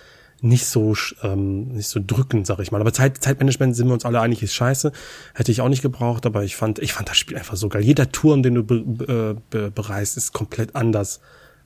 nicht 0.40 0.66
so 0.66 0.94
ähm, 1.22 1.68
nicht 1.68 1.88
so 1.88 2.00
drückend, 2.04 2.46
sag 2.46 2.60
ich 2.60 2.70
mal. 2.70 2.80
Aber 2.80 2.92
Zeit, 2.92 3.22
Zeitmanagement 3.22 3.74
sind 3.74 3.88
wir 3.88 3.94
uns 3.94 4.04
alle 4.04 4.20
einig, 4.20 4.42
ist 4.42 4.54
scheiße. 4.54 4.92
Hätte 5.34 5.50
ich 5.50 5.60
auch 5.60 5.68
nicht 5.68 5.82
gebraucht, 5.82 6.26
aber 6.26 6.44
ich 6.44 6.54
fand, 6.56 6.78
ich 6.78 6.92
fand 6.92 7.08
das 7.08 7.16
Spiel 7.16 7.36
einfach 7.36 7.56
so 7.56 7.68
geil. 7.68 7.82
Jeder 7.82 8.12
Turm, 8.12 8.42
den 8.42 8.54
du 8.54 8.62
be, 8.62 8.80
be, 8.84 9.36
be, 9.50 9.70
bereist, 9.70 10.16
ist 10.16 10.32
komplett 10.32 10.76
anders. 10.76 11.20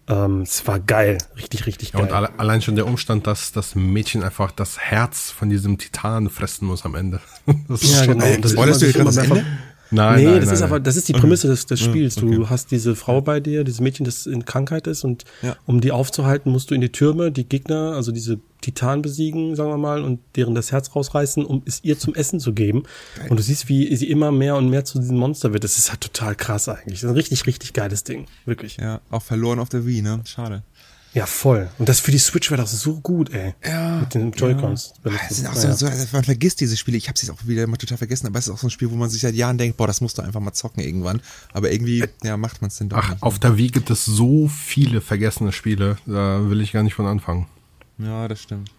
Ähm, 0.09 0.41
es 0.43 0.67
war 0.67 0.81
geil, 0.81 1.19
richtig, 1.37 1.67
richtig 1.67 1.91
Ja, 1.93 2.01
geil. 2.01 2.09
und 2.09 2.15
alle, 2.15 2.39
allein 2.39 2.61
schon 2.61 2.75
der 2.75 2.87
Umstand, 2.87 3.27
dass 3.29 3.53
das 3.53 3.75
Mädchen 3.77 4.23
einfach 4.25 4.51
das 4.51 4.79
Herz 4.79 5.31
von 5.31 5.49
diesem 5.49 5.79
Titan 5.79 6.29
fressen 6.29 6.67
muss 6.67 6.85
am 6.85 6.95
Ende. 6.97 7.21
Das 7.69 7.83
ist 7.83 7.93
Ja, 7.95 8.05
schon 8.05 8.19
genau. 8.19 8.35
Und 8.35 8.45
das 8.45 8.53
immer- 8.53 8.67
dir 8.67 8.93
gerade 8.93 9.05
das 9.05 9.17
immer 9.19 9.37
Ende? 9.37 9.47
Nein, 9.93 10.17
nee, 10.19 10.25
nein, 10.25 10.35
das 10.37 10.47
nein, 10.47 10.55
ist 10.55 10.63
aber, 10.63 10.81
das 10.81 10.97
ist 10.97 11.09
die 11.09 11.13
Prämisse 11.13 11.49
des, 11.49 11.67
des 11.67 11.79
Spiels. 11.81 12.15
Du 12.17 12.27
okay. 12.27 12.47
hast 12.49 12.71
diese 12.71 12.97
Frau 12.97 13.21
bei 13.21 13.41
dir, 13.41 13.63
dieses 13.63 13.81
Mädchen, 13.81 14.05
das 14.05 14.27
in 14.27 14.45
Krankheit 14.45 14.87
ist 14.87 15.05
und 15.05 15.25
Ja. 15.43 15.57
um 15.67 15.81
die 15.81 15.93
aufzuhalten, 15.93 16.51
musst 16.51 16.71
du 16.71 16.75
in 16.75 16.81
die 16.81 16.91
Türme 16.91 17.31
die 17.31 17.45
Gegner, 17.45 17.93
also 17.95 18.11
diese 18.11 18.41
Titan 18.63 19.03
besiegen, 19.03 19.55
sagen 19.57 19.71
wir 19.71 19.77
mal, 19.77 20.03
und 20.03 20.21
deren 20.37 20.55
das 20.55 20.73
Herz 20.73 20.95
rausreißen, 20.95 21.45
um 21.45 21.63
es 21.67 21.81
ihr 21.83 21.99
zum 21.99 22.15
Essen 22.15 22.41
zu 22.41 22.53
geben. 22.55 22.85
Und 23.29 23.39
du 23.39 23.43
siehst, 23.43 23.69
wie 23.69 23.95
sie 23.97 24.09
immer 24.09 24.33
mehr 24.33 24.57
und 24.57 24.71
mehr 24.71 24.85
zu 24.85 24.99
diesem 25.01 25.19
Monster 25.19 25.53
wird. 25.53 25.65
Das 25.65 25.79
ist 25.79 25.91
halt 25.91 26.01
total 26.01 26.35
krass 26.37 26.69
eigentlich. 26.69 27.01
Das 27.01 27.05
ist 27.05 27.11
ein 27.11 27.17
richtig, 27.17 27.47
richtig 27.47 27.73
geiles 27.73 28.05
Ding. 28.05 28.27
Wirklich. 28.47 28.77
Ja, 28.77 29.01
auch 29.11 29.23
verloren 29.23 29.59
auf 29.59 29.69
der 29.69 29.85
Wii, 29.85 30.01
ne? 30.03 30.21
Schade. 30.25 30.63
Ja, 31.15 31.27
voll. 31.27 31.69
Und 31.79 31.89
das 31.91 32.01
für 32.01 32.11
die 32.11 32.19
Switch 32.19 32.51
wäre 32.51 32.61
das 32.63 32.73
so 32.81 32.99
gut, 33.01 33.31
ey. 33.35 33.55
Ja. 33.65 34.01
Mit 34.01 34.15
den 34.15 34.33
Joy-Cons. 34.33 34.95
Ah, 35.05 35.11
Das 35.29 35.37
sind 35.37 35.47
auch 35.47 35.55
so, 35.55 35.71
so, 35.73 35.87
man 36.13 36.25
vergisst 36.25 36.61
diese 36.61 36.77
Spiele. 36.79 36.97
Ich 36.97 37.09
habe 37.09 37.19
jetzt 37.21 37.31
auch 37.31 37.47
wieder 37.47 37.67
mal 37.67 37.77
total 37.77 37.99
vergessen, 37.99 38.27
aber 38.27 38.39
es 38.39 38.47
ist 38.47 38.53
auch 38.55 38.59
so 38.59 38.69
ein 38.69 38.71
Spiel, 38.71 38.91
wo 38.91 38.97
man 38.97 39.11
sich 39.11 39.21
seit 39.21 39.35
Jahren 39.35 39.59
denkt, 39.59 39.77
boah, 39.77 39.87
das 39.87 40.01
musst 40.01 40.17
du 40.17 40.23
einfach 40.23 40.41
mal 40.41 40.55
zocken 40.55 40.83
irgendwann. 40.83 41.21
Aber 41.53 41.71
irgendwie, 41.71 42.05
ja, 42.25 42.39
macht 42.39 42.63
man 42.63 42.69
es 42.69 42.79
denn 42.79 42.89
doch 42.89 42.97
Ach, 42.97 43.11
nicht. 43.11 43.23
auf 43.23 43.39
der 43.39 43.59
Wii 43.59 43.69
gibt 43.69 43.91
es 43.91 44.07
so 44.07 44.49
viele 44.49 45.03
vergessene 45.03 45.53
Spiele, 45.53 45.99
da 46.07 46.49
will 46.49 46.63
ich 46.63 46.73
gar 46.73 46.83
nicht 46.83 46.95
von 46.95 47.07
anfangen. 47.07 47.47
Ja, 47.99 48.27
das 48.27 48.41
stimmt. 48.43 48.71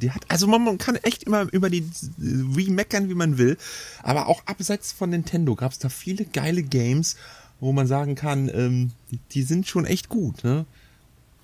Die 0.00 0.10
hat, 0.10 0.22
also 0.28 0.46
man, 0.46 0.64
man 0.64 0.78
kann 0.78 0.96
echt 0.96 1.24
immer 1.24 1.42
über 1.52 1.68
die 1.70 1.88
Wii 2.16 2.70
meckern, 2.70 3.08
wie 3.10 3.14
man 3.14 3.36
will. 3.38 3.56
Aber 4.02 4.26
auch 4.28 4.42
abseits 4.46 4.92
von 4.92 5.10
Nintendo 5.10 5.54
gab 5.54 5.72
es 5.72 5.78
da 5.78 5.90
viele 5.90 6.24
geile 6.24 6.62
Games, 6.62 7.16
wo 7.60 7.72
man 7.72 7.86
sagen 7.86 8.14
kann, 8.16 8.48
ähm, 8.52 8.90
die, 9.10 9.20
die 9.32 9.42
sind 9.42 9.68
schon 9.68 9.84
echt 9.84 10.08
gut. 10.08 10.42
Ne? 10.42 10.64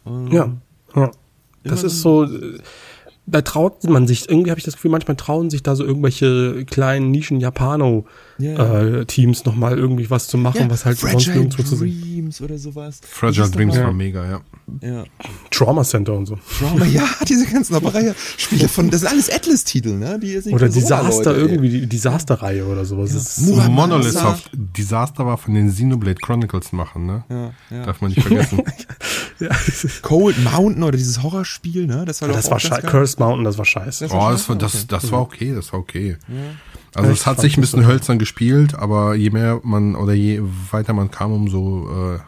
Ja. 0.05 0.53
ja. 0.95 1.11
Das 1.65 1.85
ist 1.85 2.03
so, 2.03 2.27
da 3.25 3.41
traut 3.41 3.85
man 3.85 4.09
sich, 4.09 4.29
irgendwie 4.29 4.51
habe 4.51 4.59
ich 4.59 4.65
das 4.65 4.75
Gefühl, 4.75 4.91
manchmal 4.91 5.17
trauen 5.17 5.49
sich 5.49 5.63
da 5.63 5.77
so 5.77 5.85
irgendwelche 5.85 6.65
kleinen 6.65 7.13
Nischen-Japano-Teams 7.13 9.39
Ja. 9.39 9.45
nochmal 9.47 9.79
irgendwie 9.79 10.11
was 10.11 10.27
zu 10.27 10.39
machen, 10.39 10.69
was 10.71 10.85
halt 10.85 10.99
sonst 10.99 11.13
Fragile 11.13 11.37
nirgendwo 11.37 11.63
zu 11.63 11.77
sehen. 11.77 12.01
Dreams 12.03 12.41
oder 12.41 12.59
sowas. 12.59 13.01
Fragile 13.09 13.49
Dreams 13.49 13.79
war 13.79 13.93
mega, 13.93 14.29
ja. 14.29 14.41
Ja. 14.81 15.05
Trauma 15.51 15.85
Center 15.85 16.15
und 16.15 16.27
so. 16.27 16.39
Trauma, 16.59 16.85
ja, 16.87 17.05
diese 17.29 17.47
ganzen 17.47 17.75
Reihe 17.77 18.15
Spiele 18.37 18.69
von, 18.69 18.91
das 18.91 19.03
sind 19.03 19.11
alles 19.11 19.31
Atlas-Titel, 19.31 19.99
ne? 19.99 20.19
Die 20.21 20.29
jetzt 20.29 20.47
nicht 20.47 20.55
Oder 20.55 20.69
Disaster, 20.69 21.37
irgendwie, 21.37 21.69
die 21.69 21.87
Disaster-Reihe 21.87 22.67
oder 22.67 22.85
sowas. 22.85 23.39
Muramasa. 23.39 23.71
Monolith 23.71 24.13
Soft 24.13 24.51
Disaster 24.53 25.27
war 25.27 25.39
von 25.39 25.55
den 25.55 25.71
Xenoblade 25.71 26.19
Chronicles 26.21 26.73
machen, 26.73 27.07
ne? 27.07 27.25
Ja, 27.29 27.53
ja. 27.71 27.87
Darf 27.87 28.01
man 28.01 28.11
nicht 28.11 28.23
vergessen. 28.23 28.63
ja, 29.41 29.51
Cold 30.03 30.37
Mountain 30.43 30.83
oder 30.83 30.97
dieses 30.97 31.23
Horrorspiel, 31.23 31.87
ne? 31.87 32.05
Das 32.05 32.21
war 32.21 32.29
doch 32.29 32.35
das 32.37 32.47
auch 32.47 32.53
war 32.53 32.61
ganz 32.81 32.93
Cursed 33.17 33.21
Mountain, 33.21 33.45
das 33.45 33.59
war 33.59 33.65
scheiße. 33.65 34.05
Das 34.05 34.13
Oh, 34.13 34.19
war 34.19 34.33
das 34.33 34.49
war, 34.49 34.57
das, 34.57 34.87
das 34.87 35.13
war 35.13 35.21
okay, 35.21 35.55
das 35.55 35.73
war 35.73 35.81
okay. 35.81 36.17
Also 36.95 37.09
Ja, 37.09 37.15
es 37.15 37.27
hat 37.27 37.41
sich 37.41 37.57
ein 37.57 37.61
bisschen 37.61 37.87
hölzern 37.87 38.19
gespielt, 38.19 38.75
aber 38.75 39.15
je 39.15 39.31
mehr 39.31 39.61
man 39.63 39.95
oder 39.97 40.13
je 40.13 40.41
weiter 40.71 40.93
man 40.93 41.11
kam, 41.11 41.33
umso, 41.33 42.15
äh, 42.15 42.19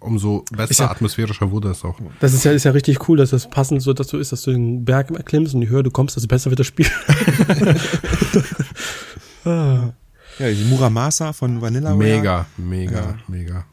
umso 0.00 0.44
besser, 0.52 0.84
ja- 0.84 0.90
atmosphärischer 0.90 1.50
wurde 1.50 1.68
es 1.70 1.84
auch. 1.84 1.96
Das 2.20 2.32
ist 2.34 2.44
ja, 2.44 2.52
ist 2.52 2.64
ja 2.64 2.70
richtig 2.72 3.08
cool, 3.08 3.16
dass 3.18 3.30
das 3.30 3.48
passend 3.48 3.82
so 3.82 3.92
dazu 3.92 4.18
ist, 4.18 4.32
dass 4.32 4.42
du 4.42 4.50
den 4.52 4.84
Berg 4.84 5.10
erklimmst 5.10 5.54
und 5.54 5.62
je 5.62 5.68
höher 5.68 5.82
du 5.82 5.90
kommst, 5.90 6.16
desto 6.16 6.26
besser 6.28 6.50
wird 6.50 6.60
das 6.60 6.66
Spiel. 6.66 6.86
Ja, 10.38 10.48
die 10.50 10.64
Muramasa 10.64 11.32
von 11.34 11.60
Vanilla 11.60 11.94
Mega, 11.94 12.46
mega, 12.56 13.18
mega. 13.28 13.64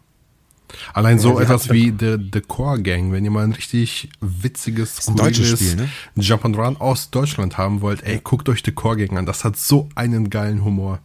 Allein 0.94 1.20
so 1.20 1.38
die 1.38 1.44
etwas 1.44 1.70
wie 1.72 1.94
The, 1.98 2.18
The 2.32 2.42
Core 2.42 2.82
Gang, 2.82 3.12
wenn 3.12 3.24
ihr 3.24 3.32
mal 3.32 3.44
ein 3.44 3.54
richtig 3.54 4.10
witziges, 4.20 4.98
skurriles 4.98 5.60
Spiel, 5.60 5.76
ne? 5.76 5.90
Jump 6.16 6.46
and 6.46 6.58
Run 6.58 6.78
aus 6.78 7.10
Deutschland 7.10 7.58
haben 7.58 7.82
wollt, 7.82 8.04
ey, 8.04 8.20
guckt 8.24 8.50
euch 8.50 8.62
The 8.66 8.72
Core 8.72 8.98
Gang 8.98 9.18
an. 9.18 9.26
Das 9.26 9.44
hat 9.44 9.58
so 9.58 9.90
einen 9.96 10.30
geilen 10.30 10.64
Humor. 10.64 11.00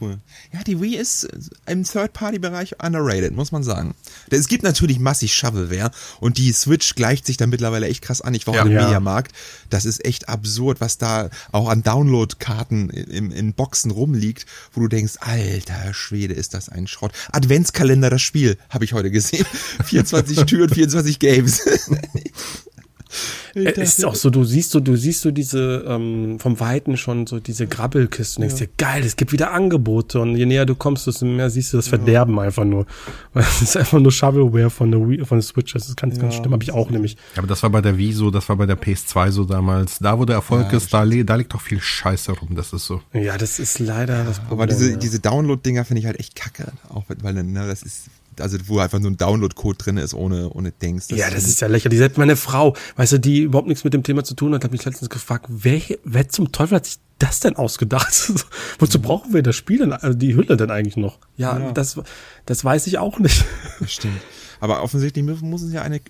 Cool. 0.00 0.18
Ja, 0.52 0.62
die 0.62 0.80
Wii 0.80 0.96
ist 0.96 1.28
im 1.66 1.84
Third-Party-Bereich 1.84 2.76
underrated, 2.82 3.34
muss 3.34 3.50
man 3.52 3.62
sagen. 3.64 3.94
Es 4.30 4.46
gibt 4.46 4.62
natürlich 4.62 4.98
massig 5.00 5.34
Shovelware 5.34 5.90
und 6.20 6.38
die 6.38 6.52
Switch 6.52 6.94
gleicht 6.94 7.26
sich 7.26 7.36
da 7.36 7.46
mittlerweile 7.46 7.88
echt 7.88 8.02
krass 8.02 8.20
an. 8.20 8.34
Ich 8.34 8.46
war 8.46 8.54
Ja. 8.54 8.62
auch 8.62 8.66
im 8.66 8.72
Ja. 8.72 8.82
Mediamarkt. 8.84 9.32
Das 9.70 9.84
ist 9.84 10.04
echt 10.04 10.28
absurd, 10.28 10.80
was 10.80 10.98
da 10.98 11.30
auch 11.52 11.68
an 11.68 11.82
Download-Karten 11.82 12.90
in, 12.90 13.30
in 13.32 13.52
Boxen 13.54 13.90
rumliegt, 13.90 14.46
wo 14.72 14.80
du 14.82 14.88
denkst, 14.88 15.14
alter 15.20 15.92
Schwede, 15.94 16.34
ist 16.34 16.54
das 16.54 16.68
ein 16.68 16.86
Schrott. 16.86 17.12
Adventskalender, 17.32 18.08
das 18.10 18.22
Spiel, 18.22 18.56
habe 18.70 18.84
ich 18.84 18.92
heute 18.92 19.10
gesehen. 19.10 19.44
24 19.84 20.44
Türen, 20.46 20.70
24 20.70 21.18
Games. 21.18 21.60
Äh, 23.54 23.72
Es 23.76 23.98
ist 23.98 24.04
auch 24.04 24.14
so, 24.14 24.30
du 24.30 24.44
siehst 24.44 24.70
so, 24.70 24.80
du 24.80 24.96
siehst 24.96 25.22
so 25.22 25.30
diese 25.30 25.84
ähm, 25.86 26.38
vom 26.38 26.60
Weiten 26.60 26.96
schon 26.96 27.26
so 27.26 27.40
diese 27.40 27.66
Grabbelkiste 27.66 28.40
und 28.40 28.48
denkst 28.48 28.62
dir, 28.62 28.68
geil, 28.76 29.02
es 29.04 29.16
gibt 29.16 29.32
wieder 29.32 29.52
Angebote 29.52 30.20
und 30.20 30.36
je 30.36 30.46
näher 30.46 30.66
du 30.66 30.74
kommst, 30.74 31.06
desto 31.06 31.26
mehr 31.26 31.50
siehst 31.50 31.72
du 31.72 31.78
das 31.78 31.88
Verderben 31.88 32.38
einfach 32.38 32.64
nur. 32.64 32.86
Weil 33.32 33.44
es 33.44 33.62
ist 33.62 33.76
einfach 33.76 33.98
nur 33.98 34.12
Shovelware 34.12 34.70
von 34.70 34.90
der 34.90 35.00
Wii, 35.00 35.24
von 35.24 35.38
der 35.38 35.42
Switch, 35.42 35.72
das 35.72 35.88
ist 35.88 35.96
ganz, 35.96 36.18
ganz 36.18 36.34
schlimm, 36.34 36.52
habe 36.52 36.62
ich 36.62 36.72
auch 36.72 36.90
nämlich. 36.90 37.16
Aber 37.36 37.46
das 37.46 37.62
war 37.62 37.70
bei 37.70 37.80
der 37.80 37.96
Wii 37.96 38.12
so, 38.12 38.30
das 38.30 38.48
war 38.48 38.56
bei 38.56 38.66
der 38.66 38.78
PS2 38.78 39.30
so 39.30 39.44
damals. 39.44 39.98
Da, 39.98 40.18
wo 40.18 40.24
der 40.24 40.36
Erfolg 40.36 40.72
ist, 40.72 40.92
da, 40.92 41.04
da 41.04 41.34
liegt 41.34 41.54
doch 41.54 41.60
viel 41.60 41.80
Scheiße 41.80 42.32
rum, 42.32 42.54
das 42.54 42.72
ist 42.72 42.86
so. 42.86 43.00
Ja, 43.12 43.38
das 43.38 43.58
ist 43.58 43.78
leider 43.78 44.24
das 44.24 44.38
Problem. 44.38 44.58
Aber 44.58 44.66
diese, 44.66 44.92
ja. 44.92 44.96
diese 44.96 45.20
Download-Dinger 45.20 45.84
finde 45.84 46.00
ich 46.00 46.06
halt 46.06 46.18
echt 46.18 46.34
kacke. 46.34 46.72
Auch 46.88 47.04
weil, 47.08 47.32
ne, 47.32 47.66
das 47.66 47.82
ist, 47.82 48.08
also 48.40 48.58
wo 48.66 48.78
einfach 48.78 48.98
nur 48.98 49.10
ein 49.10 49.16
Download-Code 49.16 49.78
drin 49.78 49.96
ist, 49.96 50.14
ohne, 50.14 50.50
ohne 50.50 50.72
Dings. 50.72 51.08
ja, 51.10 51.30
das 51.30 51.44
ist 51.44 51.60
ja 51.60 51.68
lächerlich. 51.68 51.98
Selbst 51.98 52.18
meine 52.18 52.36
Frau, 52.36 52.74
weißt 52.96 53.12
du, 53.12 53.18
die 53.20 53.40
überhaupt 53.40 53.68
nichts 53.68 53.84
mit 53.84 53.94
dem 53.94 54.02
Thema 54.02 54.24
zu 54.24 54.34
tun 54.34 54.54
hat, 54.54 54.64
hat 54.64 54.72
mich 54.72 54.84
letztens 54.84 55.10
gefragt, 55.10 55.46
wer, 55.48 55.80
wer 56.04 56.28
zum 56.28 56.52
Teufel 56.52 56.76
hat 56.76 56.86
sich 56.86 56.98
das 57.18 57.40
denn 57.40 57.56
ausgedacht? 57.56 58.32
Wozu 58.78 59.00
brauchen 59.00 59.34
wir 59.34 59.42
das 59.42 59.56
Spiel 59.56 59.78
denn, 59.78 59.92
also 59.92 60.16
die 60.16 60.34
Hülle 60.36 60.56
denn 60.56 60.70
eigentlich 60.70 60.96
noch? 60.96 61.18
Ja, 61.36 61.58
Ja. 61.58 61.72
Das, 61.72 62.00
das 62.46 62.64
weiß 62.64 62.86
ich 62.86 62.98
auch 62.98 63.18
nicht. 63.18 63.44
Das 63.80 63.92
stimmt. 63.92 64.20
Aber 64.60 64.82
offensichtlich 64.82 65.24
müssen, 65.24 65.50
müssen 65.50 65.72
ja 65.72 65.82
eine, 65.82 66.00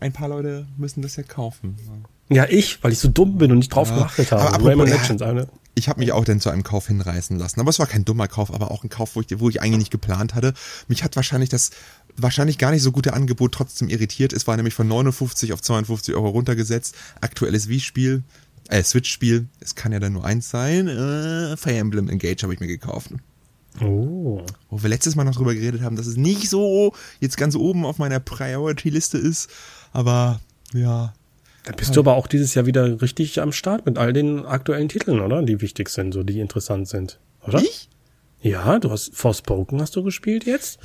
ein 0.00 0.12
paar 0.12 0.28
Leute 0.28 0.66
müssen 0.76 1.02
das 1.02 1.16
ja 1.16 1.22
kaufen. 1.22 1.76
Ja, 1.86 1.92
ich, 2.28 2.82
weil 2.82 2.92
ich 2.92 2.98
so 2.98 3.08
dumm 3.08 3.38
bin 3.38 3.50
und 3.50 3.58
nicht 3.58 3.74
drauf 3.74 3.88
geachtet 3.88 4.32
habe. 4.32 4.42
Aber 4.42 4.50
apropos, 4.50 4.68
Rayman 4.68 4.88
ja, 4.88 4.96
Legends, 4.96 5.22
eine. 5.22 5.48
Ich 5.74 5.88
habe 5.88 6.00
mich 6.00 6.12
auch 6.12 6.24
dann 6.24 6.40
zu 6.40 6.50
einem 6.50 6.62
Kauf 6.62 6.88
hinreißen 6.88 7.38
lassen. 7.38 7.60
Aber 7.60 7.70
es 7.70 7.78
war 7.78 7.86
kein 7.86 8.04
dummer 8.04 8.28
Kauf, 8.28 8.52
aber 8.52 8.70
auch 8.70 8.82
ein 8.82 8.90
Kauf, 8.90 9.16
wo 9.16 9.20
ich, 9.20 9.26
wo 9.38 9.48
ich 9.48 9.62
eigentlich 9.62 9.78
nicht 9.78 9.90
geplant 9.90 10.34
hatte. 10.34 10.52
Mich 10.88 11.04
hat 11.04 11.16
wahrscheinlich 11.16 11.48
das 11.48 11.70
wahrscheinlich 12.16 12.58
gar 12.58 12.72
nicht 12.72 12.82
so 12.82 12.92
gute 12.92 13.12
Angebot 13.12 13.52
trotzdem 13.52 13.88
irritiert. 13.88 14.32
Es 14.32 14.46
war 14.46 14.56
nämlich 14.56 14.74
von 14.74 14.88
59 14.88 15.52
auf 15.52 15.62
52 15.62 16.14
Euro 16.14 16.28
runtergesetzt. 16.30 16.94
Aktuelles 17.20 17.68
Wii-Spiel, 17.68 18.24
äh, 18.68 18.82
Switch-Spiel. 18.82 19.46
Es 19.60 19.74
kann 19.74 19.92
ja 19.92 20.00
dann 20.00 20.12
nur 20.12 20.24
eins 20.24 20.50
sein. 20.50 20.88
Äh, 20.88 21.56
Fire 21.56 21.76
Emblem 21.76 22.08
Engage 22.08 22.42
habe 22.42 22.54
ich 22.54 22.60
mir 22.60 22.66
gekauft. 22.66 23.10
Oh. 23.80 24.42
Wo 24.70 24.82
wir 24.82 24.88
letztes 24.88 25.14
Mal 25.14 25.24
noch 25.24 25.36
drüber 25.36 25.54
geredet 25.54 25.82
haben, 25.82 25.96
dass 25.96 26.06
es 26.06 26.16
nicht 26.16 26.50
so 26.50 26.92
jetzt 27.20 27.36
ganz 27.36 27.54
oben 27.54 27.86
auf 27.86 27.98
meiner 27.98 28.20
Priority-Liste 28.20 29.18
ist. 29.18 29.48
Aber 29.92 30.40
ja, 30.74 31.14
Da 31.68 31.74
bist 31.76 31.94
du 31.94 32.00
aber 32.00 32.16
auch 32.16 32.26
dieses 32.26 32.54
Jahr 32.54 32.64
wieder 32.64 33.02
richtig 33.02 33.42
am 33.42 33.52
Start 33.52 33.84
mit 33.84 33.98
all 33.98 34.14
den 34.14 34.46
aktuellen 34.46 34.88
Titeln, 34.88 35.20
oder? 35.20 35.42
Die 35.42 35.60
wichtig 35.60 35.90
sind, 35.90 36.14
so 36.14 36.22
die 36.22 36.40
interessant 36.40 36.88
sind. 36.88 37.20
Oder? 37.46 37.60
ich? 37.60 37.90
Ja, 38.40 38.78
du 38.78 38.90
hast 38.90 39.14
Forspoken 39.14 39.78
hast 39.82 39.94
du 39.94 40.02
gespielt 40.02 40.46
jetzt? 40.46 40.78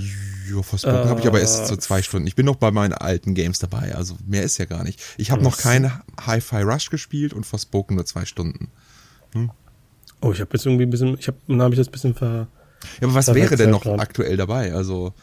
Ja, 0.52 0.62
Forspoken 0.62 1.08
habe 1.08 1.22
ich 1.22 1.28
aber 1.28 1.40
erst 1.40 1.68
so 1.68 1.78
zwei 1.78 2.02
Stunden. 2.02 2.28
Ich 2.28 2.36
bin 2.36 2.46
noch 2.46 2.58
bei 2.58 2.72
meinen 2.72 2.92
alten 2.92 3.34
Games 3.34 3.60
dabei, 3.60 3.96
also 3.96 4.18
mehr 4.28 4.44
ist 4.44 4.58
ja 4.58 4.66
gar 4.66 4.84
nicht. 4.84 5.02
Ich 5.18 5.32
habe 5.32 5.42
noch 5.42 5.58
kein 5.58 5.90
Hi-Fi 6.20 6.64
Rush 6.64 6.90
gespielt 6.90 7.32
und 7.32 7.46
Forspoken 7.46 7.96
nur 7.96 8.06
zwei 8.06 8.26
Stunden. 8.26 8.70
Oh, 10.20 10.34
ich 10.34 10.42
habe 10.42 10.50
jetzt 10.52 10.66
irgendwie 10.66 10.84
ein 10.84 10.90
bisschen, 10.90 11.18
ich 11.18 11.28
habe, 11.28 11.38
dann 11.48 11.62
habe 11.62 11.74
ich 11.74 11.78
das 11.78 11.88
ein 11.88 11.92
bisschen 11.92 12.14
ver. 12.14 12.48
Ja, 13.02 13.08
aber 13.08 13.14
was 13.16 13.26
Da 13.26 13.36
wäre 13.36 13.56
denn 13.56 13.68
ja 13.68 13.72
noch 13.72 13.84
grad. 13.84 14.00
aktuell 14.00 14.38
dabei? 14.38 14.74
Also, 14.74 15.14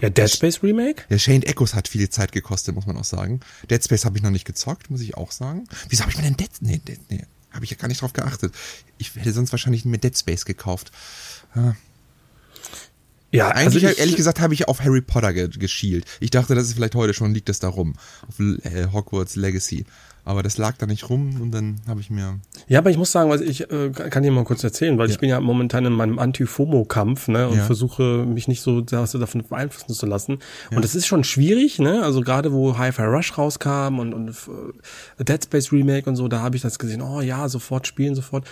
Ja, 0.00 0.10
Dead 0.10 0.30
Space 0.30 0.62
Remake? 0.62 1.04
der 1.10 1.18
Shane 1.18 1.42
Echoes 1.42 1.74
hat 1.74 1.88
viel 1.88 2.08
Zeit 2.08 2.32
gekostet, 2.32 2.74
muss 2.74 2.86
man 2.86 2.96
auch 2.96 3.04
sagen. 3.04 3.40
Dead 3.70 3.82
Space 3.82 4.04
habe 4.04 4.16
ich 4.16 4.22
noch 4.22 4.30
nicht 4.30 4.44
gezockt, 4.44 4.90
muss 4.90 5.00
ich 5.00 5.16
auch 5.16 5.32
sagen. 5.32 5.64
Wieso 5.88 6.02
habe 6.02 6.10
ich 6.12 6.16
mir 6.18 6.24
denn 6.24 6.36
Dead, 6.36 6.50
nee, 6.60 6.80
Dead, 6.86 6.98
nee, 7.10 7.24
habe 7.52 7.64
ich 7.64 7.70
ja 7.70 7.76
gar 7.76 7.88
nicht 7.88 8.00
drauf 8.02 8.12
geachtet. 8.12 8.54
Ich 8.98 9.14
hätte 9.14 9.32
sonst 9.32 9.52
wahrscheinlich 9.52 9.84
mir 9.84 9.98
Dead 9.98 10.16
Space 10.16 10.44
gekauft. 10.44 10.90
Ja, 13.30 13.48
Eigentlich, 13.48 13.84
also 13.86 13.94
ich, 13.94 13.98
ehrlich 13.98 14.16
gesagt, 14.16 14.40
habe 14.40 14.52
ich 14.52 14.68
auf 14.68 14.80
Harry 14.80 15.00
Potter 15.00 15.32
ge 15.32 15.48
geschielt. 15.48 16.04
Ich 16.20 16.30
dachte, 16.30 16.54
das 16.54 16.66
ist 16.66 16.74
vielleicht 16.74 16.94
heute 16.94 17.14
schon, 17.14 17.32
liegt 17.32 17.48
das 17.48 17.60
da 17.60 17.68
rum. 17.68 17.94
Auf 18.28 18.38
äh, 18.38 18.88
Hogwarts 18.92 19.36
Legacy. 19.36 19.86
Aber 20.24 20.44
das 20.44 20.56
lag 20.56 20.76
da 20.76 20.86
nicht 20.86 21.10
rum 21.10 21.40
und 21.40 21.50
dann 21.50 21.80
habe 21.88 22.00
ich 22.00 22.08
mir. 22.08 22.38
Ja, 22.68 22.78
aber 22.78 22.90
ich 22.90 22.96
muss 22.96 23.10
sagen, 23.10 23.28
was 23.28 23.40
ich 23.40 23.68
äh, 23.72 23.90
kann 23.90 24.22
dir 24.22 24.30
mal 24.30 24.44
kurz 24.44 24.62
erzählen, 24.62 24.96
weil 24.96 25.10
ich 25.10 25.18
bin 25.18 25.28
ja 25.28 25.40
momentan 25.40 25.84
in 25.84 25.92
meinem 25.92 26.20
Anti-FOMO-Kampf, 26.20 27.26
ne, 27.26 27.48
und 27.48 27.56
Ja. 27.56 27.64
versuche 27.64 28.24
mich 28.24 28.46
nicht 28.46 28.60
so 28.62 28.80
davon 28.82 29.42
beeinflussen 29.48 29.94
zu 29.94 30.06
lassen. 30.06 30.38
Und 30.70 30.84
das 30.84 30.94
ist 30.94 31.06
schon 31.08 31.24
schwierig, 31.24 31.80
ne? 31.80 32.02
Also 32.04 32.20
gerade 32.20 32.52
wo 32.52 32.78
Hi-Fi 32.78 33.02
Rush 33.02 33.36
rauskam 33.36 33.98
und, 33.98 34.14
und 34.14 34.30
äh, 35.18 35.24
Dead 35.24 35.42
Space 35.42 35.72
Remake 35.72 36.08
und 36.08 36.14
so, 36.14 36.28
da 36.28 36.40
habe 36.40 36.54
ich 36.54 36.62
das 36.62 36.78
gesehen, 36.78 37.02
oh 37.02 37.20
ja, 37.20 37.48
sofort 37.48 37.88
spielen, 37.88 38.14
sofort. 38.14 38.46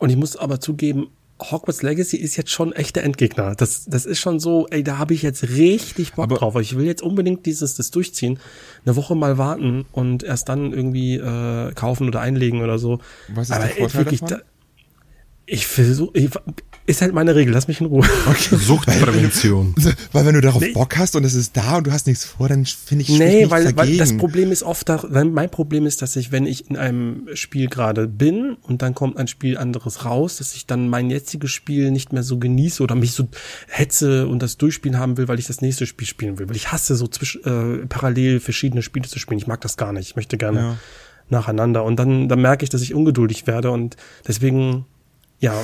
Und 0.00 0.10
ich 0.10 0.16
muss 0.16 0.36
aber 0.36 0.58
zugeben, 0.58 1.06
Hogwarts 1.40 1.82
Legacy 1.82 2.16
ist 2.18 2.36
jetzt 2.36 2.50
schon 2.50 2.72
echt 2.72 2.94
der 2.96 3.02
Endgegner. 3.04 3.54
Das, 3.56 3.84
das 3.86 4.06
ist 4.06 4.20
schon 4.20 4.38
so, 4.38 4.66
ey, 4.70 4.84
da 4.84 4.98
habe 4.98 5.12
ich 5.14 5.22
jetzt 5.22 5.42
richtig 5.42 6.12
Bock 6.12 6.24
Aber- 6.26 6.36
drauf. 6.36 6.54
Ich 6.60 6.76
will 6.76 6.86
jetzt 6.86 7.02
unbedingt 7.02 7.46
dieses, 7.46 7.74
das 7.74 7.90
durchziehen, 7.90 8.38
eine 8.84 8.94
Woche 8.96 9.16
mal 9.16 9.38
warten 9.38 9.84
und 9.92 10.22
erst 10.22 10.48
dann 10.48 10.72
irgendwie 10.72 11.16
äh, 11.16 11.72
kaufen 11.74 12.06
oder 12.06 12.20
einlegen 12.20 12.62
oder 12.62 12.78
so. 12.78 13.00
Was 13.28 13.48
ist 13.50 13.56
Aber 13.56 13.64
der 13.64 13.74
ey, 13.76 13.80
Vorteil 13.80 14.00
wirklich, 14.04 14.20
davon? 14.20 14.38
da- 14.38 14.44
Ich 15.46 15.66
versuche, 15.66 16.12
ist 16.84 17.00
halt 17.00 17.14
meine 17.14 17.34
Regel, 17.34 17.54
lass 17.54 17.68
mich 17.68 17.80
in 17.80 17.86
Ruhe. 17.86 18.06
Okay. 18.32 18.56
Suchtprävention. 18.56 19.74
Weil, 19.76 19.94
weil 20.12 20.26
wenn 20.26 20.34
du 20.34 20.40
darauf 20.40 20.62
nee. 20.62 20.72
Bock 20.72 20.96
hast 20.96 21.16
und 21.16 21.24
es 21.24 21.34
ist 21.34 21.56
da 21.56 21.78
und 21.78 21.86
du 21.86 21.92
hast 21.92 22.06
nichts 22.06 22.24
vor, 22.24 22.48
dann 22.48 22.64
finde 22.64 23.02
ich 23.02 23.08
Nee, 23.10 23.50
weil, 23.50 23.76
weil 23.76 23.96
das 23.96 24.16
Problem 24.16 24.50
ist 24.52 24.62
oft, 24.62 24.88
da, 24.88 25.02
mein 25.10 25.50
Problem 25.50 25.86
ist, 25.86 26.02
dass 26.02 26.16
ich, 26.16 26.32
wenn 26.32 26.46
ich 26.46 26.70
in 26.70 26.76
einem 26.76 27.28
Spiel 27.34 27.68
gerade 27.68 28.08
bin 28.08 28.56
und 28.62 28.82
dann 28.82 28.94
kommt 28.94 29.16
ein 29.16 29.28
Spiel 29.28 29.58
anderes 29.58 30.04
raus, 30.04 30.38
dass 30.38 30.54
ich 30.54 30.66
dann 30.66 30.88
mein 30.88 31.10
jetziges 31.10 31.50
Spiel 31.50 31.90
nicht 31.90 32.12
mehr 32.12 32.22
so 32.22 32.38
genieße 32.38 32.82
oder 32.82 32.94
mich 32.94 33.12
so 33.12 33.28
hetze 33.68 34.26
und 34.26 34.42
das 34.42 34.56
durchspielen 34.56 34.98
haben 34.98 35.16
will, 35.16 35.28
weil 35.28 35.38
ich 35.38 35.46
das 35.46 35.60
nächste 35.60 35.86
Spiel 35.86 36.06
spielen 36.06 36.38
will. 36.38 36.48
Weil 36.48 36.56
ich 36.56 36.72
hasse 36.72 36.96
so 36.96 37.06
zwischen, 37.06 37.44
äh, 37.44 37.86
parallel 37.86 38.40
verschiedene 38.40 38.82
Spiele 38.82 39.08
zu 39.08 39.18
spielen. 39.18 39.38
Ich 39.38 39.46
mag 39.46 39.60
das 39.60 39.76
gar 39.76 39.92
nicht. 39.92 40.08
Ich 40.08 40.16
möchte 40.16 40.38
gerne 40.38 40.58
ja. 40.58 40.76
nacheinander. 41.28 41.84
Und 41.84 41.96
dann, 41.96 42.28
dann 42.28 42.40
merke 42.40 42.64
ich, 42.64 42.70
dass 42.70 42.82
ich 42.82 42.94
ungeduldig 42.94 43.46
werde 43.46 43.70
und 43.70 43.96
deswegen 44.26 44.86
ja, 45.42 45.60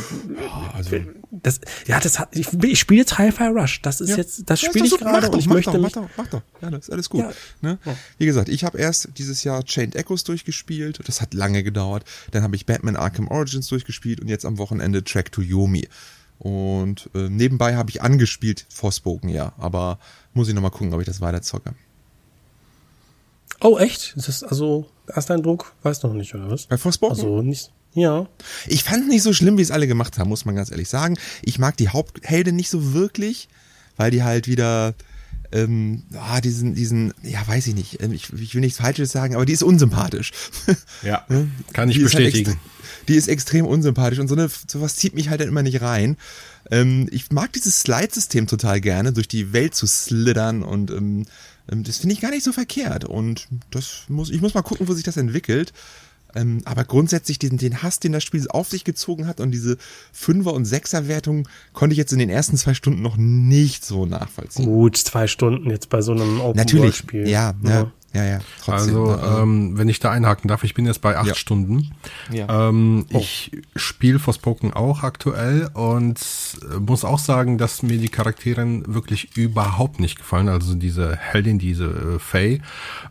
also, 0.75 0.97
das, 1.31 1.61
ja, 1.87 2.01
das 2.01 2.19
hat, 2.19 2.35
ich, 2.35 2.53
ich 2.53 2.81
spiele 2.81 2.99
jetzt 2.99 3.17
Hi-Fi 3.17 3.45
Rush. 3.45 3.81
Das 3.81 4.01
ist 4.01 4.11
ja, 4.11 4.17
jetzt, 4.17 4.43
das 4.51 4.61
spiele 4.61 4.87
ich 4.87 4.99
gerade 4.99 5.31
und 5.31 5.39
ich 5.39 5.47
mach 5.47 5.55
möchte 5.55 5.71
doch. 5.71 5.79
Mach 5.81 5.93
doch, 5.93 6.09
mach 6.17 6.27
doch, 6.27 6.43
ja, 6.61 6.71
das 6.71 6.89
ist 6.89 6.91
alles 6.91 7.09
gut. 7.09 7.21
Ja. 7.21 7.33
Ne? 7.61 7.79
Wie 8.19 8.27
gesagt, 8.27 8.49
ich 8.49 8.65
habe 8.65 8.77
erst 8.77 9.11
dieses 9.19 9.45
Jahr 9.45 9.63
Chained 9.63 9.95
Echoes 9.95 10.25
durchgespielt. 10.25 10.99
Das 11.07 11.21
hat 11.21 11.33
lange 11.33 11.63
gedauert. 11.63 12.05
Dann 12.33 12.43
habe 12.43 12.57
ich 12.57 12.67
Batman 12.67 12.97
Arkham 12.97 13.29
Origins 13.29 13.69
durchgespielt 13.69 14.21
und 14.21 14.27
jetzt 14.27 14.45
am 14.45 14.59
Wochenende 14.59 15.05
Track 15.05 15.31
to 15.31 15.43
Yomi. 15.43 15.89
Und 16.41 17.09
äh, 17.15 17.29
nebenbei 17.29 17.77
habe 17.77 17.91
ich 17.91 18.03
angespielt 18.03 18.67
Forspoken, 18.69 19.29
ja. 19.29 19.53
Aber 19.59 20.01
muss 20.35 20.49
ich 20.49 20.55
nochmal 20.55 20.73
gucken, 20.73 20.93
ob 20.93 20.99
ich 20.99 21.07
das 21.07 21.21
weiter 21.21 21.41
zocke. 21.41 21.75
Oh, 23.61 23.79
echt? 23.79 24.17
Ist 24.17 24.27
das 24.27 24.43
also 24.43 24.91
Ersteindruck? 25.07 25.73
Weiß 25.85 26.03
noch 26.03 26.15
nicht, 26.15 26.35
oder 26.35 26.51
was? 26.51 26.67
Bei 26.67 26.77
Forspoken? 26.77 27.17
Also 27.17 27.43
nicht. 27.43 27.73
Ja. 27.95 28.29
Ich 28.67 28.85
fand 28.85 29.05
es 29.05 29.09
nicht 29.09 29.23
so 29.23 29.33
schlimm, 29.33 29.59
wie 29.59 29.63
es 29.63 29.71
alle 29.71 29.87
gemacht 29.87 30.19
haben, 30.19 30.29
muss 30.29 30.45
man 30.45 30.55
ganz 30.55 30.71
ehrlich 30.71 30.89
sagen. 30.89 31.17
Ich 31.43 31.59
mag 31.59 31.77
die 31.77 31.89
Hauptheldin 31.89 32.57
nicht 32.57 32.71
so 32.71 32.93
wirklich, 32.93 33.49
weil 33.97 34.11
die 34.11 34.23
halt 34.23 34.47
wieder 34.47 34.95
ähm, 35.51 36.05
ah, 36.15 36.41
diesen, 36.41 36.75
diesen, 36.75 37.15
ja, 37.23 37.47
weiß 37.47 37.67
ich 37.69 37.75
nicht, 37.75 38.03
ähm, 38.03 38.13
ich, 38.13 38.33
ich 38.35 38.55
will 38.55 38.61
nichts 38.61 38.79
Falsches 38.79 39.11
sagen, 39.11 39.35
aber 39.35 39.47
die 39.47 39.55
ist 39.55 39.63
unsympathisch. 39.63 40.33
Ja, 41.03 41.25
kann 41.73 41.89
ich 41.89 41.97
die 41.97 42.03
bestätigen. 42.03 42.51
Ist 42.51 42.57
halt 42.57 43.09
die 43.09 43.15
ist 43.15 43.29
extrem 43.29 43.67
unsympathisch 43.67 44.19
und 44.19 44.29
so 44.29 44.35
eine, 44.35 44.49
sowas 44.49 44.97
zieht 44.97 45.15
mich 45.15 45.31
halt 45.31 45.41
dann 45.41 45.49
immer 45.49 45.63
nicht 45.63 45.81
rein. 45.81 46.17
Ähm, 46.71 47.09
ich 47.11 47.31
mag 47.31 47.53
dieses 47.53 47.81
Slide-System 47.81 48.47
total 48.47 48.81
gerne, 48.81 49.13
durch 49.13 49.29
die 49.29 49.53
Welt 49.53 49.75
zu 49.75 49.87
slittern 49.87 50.63
und 50.63 50.91
ähm, 50.91 51.25
ähm 51.71 51.85
das 51.85 51.99
finde 51.99 52.15
ich 52.15 52.21
gar 52.21 52.31
nicht 52.31 52.45
so 52.45 52.53
verkehrt 52.53 53.05
und 53.05 53.49
das 53.71 54.03
muss, 54.09 54.31
ich 54.31 54.41
muss 54.41 54.55
mal 54.55 54.63
gucken, 54.63 54.89
wo 54.89 54.95
sich 54.95 55.05
das 55.05 55.17
entwickelt. 55.17 55.73
Ähm, 56.39 56.63
aber 56.65 56.85
grundsätzlich 56.85 57.39
den, 57.39 57.57
den 57.57 57.83
Hass, 57.83 57.99
den 57.99 58.13
das 58.13 58.23
Spiel 58.23 58.47
auf 58.49 58.69
sich 58.69 58.85
gezogen 58.85 59.27
hat 59.27 59.41
und 59.41 59.51
diese 59.51 59.77
Fünfer- 60.13 60.53
und 60.53 60.65
Sechser-Wertung 60.65 61.49
konnte 61.73 61.95
ich 61.95 61.99
jetzt 61.99 62.13
in 62.13 62.19
den 62.19 62.31
ersten 62.31 62.57
zwei 62.57 62.75
Stunden 62.75 63.03
noch 63.03 63.17
nicht 63.17 63.85
so 63.85 64.07
nachvollziehen. 64.07 64.67
Gut, 64.67 64.97
zwei 64.97 65.27
Stunden 65.27 65.71
jetzt 65.71 65.89
bei 65.89 66.01
so 66.01 66.13
einem 66.13 66.41
Open-World-Spiel. 66.41 67.23
Natürlich, 67.23 67.33
ja, 67.33 67.55
ja. 67.63 67.71
ja. 67.71 67.93
Ja, 68.15 68.25
ja, 68.25 68.39
trotzdem. 68.65 68.97
Also, 68.97 69.07
ne, 69.07 69.23
also, 69.23 69.43
ähm, 69.43 69.79
wenn 69.79 69.89
ich 69.89 70.01
da 70.01 70.11
einhaken 70.11 70.49
darf, 70.49 70.65
ich 70.65 70.73
bin 70.73 70.87
jetzt 70.87 71.03
bei 71.03 71.19
acht 71.19 71.27
ja. 71.27 71.35
Stunden. 71.35 71.91
Ja. 72.33 72.69
Ähm, 72.69 73.05
oh. 73.13 73.19
Ich 73.19 73.53
spiele 73.77 74.19
Forspoken 74.19 74.73
auch 74.73 75.03
aktuell 75.03 75.69
und 75.75 76.19
muss 76.81 77.05
auch 77.05 77.19
sagen, 77.19 77.59
dass 77.59 77.83
mir 77.83 77.99
die 77.99 78.09
Charaktere 78.09 78.59
wirklich 78.87 79.37
überhaupt 79.37 80.01
nicht 80.01 80.19
gefallen. 80.19 80.49
Also 80.49 80.75
diese 80.75 81.17
Heldin, 81.17 81.59
diese 81.59 81.85
äh, 81.85 82.19
Faye. 82.19 82.61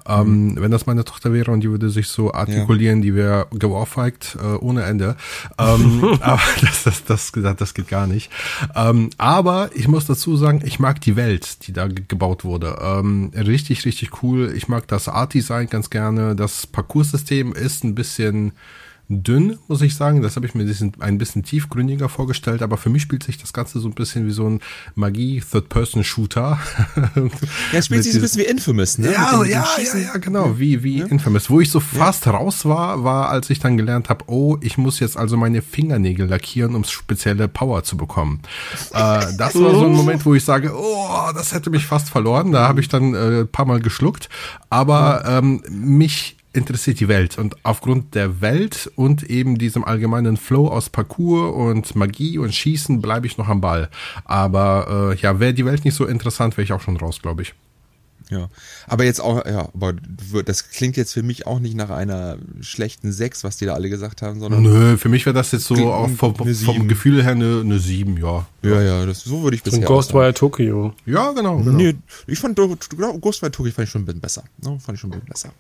Ähm, 0.08 0.48
mhm. 0.48 0.62
Wenn 0.62 0.72
das 0.72 0.88
meine 0.88 1.06
Tochter 1.06 1.32
wäre 1.32 1.52
und 1.52 1.62
die 1.62 1.70
würde 1.70 1.92
sich 1.92 2.08
so 2.08 2.34
artikulieren, 2.34 3.00
ja. 3.00 3.04
die 3.04 3.16
wäre 3.16 3.48
geohrfeigt 3.52 4.38
äh, 4.42 4.56
ohne 4.56 4.84
Ende. 4.84 5.16
Ähm, 5.60 6.04
aber 6.22 6.42
das, 6.62 6.84
das, 6.84 7.04
das, 7.04 7.32
das 7.32 7.74
geht 7.76 7.88
gar 7.88 8.08
nicht. 8.08 8.32
Ähm, 8.76 9.12
aber 9.18 9.70
ich 9.76 9.88
muss 9.88 10.08
dazu 10.08 10.36
sagen, 10.38 10.62
ich 10.66 10.80
mag 10.80 11.02
die 11.02 11.16
Welt, 11.16 11.68
die 11.68 11.74
da 11.74 11.88
gebaut 11.88 12.44
wurde. 12.44 12.80
Ähm, 12.82 13.32
richtig, 13.36 13.86
richtig 13.86 14.24
cool. 14.24 14.52
Ich 14.56 14.68
mag 14.68 14.87
das 14.88 15.08
Art-Design 15.08 15.68
ganz 15.68 15.90
gerne. 15.90 16.36
Das 16.36 16.68
Parcours-System 16.68 17.54
ist 17.54 17.84
ein 17.84 17.96
bisschen 17.96 18.54
dünn, 19.10 19.58
muss 19.68 19.82
ich 19.82 19.96
sagen. 19.96 20.22
Das 20.22 20.36
habe 20.36 20.46
ich 20.46 20.54
mir 20.54 20.64
ein 20.64 20.68
bisschen, 20.68 20.94
ein 21.00 21.18
bisschen 21.18 21.44
tiefgründiger 21.44 22.10
vorgestellt, 22.10 22.62
aber 22.62 22.78
für 22.78 22.90
mich 22.90 23.04
spielt 23.04 23.24
sich 23.24 23.38
das 23.38 23.54
Ganze 23.54 23.80
so 23.80 23.88
ein 23.88 23.94
bisschen 23.94 24.28
wie 24.28 24.32
so 24.32 24.50
ein 24.50 24.60
Magie-Third-Person-Shooter. 24.96 26.60
Ja, 27.74 27.82
spielt 27.82 28.04
sich 28.04 28.14
so 28.14 28.20
ein 28.20 28.22
bisschen 28.22 28.42
wie 28.42 28.46
Infamous, 28.46 28.98
ne? 28.98 29.12
Ja, 29.12 29.32
den, 29.32 29.52
ja, 29.52 29.66
ja, 29.78 30.00
ja, 30.00 30.18
genau, 30.18 30.58
wie, 30.58 30.84
wie 30.84 31.00
ja. 31.00 31.06
Infamous. 31.06 31.50
Wo 31.50 31.60
ich 31.60 31.70
so 31.70 31.80
fast 31.80 32.26
ja. 32.26 32.34
raus 32.34 32.66
war, 32.66 33.04
war, 33.04 33.30
als 33.30 33.50
ich 33.50 33.60
dann 33.60 33.78
gelernt 33.78 34.10
habe, 34.10 34.26
oh, 34.28 34.58
ich 34.62 34.78
muss 34.78 35.00
jetzt 35.00 35.18
also 35.18 35.38
meine 35.38 35.62
Fingernägel 35.62 36.28
lackieren, 36.28 36.76
um 36.76 36.84
spezielle 36.84 37.48
Power 37.48 37.84
zu 37.84 37.98
bekommen. 37.98 38.42
äh, 38.94 39.26
das 39.38 39.56
war 39.56 39.74
so 39.74 39.86
ein 39.86 39.92
Moment, 39.96 40.26
wo 40.26 40.34
ich 40.34 40.44
sage, 40.44 40.74
oh, 40.76 41.32
das 41.34 41.54
hätte 41.54 41.70
mich 41.70 41.86
fast 41.86 42.10
verloren. 42.10 42.52
Da 42.52 42.68
habe 42.68 42.82
ich 42.82 42.88
dann 42.88 43.14
äh, 43.14 43.42
ein 43.42 43.48
paar 43.48 43.66
Mal 43.66 43.80
geschluckt. 43.80 44.30
Aber 44.70 45.24
ähm, 45.26 45.64
mich 45.70 46.37
interessiert 46.58 47.00
die 47.00 47.08
Welt. 47.08 47.38
Und 47.38 47.56
aufgrund 47.64 48.16
der 48.16 48.42
Welt 48.42 48.92
und 48.96 49.24
eben 49.24 49.58
diesem 49.58 49.84
allgemeinen 49.84 50.36
Flow 50.36 50.68
aus 50.68 50.90
Parcours 50.90 51.56
und 51.56 51.96
Magie 51.96 52.38
und 52.38 52.54
Schießen 52.54 53.02
bleibe 53.02 53.28
ich 53.28 53.38
noch 53.38 53.48
am 53.48 53.62
Ball. 53.62 53.90
Aber 54.26 55.14
äh, 55.14 55.22
ja, 55.22 55.40
wäre 55.40 55.54
die 55.54 55.66
Welt 55.66 55.86
nicht 55.86 55.96
so 55.96 56.06
interessant, 56.06 56.58
wäre 56.58 56.64
ich 56.64 56.74
auch 56.74 56.82
schon 56.82 56.98
raus, 56.98 57.22
glaube 57.22 57.44
ich. 57.44 57.54
Ja, 58.30 58.50
aber 58.88 59.06
jetzt 59.06 59.22
auch, 59.22 59.46
ja, 59.46 59.70
aber 59.74 59.94
das 60.44 60.70
klingt 60.70 60.98
jetzt 60.98 61.14
für 61.14 61.24
mich 61.24 61.48
auch 61.48 61.60
nicht 61.60 61.76
nach 61.76 61.90
einer 61.90 62.38
schlechten 62.60 63.14
6, 63.14 63.46
was 63.46 63.56
die 63.56 63.66
da 63.66 63.74
alle 63.74 63.90
gesagt 63.90 64.22
haben, 64.22 64.42
sondern. 64.42 64.64
Nö, 64.64 64.98
für 64.98 65.08
mich 65.08 65.26
wäre 65.26 65.34
das 65.34 65.54
jetzt 65.54 65.66
so 65.66 65.76
auch 65.94 66.10
vom, 66.10 66.36
vom, 66.36 66.88
Gefühl 66.90 67.24
her 67.24 67.32
eine, 67.32 67.62
eine 67.62 67.80
7, 67.80 68.18
ja. 68.18 68.46
Ja, 68.64 68.82
ja, 68.82 69.06
das, 69.06 69.22
so 69.22 69.44
würde 69.44 69.56
ich 69.56 69.64
bisher 69.64 69.80
Und 69.80 69.86
Ghostwire 69.86 70.34
Tokyo. 70.34 70.94
Ja, 71.06 71.32
genau. 71.32 71.60
genau. 71.60 71.72
Nee, 71.72 71.96
ich 72.26 72.38
fand 72.38 72.58
Ghostwire 72.58 73.52
Tokyo 73.52 73.72
fand 73.72 73.88
ich 73.88 73.92
schon 73.92 74.02
ein 74.02 74.06
bisschen 74.06 74.20
besser. 74.20 74.44
No, 74.62 74.78
fand 74.78 74.98
ich 74.98 75.00
schon 75.00 75.12
ein 75.12 75.20
bisschen 75.20 75.30
besser. 75.30 75.54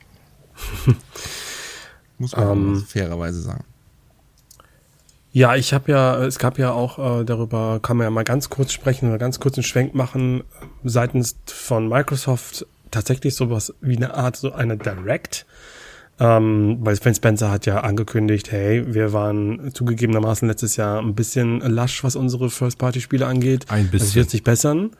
Muss 2.18 2.36
man 2.36 2.52
ähm, 2.52 2.86
fairerweise 2.88 3.42
sagen. 3.42 3.64
Ja, 5.32 5.56
ich 5.56 5.74
habe 5.74 5.92
ja, 5.92 6.24
es 6.26 6.40
gab 6.40 6.58
ja 6.58 6.72
auch 6.72 7.20
äh, 7.20 7.24
darüber, 7.24 7.80
kann 7.82 7.98
man 7.98 8.06
ja 8.06 8.10
mal 8.10 8.24
ganz 8.24 8.50
kurz 8.50 8.72
sprechen 8.72 9.10
oder 9.10 9.20
ganz 9.20 9.40
kurz 9.40 9.56
einen 9.58 9.64
Schwenk 9.64 9.94
machen, 9.94 10.44
seitens 10.84 11.36
von 11.46 11.88
Microsoft 11.88 12.66
tatsächlich 12.90 13.36
sowas 13.36 13.74
wie 13.82 13.98
eine 13.98 14.16
Art, 14.16 14.36
so 14.36 14.54
eine 14.54 14.78
Direct. 14.78 15.46
Ähm, 16.20 16.78
weil 16.82 16.96
Phil 16.96 17.14
Spencer 17.14 17.52
hat 17.52 17.68
ja 17.68 17.82
angekündigt, 17.82 18.52
hey, 18.52 18.92
wir 18.92 19.14
waren 19.14 19.72
zugegebenermaßen 19.72 20.48
letztes 20.48 20.76
Jahr 20.76 21.00
ein 21.00 21.14
bisschen 21.14 21.60
lasch, 21.60 22.04
was 22.04 22.16
unsere 22.16 22.50
First-Party-Spiele 22.50 23.28
angeht. 23.28 23.66
Ein 23.70 23.92
bisschen. 23.92 24.08
Das 24.08 24.16
wird 24.16 24.30
sich 24.32 24.44
bessern. 24.44 24.92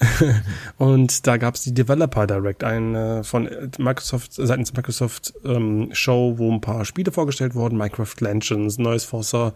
und 0.78 1.26
da 1.26 1.36
gab 1.36 1.56
es 1.56 1.62
die 1.62 1.74
Developer 1.74 2.26
Direct, 2.26 2.62
eine 2.62 3.24
von 3.24 3.48
Microsoft, 3.78 4.32
seitens 4.34 4.72
Microsoft 4.72 5.34
ähm, 5.44 5.88
Show, 5.92 6.34
wo 6.36 6.52
ein 6.52 6.60
paar 6.60 6.84
Spiele 6.84 7.10
vorgestellt 7.10 7.54
wurden, 7.54 7.76
Minecraft 7.76 8.14
Legends, 8.20 8.78
Neues 8.78 9.04
Forcer, 9.04 9.54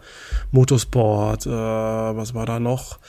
Motorsport, 0.51 1.45
äh, 1.45 1.49
was 1.49 2.33
war 2.33 2.45
da 2.45 2.59
noch? 2.59 2.99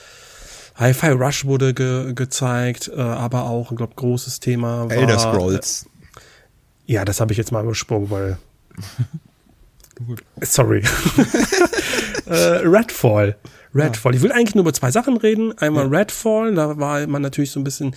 Hi-Fi 0.75 1.11
Rush 1.11 1.45
wurde 1.45 1.73
ge 1.73 2.13
gezeigt, 2.13 2.91
äh, 2.93 2.99
aber 2.99 3.43
auch, 3.43 3.71
ich 3.71 3.77
glaube, 3.77 3.95
großes 3.95 4.39
Thema 4.39 4.89
war... 4.89 4.91
Elder 4.91 5.19
Scrolls. 5.19 5.85
Äh, 6.87 6.93
ja, 6.93 7.05
das 7.05 7.21
habe 7.21 7.31
ich 7.31 7.37
jetzt 7.37 7.51
mal 7.51 7.63
übersprungen, 7.63 8.09
weil... 8.09 8.37
Sorry. 10.41 10.83
äh, 12.25 12.33
Redfall. 12.33 13.37
Redfall. 13.75 14.13
Ja. 14.13 14.17
Ich 14.17 14.23
will 14.23 14.31
eigentlich 14.31 14.55
nur 14.55 14.63
über 14.63 14.73
zwei 14.73 14.91
Sachen 14.91 15.17
reden. 15.17 15.57
Einmal 15.57 15.91
ja. 15.91 15.99
Redfall, 15.99 16.55
da 16.55 16.77
war 16.77 17.05
man 17.07 17.21
natürlich 17.21 17.51
so 17.51 17.59
ein 17.59 17.63
bisschen, 17.63 17.95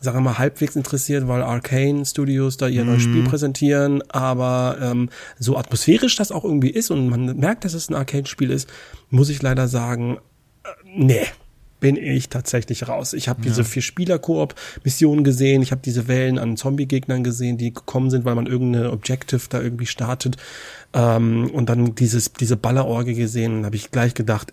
sagen 0.00 0.18
wir 0.18 0.22
mal, 0.22 0.38
halbwegs 0.38 0.76
interessiert, 0.76 1.26
weil 1.28 1.42
Arcane 1.42 2.04
Studios 2.04 2.56
da 2.56 2.68
ihr 2.68 2.84
mhm. 2.84 2.90
neues 2.90 3.02
Spiel 3.02 3.24
präsentieren. 3.24 4.02
Aber 4.10 4.78
ähm, 4.80 5.10
so 5.38 5.56
atmosphärisch 5.56 6.16
das 6.16 6.32
auch 6.32 6.44
irgendwie 6.44 6.70
ist 6.70 6.90
und 6.90 7.08
man 7.08 7.36
merkt, 7.36 7.64
dass 7.64 7.74
es 7.74 7.90
ein 7.90 7.94
Arcane-Spiel 7.94 8.50
ist, 8.50 8.68
muss 9.10 9.28
ich 9.28 9.42
leider 9.42 9.68
sagen, 9.68 10.18
äh, 10.64 10.68
nee 10.84 11.26
bin 11.80 11.96
ich 11.96 12.28
tatsächlich 12.28 12.88
raus. 12.88 13.12
Ich 13.12 13.28
habe 13.28 13.40
ja. 13.42 13.48
diese 13.48 13.64
vier 13.64 13.82
Spieler-Koop-Missionen 13.82 15.24
gesehen, 15.24 15.62
ich 15.62 15.72
habe 15.72 15.82
diese 15.84 16.08
Wellen 16.08 16.38
an 16.38 16.56
Zombie-Gegnern 16.56 17.22
gesehen, 17.22 17.58
die 17.58 17.72
gekommen 17.72 18.10
sind, 18.10 18.24
weil 18.24 18.34
man 18.34 18.46
irgendeine 18.46 18.92
Objective 18.92 19.42
da 19.48 19.60
irgendwie 19.60 19.86
startet 19.86 20.36
ähm, 20.94 21.50
und 21.52 21.68
dann 21.68 21.94
dieses 21.94 22.32
diese 22.32 22.56
Ballerorgie 22.56 23.14
gesehen 23.14 23.58
und 23.58 23.66
habe 23.66 23.76
ich 23.76 23.90
gleich 23.90 24.14
gedacht, 24.14 24.52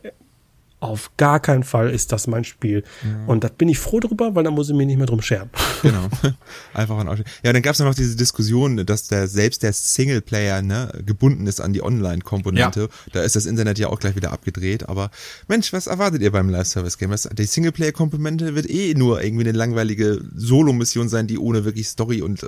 auf 0.84 1.12
gar 1.18 1.40
keinen 1.40 1.64
Fall 1.64 1.90
ist 1.90 2.12
das 2.12 2.28
mein 2.28 2.44
Spiel. 2.44 2.84
Ja. 3.04 3.26
Und 3.26 3.44
da 3.44 3.48
bin 3.48 3.70
ich 3.70 3.80
froh 3.80 4.00
drüber, 4.00 4.36
weil 4.36 4.44
dann 4.44 4.54
muss 4.54 4.70
ich 4.70 4.76
mich 4.76 4.86
nicht 4.86 4.98
mehr 4.98 5.06
drum 5.06 5.22
scheren. 5.22 5.50
Genau. 5.82 6.08
Einfach 6.74 6.98
ein 6.98 7.08
Ausschnitt. 7.08 7.28
Ja, 7.44 7.54
dann 7.54 7.62
gab 7.62 7.74
es 7.74 7.80
noch 7.80 7.96
diese 7.96 8.16
Diskussion, 8.16 8.86
dass 8.86 9.08
der 9.08 9.28
selbst 9.28 9.64
der 9.64 9.74
Singleplayer 9.74 10.62
ne, 10.62 10.92
gebunden 11.06 11.48
ist 11.48 11.62
an 11.62 11.74
die 11.74 11.82
Online-Komponente. 11.82 12.82
Ja. 12.82 12.88
Da 13.14 13.22
ist 13.24 13.36
das 13.36 13.46
Internet 13.46 13.80
ja 13.80 13.88
auch 13.88 14.00
gleich 14.00 14.16
wieder 14.16 14.32
abgedreht. 14.32 14.90
Aber 14.90 15.10
Mensch, 15.48 15.72
was 15.74 15.88
erwartet 15.88 16.22
ihr 16.22 16.32
beim 16.32 16.50
Live-Service-Game? 16.50 17.16
Die 17.38 17.46
Singleplayer-Komponente 17.46 18.56
wird 18.56 18.70
eh 18.70 18.94
nur 18.94 19.24
irgendwie 19.24 19.46
eine 19.46 19.58
langweilige 19.58 20.22
Solo-Mission 20.36 21.08
sein, 21.08 21.28
die 21.28 21.38
ohne 21.38 21.66
wirklich 21.66 21.88
Story 21.88 22.22
und 22.22 22.44
äh, 22.44 22.48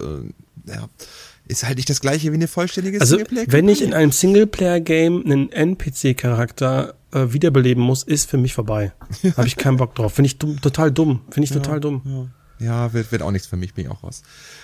ja, 0.68 0.90
ist 1.48 1.64
halt 1.64 1.78
nicht 1.78 1.90
das 1.90 2.02
gleiche 2.02 2.32
wie 2.32 2.36
eine 2.36 2.48
vollständige 2.48 3.00
also, 3.00 3.16
Singleplayer. 3.16 3.46
-Komponente. 3.46 3.52
Wenn 3.52 3.70
ich 3.70 3.82
in 3.82 3.94
einem 3.94 4.12
Singleplayer-Game 4.12 5.24
einen 5.26 5.52
NPC-Charakter 5.52 6.96
äh, 7.16 7.34
wiederbeleben 7.34 7.84
muss, 7.84 8.04
ist 8.04 8.30
für 8.30 8.38
mich 8.38 8.54
vorbei. 8.54 8.92
Habe 9.38 9.48
ich 9.48 9.56
keinen 9.56 9.78
Bock 9.78 9.96
drauf. 9.96 10.14
Finde 10.14 10.28
ich 10.28 10.38
dumm, 10.38 10.60
total 10.62 10.92
dumm. 10.92 11.22
Finde 11.32 11.46
ich 11.46 11.52
total 11.52 11.80
dumm. 11.80 12.02
Ja. 12.06 12.28
Ja, 12.58 12.94
wird, 12.94 13.12
wird 13.12 13.22
auch 13.22 13.32
nichts 13.32 13.48
für 13.50 13.58
mich, 13.58 13.74
bin 13.74 13.84
ich 13.84 13.92
auch 13.92 14.02
raus. 14.02 14.22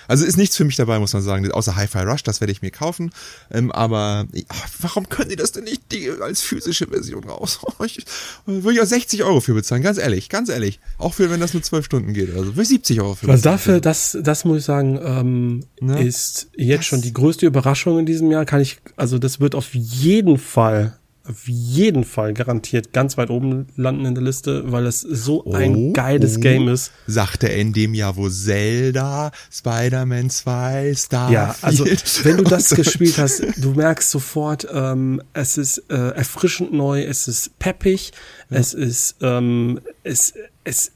Also 0.08 0.24
ist 0.24 0.38
nichts 0.38 0.56
für 0.56 0.64
mich 0.64 0.76
dabei, 0.76 0.98
muss 0.98 1.12
man 1.12 1.20
sagen, 1.20 1.52
außer 1.52 1.76
Hi-Fi 1.76 1.98
Rush, 1.98 2.22
das 2.22 2.40
werde 2.40 2.50
ich 2.50 2.62
mir 2.62 2.70
kaufen. 2.70 3.10
Ähm, 3.50 3.70
aber 3.70 4.24
ja, 4.32 4.44
warum 4.80 5.10
können 5.10 5.28
die 5.28 5.36
das 5.36 5.52
denn 5.52 5.64
nicht 5.64 5.92
die, 5.92 6.08
als 6.08 6.40
physische 6.40 6.86
Version 6.86 7.22
raus? 7.24 7.60
ich, 7.84 8.02
würde 8.46 8.72
ich 8.72 8.80
auch 8.80 8.86
60 8.86 9.22
Euro 9.24 9.40
für 9.40 9.52
bezahlen, 9.52 9.82
ganz 9.82 9.98
ehrlich, 9.98 10.30
ganz 10.30 10.48
ehrlich. 10.48 10.80
Auch 10.96 11.12
für, 11.12 11.30
wenn 11.30 11.40
das 11.40 11.52
nur 11.52 11.62
12 11.62 11.84
Stunden 11.84 12.14
geht. 12.14 12.30
Also 12.30 12.46
würde 12.56 12.62
ich 12.62 12.68
70 12.68 12.98
Euro 13.02 13.14
für 13.14 13.28
Also 13.28 13.42
dafür, 13.44 13.78
das, 13.78 14.16
das 14.22 14.46
muss 14.46 14.60
ich 14.60 14.64
sagen, 14.64 14.98
ähm, 15.04 15.64
Ne? 15.82 16.02
ist 16.02 16.48
jetzt 16.56 16.78
Das- 16.78 16.86
schon 16.86 17.02
die 17.02 17.12
größte 17.12 17.44
Überraschung 17.44 17.98
in 17.98 18.06
diesem 18.06 18.30
Jahr. 18.30 18.46
Kann 18.46 18.62
ich, 18.62 18.78
also 18.96 19.18
das 19.18 19.38
wird 19.38 19.54
auf 19.54 19.74
jeden 19.74 20.38
Fall, 20.38 20.96
auf 21.28 21.46
jeden 21.46 22.04
Fall 22.04 22.34
garantiert 22.34 22.92
ganz 22.92 23.16
weit 23.16 23.30
oben 23.30 23.66
landen 23.76 24.06
in 24.06 24.14
der 24.14 24.24
Liste, 24.24 24.72
weil 24.72 24.86
es 24.86 25.00
so 25.00 25.44
ein 25.52 25.92
geiles 25.92 26.36
oh, 26.36 26.40
Game 26.40 26.68
ist. 26.68 26.92
Sagte 27.06 27.48
er 27.48 27.58
in 27.58 27.72
dem 27.72 27.94
Jahr, 27.94 28.16
wo 28.16 28.28
Zelda, 28.28 29.30
Spider-Man 29.50 30.30
2, 30.30 30.94
Starfield. 30.94 31.32
Ja, 31.32 31.54
also 31.62 31.84
wenn 32.24 32.38
du 32.38 32.44
das 32.44 32.70
gespielt 32.70 33.18
hast, 33.18 33.42
du 33.56 33.72
merkst 33.72 34.10
sofort, 34.10 34.66
ähm, 34.72 35.22
es 35.32 35.58
ist 35.58 35.78
äh, 35.90 36.10
erfrischend 36.10 36.72
neu, 36.72 37.02
es 37.02 37.28
ist 37.28 37.58
peppig, 37.58 38.12
es 38.50 38.74
ist 38.74 39.16
ähm, 39.20 39.80
es 40.02 40.34
es 40.64 40.92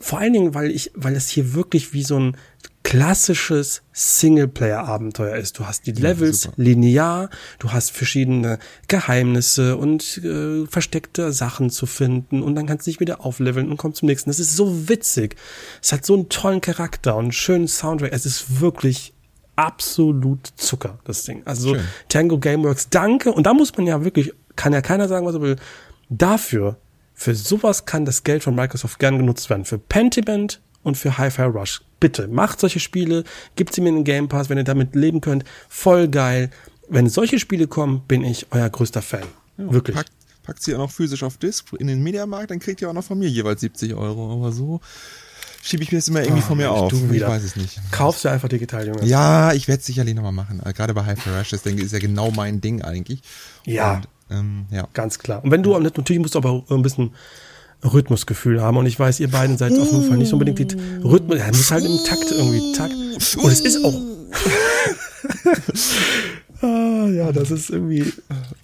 vor 0.00 0.18
allen 0.18 0.32
Dingen, 0.32 0.54
weil 0.54 0.70
ich, 0.70 0.90
weil 0.94 1.14
es 1.14 1.28
hier 1.28 1.52
wirklich 1.52 1.92
wie 1.92 2.02
so 2.02 2.18
ein 2.18 2.36
klassisches 2.82 3.82
Singleplayer-Abenteuer 3.92 5.36
ist. 5.36 5.58
Du 5.58 5.66
hast 5.66 5.86
die 5.86 5.92
Levels 5.92 6.42
super. 6.42 6.54
linear, 6.56 7.30
du 7.58 7.72
hast 7.72 7.90
verschiedene 7.90 8.58
Geheimnisse 8.88 9.76
und 9.76 10.18
äh, 10.18 10.66
versteckte 10.66 11.32
Sachen 11.32 11.70
zu 11.70 11.86
finden 11.86 12.42
und 12.42 12.54
dann 12.54 12.66
kannst 12.66 12.86
du 12.86 12.90
dich 12.90 13.00
wieder 13.00 13.24
aufleveln 13.24 13.70
und 13.70 13.76
kommst 13.76 13.98
zum 13.98 14.08
nächsten. 14.08 14.30
Das 14.30 14.38
ist 14.38 14.56
so 14.56 14.88
witzig. 14.88 15.36
Es 15.82 15.92
hat 15.92 16.04
so 16.04 16.14
einen 16.14 16.28
tollen 16.28 16.60
Charakter 16.60 17.16
und 17.16 17.24
einen 17.24 17.32
schönen 17.32 17.68
Soundtrack. 17.68 18.12
Es 18.12 18.26
ist 18.26 18.60
wirklich 18.60 19.12
absolut 19.56 20.52
Zucker, 20.56 20.98
das 21.04 21.24
Ding. 21.24 21.42
Also 21.44 21.74
Schön. 21.74 21.84
Tango 22.08 22.38
Gameworks, 22.38 22.88
danke. 22.88 23.30
Und 23.30 23.44
da 23.44 23.52
muss 23.52 23.76
man 23.76 23.86
ja 23.86 24.04
wirklich, 24.04 24.32
kann 24.56 24.72
ja 24.72 24.80
keiner 24.80 25.06
sagen, 25.06 25.26
was 25.26 25.34
er 25.34 25.42
will. 25.42 25.56
Dafür, 26.08 26.76
für 27.14 27.34
sowas 27.34 27.84
kann 27.84 28.06
das 28.06 28.24
Geld 28.24 28.42
von 28.42 28.54
Microsoft 28.54 28.98
gern 28.98 29.18
genutzt 29.18 29.50
werden. 29.50 29.66
Für 29.66 29.78
Pentiment 29.78 30.60
und 30.82 30.96
für 30.96 31.18
Hi-Fi 31.18 31.42
Rush. 31.42 31.82
Bitte, 32.00 32.28
macht 32.28 32.60
solche 32.60 32.80
Spiele, 32.80 33.24
gebt 33.56 33.74
sie 33.74 33.82
mir 33.82 33.90
in 33.90 33.96
den 33.96 34.04
Game 34.04 34.28
Pass, 34.28 34.48
wenn 34.48 34.58
ihr 34.58 34.64
damit 34.64 34.94
leben 34.94 35.20
könnt. 35.20 35.44
Voll 35.68 36.08
geil. 36.08 36.50
Wenn 36.88 37.08
solche 37.08 37.38
Spiele 37.38 37.68
kommen, 37.68 38.02
bin 38.08 38.24
ich 38.24 38.46
euer 38.50 38.68
größter 38.68 39.02
Fan. 39.02 39.24
Wirklich. 39.58 39.94
Packt, 39.94 40.12
packt 40.42 40.62
sie 40.62 40.74
auch 40.74 40.78
noch 40.78 40.90
physisch 40.90 41.22
auf 41.22 41.36
Disc 41.36 41.72
in 41.78 41.86
den 41.86 42.02
Mediamarkt, 42.02 42.50
dann 42.50 42.58
kriegt 42.58 42.80
ihr 42.80 42.88
auch 42.88 42.94
noch 42.94 43.04
von 43.04 43.18
mir 43.18 43.28
jeweils 43.28 43.60
70 43.60 43.94
Euro. 43.94 44.32
Aber 44.32 44.50
so 44.50 44.80
schiebe 45.62 45.82
ich 45.82 45.92
mir 45.92 45.98
das 45.98 46.08
immer 46.08 46.22
irgendwie 46.22 46.42
von 46.42 46.56
mir 46.56 46.68
Mensch, 46.68 46.80
auf. 46.80 46.90
du 46.90 47.12
Ich 47.12 47.20
weiß 47.20 47.42
es 47.44 47.56
nicht. 47.56 47.78
Kaufst 47.90 48.24
du 48.24 48.30
einfach 48.30 48.48
digital, 48.48 48.86
Junge. 48.86 49.04
Ja, 49.04 49.52
ich 49.52 49.68
werde 49.68 49.80
es 49.80 49.86
sicherlich 49.86 50.14
nochmal 50.14 50.32
machen. 50.32 50.60
Äh, 50.64 50.72
Gerade 50.72 50.94
bei 50.94 51.04
Hi-Fi 51.04 51.30
Rush, 51.30 51.50
das 51.50 51.62
denke 51.62 51.80
ich, 51.80 51.86
ist 51.86 51.92
ja 51.92 51.98
genau 51.98 52.30
mein 52.30 52.60
Ding 52.60 52.82
eigentlich. 52.82 53.20
Ja. 53.66 53.96
Und, 53.96 54.08
ähm, 54.30 54.66
ja. 54.70 54.88
Ganz 54.94 55.18
klar. 55.18 55.44
Und 55.44 55.50
wenn 55.50 55.62
du, 55.62 55.78
natürlich 55.78 56.20
musst 56.20 56.34
du 56.34 56.38
aber 56.38 56.64
ein 56.70 56.82
bisschen 56.82 57.12
Rhythmusgefühl 57.84 58.60
haben. 58.60 58.76
Und 58.76 58.86
ich 58.86 58.98
weiß, 58.98 59.20
ihr 59.20 59.28
beiden 59.28 59.56
seid 59.56 59.78
auf 59.78 59.90
jeden 59.90 60.08
Fall 60.08 60.18
nicht 60.18 60.32
unbedingt 60.32 60.58
die 60.58 60.68
Rhythmus, 61.02 61.38
ja, 61.38 61.46
muss 61.48 61.70
halt 61.70 61.84
im 61.84 61.98
Takt 62.04 62.30
irgendwie, 62.30 62.72
Takt. 62.72 62.94
Und 63.36 63.50
es 63.50 63.60
ist 63.60 63.84
auch. 63.84 64.00
ah, 66.62 67.08
ja, 67.08 67.32
das 67.32 67.50
ist 67.50 67.70
irgendwie, 67.70 68.12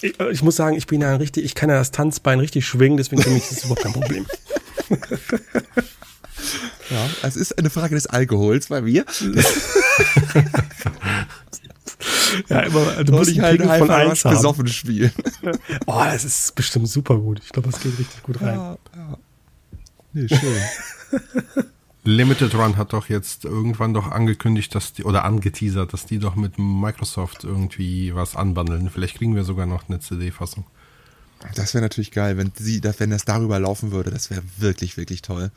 ich, 0.03 0.21
ich 0.21 0.43
muss 0.43 0.57
sagen, 0.57 0.77
ich 0.77 0.87
bin 0.87 1.01
ja 1.01 1.11
ein 1.11 1.17
richtig, 1.17 1.45
ich 1.45 1.55
kann 1.55 1.71
ja 1.71 1.77
das 1.77 1.91
Tanzbein 1.91 2.41
richtig 2.41 2.67
schwingen, 2.67 2.97
deswegen 2.97 3.23
für 3.23 3.31
mich 3.31 3.45
ist 3.45 3.53
das 3.53 3.65
überhaupt 3.65 3.83
kein 3.83 3.93
Problem. 3.93 4.27
ja, 6.91 7.09
es 7.23 7.37
ist 7.37 7.59
eine 7.59 7.71
Frage 7.71 7.95
des 7.95 8.07
Alkohols 8.07 8.67
bei 8.69 8.81
mir. 8.83 9.05
Ja, 12.49 12.61
immer, 12.61 13.05
du 13.05 13.13
musst 13.13 13.31
ich 13.31 13.41
halt 13.41 13.61
Pegel 13.61 13.79
von 13.79 13.91
eins 13.91 14.25
haben. 14.25 14.37
besoffen 14.37 14.67
spielen. 14.69 15.13
Oh, 15.87 16.03
das 16.05 16.25
ist 16.25 16.55
bestimmt 16.55 16.89
super 16.89 17.17
gut. 17.19 17.41
Ich 17.43 17.51
glaube, 17.51 17.71
das 17.71 17.81
geht 17.81 17.99
richtig 17.99 18.23
gut 18.23 18.41
rein. 18.41 18.55
ja, 18.57 18.79
ja. 18.95 19.19
Nee, 20.13 20.29
schön. 20.29 21.65
Limited 22.05 22.55
Run 22.55 22.77
hat 22.77 22.93
doch 22.93 23.09
jetzt 23.09 23.45
irgendwann 23.45 23.93
doch 23.93 24.11
angekündigt, 24.11 24.75
dass 24.75 24.93
die, 24.93 25.05
oder 25.05 25.25
angeteasert, 25.25 25.93
dass 25.93 26.07
die 26.07 26.19
doch 26.19 26.37
mit 26.37 26.59
Microsoft 26.59 27.43
irgendwie 27.45 28.15
was 28.15 28.37
anbandeln. 28.37 28.91
Vielleicht 28.91 29.19
kriegen 29.19 29.35
wir 29.35 29.45
sogar 29.45 29.67
noch 29.67 29.89
eine 29.89 29.99
CD-Fassung. 29.99 30.65
Das 31.55 31.75
wäre 31.75 31.83
natürlich 31.83 32.13
geil, 32.13 32.37
wenn 32.39 32.53
sie, 32.55 32.81
wenn 32.99 33.11
das 33.11 33.25
darüber 33.25 33.59
laufen 33.59 33.91
würde. 33.91 34.11
Das 34.11 34.31
wäre 34.31 34.43
wirklich, 34.59 34.97
wirklich 34.97 35.23
toll. 35.23 35.51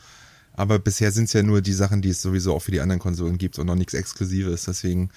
Aber 0.54 0.80
bisher 0.80 1.12
sind 1.12 1.26
es 1.26 1.34
ja 1.34 1.44
nur 1.44 1.62
die 1.62 1.74
Sachen, 1.74 2.02
die 2.02 2.10
es 2.10 2.22
sowieso 2.22 2.54
auch 2.56 2.62
für 2.62 2.72
die 2.72 2.82
anderen 2.82 3.00
Konsolen 3.00 3.38
gibt 3.38 3.60
und 3.60 3.68
noch 3.68 3.76
nichts 3.76 3.94
Exklusives. 3.94 4.66
Deswegen 4.66 5.10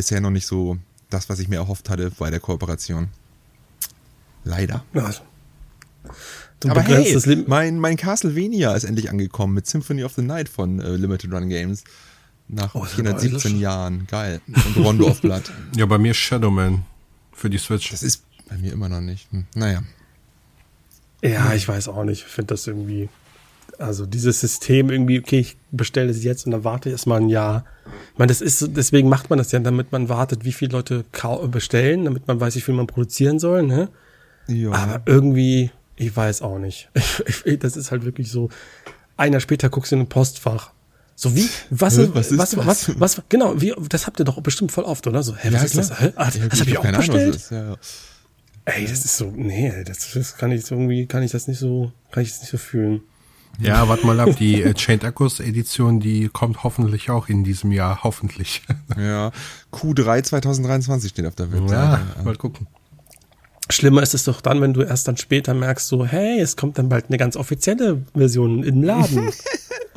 bisher 0.00 0.20
noch 0.22 0.30
nicht 0.30 0.46
so 0.46 0.78
das, 1.10 1.28
was 1.28 1.40
ich 1.40 1.48
mir 1.48 1.56
erhofft 1.56 1.90
hatte 1.90 2.10
bei 2.18 2.30
der 2.30 2.40
Kooperation. 2.40 3.08
Leider. 4.44 4.82
Ja, 4.94 5.04
also. 5.04 5.20
Aber 6.66 6.80
hey, 6.82 7.44
mein, 7.46 7.78
mein 7.78 7.96
Castlevania 7.98 8.72
ist 8.74 8.84
endlich 8.84 9.10
angekommen 9.10 9.52
mit 9.54 9.66
Symphony 9.66 10.02
of 10.04 10.14
the 10.14 10.22
Night 10.22 10.48
von 10.48 10.80
äh, 10.80 10.96
Limited 10.96 11.30
Run 11.32 11.50
Games. 11.50 11.84
Nach 12.48 12.74
Oh, 12.74 12.80
das 12.80 12.90
ist 12.90 12.94
417 12.96 13.50
aber- 13.52 13.60
Jahren. 13.60 14.06
Geil. 14.06 14.40
Und 14.46 14.76
Rondo 14.78 15.08
of 15.08 15.20
Blood. 15.20 15.42
Ja, 15.76 15.84
bei 15.86 15.98
mir 15.98 16.14
Shadowman 16.14 16.84
für 17.32 17.50
die 17.50 17.58
Switch. 17.58 17.90
Das 17.90 18.02
ist 18.02 18.24
bei 18.48 18.56
mir 18.56 18.72
immer 18.72 18.88
noch 18.88 19.00
nicht. 19.02 19.30
Hm. 19.32 19.44
Naja. 19.54 19.82
Ja, 21.22 21.52
ich 21.52 21.68
weiß 21.68 21.88
auch 21.88 22.04
nicht. 22.04 22.24
Ich 22.26 22.32
finde 22.32 22.54
das 22.54 22.66
irgendwie, 22.66 23.10
also 23.80 24.06
dieses 24.06 24.40
System 24.40 24.90
irgendwie, 24.90 25.18
okay, 25.18 25.40
ich 25.40 25.56
bestelle 25.70 26.10
es 26.10 26.22
jetzt 26.22 26.46
und 26.46 26.52
dann 26.52 26.64
warte 26.64 26.88
ich 26.88 26.92
erstmal 26.92 27.20
ein 27.20 27.28
Jahr. 27.28 27.64
Ich 28.12 28.18
meine, 28.18 28.28
das 28.28 28.40
ist, 28.40 28.76
deswegen 28.76 29.08
macht 29.08 29.30
man 29.30 29.38
das 29.38 29.52
ja, 29.52 29.58
damit 29.58 29.92
man 29.92 30.08
wartet, 30.08 30.44
wie 30.44 30.52
viele 30.52 30.72
Leute 30.72 31.04
bestellen, 31.50 32.04
damit 32.04 32.28
man 32.28 32.40
weiß, 32.40 32.54
wie 32.56 32.60
viel 32.60 32.74
man 32.74 32.86
produzieren 32.86 33.38
soll, 33.38 33.62
ne? 33.62 33.88
Ja. 34.48 34.72
Aber 34.72 35.02
irgendwie, 35.06 35.70
ich 35.96 36.14
weiß 36.14 36.42
auch 36.42 36.58
nicht. 36.58 36.88
Ich, 37.26 37.46
ich, 37.46 37.58
das 37.58 37.76
ist 37.76 37.90
halt 37.90 38.04
wirklich 38.04 38.30
so, 38.30 38.48
ein 39.16 39.32
Jahr 39.32 39.40
später 39.40 39.68
guckst 39.70 39.92
du 39.92 39.96
in 39.96 40.02
ein 40.02 40.08
Postfach. 40.08 40.72
So 41.14 41.36
wie, 41.36 41.48
was, 41.68 41.96
ist, 41.98 42.14
was 42.14 42.30
ist 42.32 42.38
was, 42.38 42.50
das? 42.50 42.66
was, 42.66 43.00
was, 43.00 43.22
genau, 43.28 43.60
wie, 43.60 43.74
das 43.90 44.06
habt 44.06 44.18
ihr 44.20 44.24
doch 44.24 44.40
bestimmt 44.40 44.72
voll 44.72 44.84
oft, 44.84 45.06
oder? 45.06 45.22
So, 45.22 45.36
hä, 45.36 45.48
was 45.52 45.64
ist 45.64 45.76
das? 45.76 46.00
Hä? 46.00 46.12
Ah, 46.16 46.30
Ja, 46.34 46.46
das 46.48 46.60
habe 46.60 46.70
ich 46.70 46.76
hab 46.76 46.84
auch 46.84 46.92
was 46.92 46.96
bestellt. 46.98 47.36
ist. 47.36 47.50
Ja, 47.50 47.70
ja. 47.70 47.76
Ey, 48.64 48.86
das 48.86 49.04
ist 49.04 49.16
so, 49.16 49.30
nee, 49.34 49.72
das, 49.84 50.12
das 50.12 50.36
kann 50.36 50.52
ich 50.52 50.64
so 50.64 50.74
irgendwie, 50.74 51.06
kann 51.06 51.22
ich 51.22 51.32
das 51.32 51.46
nicht 51.48 51.58
so, 51.58 51.92
kann 52.10 52.22
ich 52.22 52.30
das 52.30 52.40
nicht 52.40 52.50
so 52.50 52.58
fühlen. 52.58 53.02
Ja, 53.58 53.88
warte 53.88 54.06
mal 54.06 54.18
ab. 54.20 54.36
Die 54.38 54.62
äh, 54.62 54.74
Chained 54.74 55.04
Echoes 55.04 55.40
Edition, 55.40 56.00
die 56.00 56.28
kommt 56.28 56.64
hoffentlich 56.64 57.10
auch 57.10 57.28
in 57.28 57.44
diesem 57.44 57.72
Jahr. 57.72 58.02
Hoffentlich. 58.02 58.62
Ja, 58.96 59.30
Q3 59.72 60.22
2023 60.22 61.10
steht 61.10 61.26
auf 61.26 61.34
der 61.34 61.52
Webseite. 61.52 62.02
ja, 62.16 62.22
mal 62.24 62.36
gucken. 62.36 62.66
Schlimmer 63.72 64.02
ist 64.02 64.14
es 64.14 64.24
doch 64.24 64.40
dann, 64.40 64.60
wenn 64.60 64.74
du 64.74 64.82
erst 64.82 65.08
dann 65.08 65.16
später 65.16 65.54
merkst, 65.54 65.86
so, 65.88 66.04
hey, 66.06 66.40
es 66.40 66.56
kommt 66.56 66.78
dann 66.78 66.88
bald 66.88 67.06
eine 67.08 67.16
ganz 67.18 67.36
offizielle 67.36 68.02
Version 68.14 68.62
im 68.62 68.82
Laden. 68.82 69.30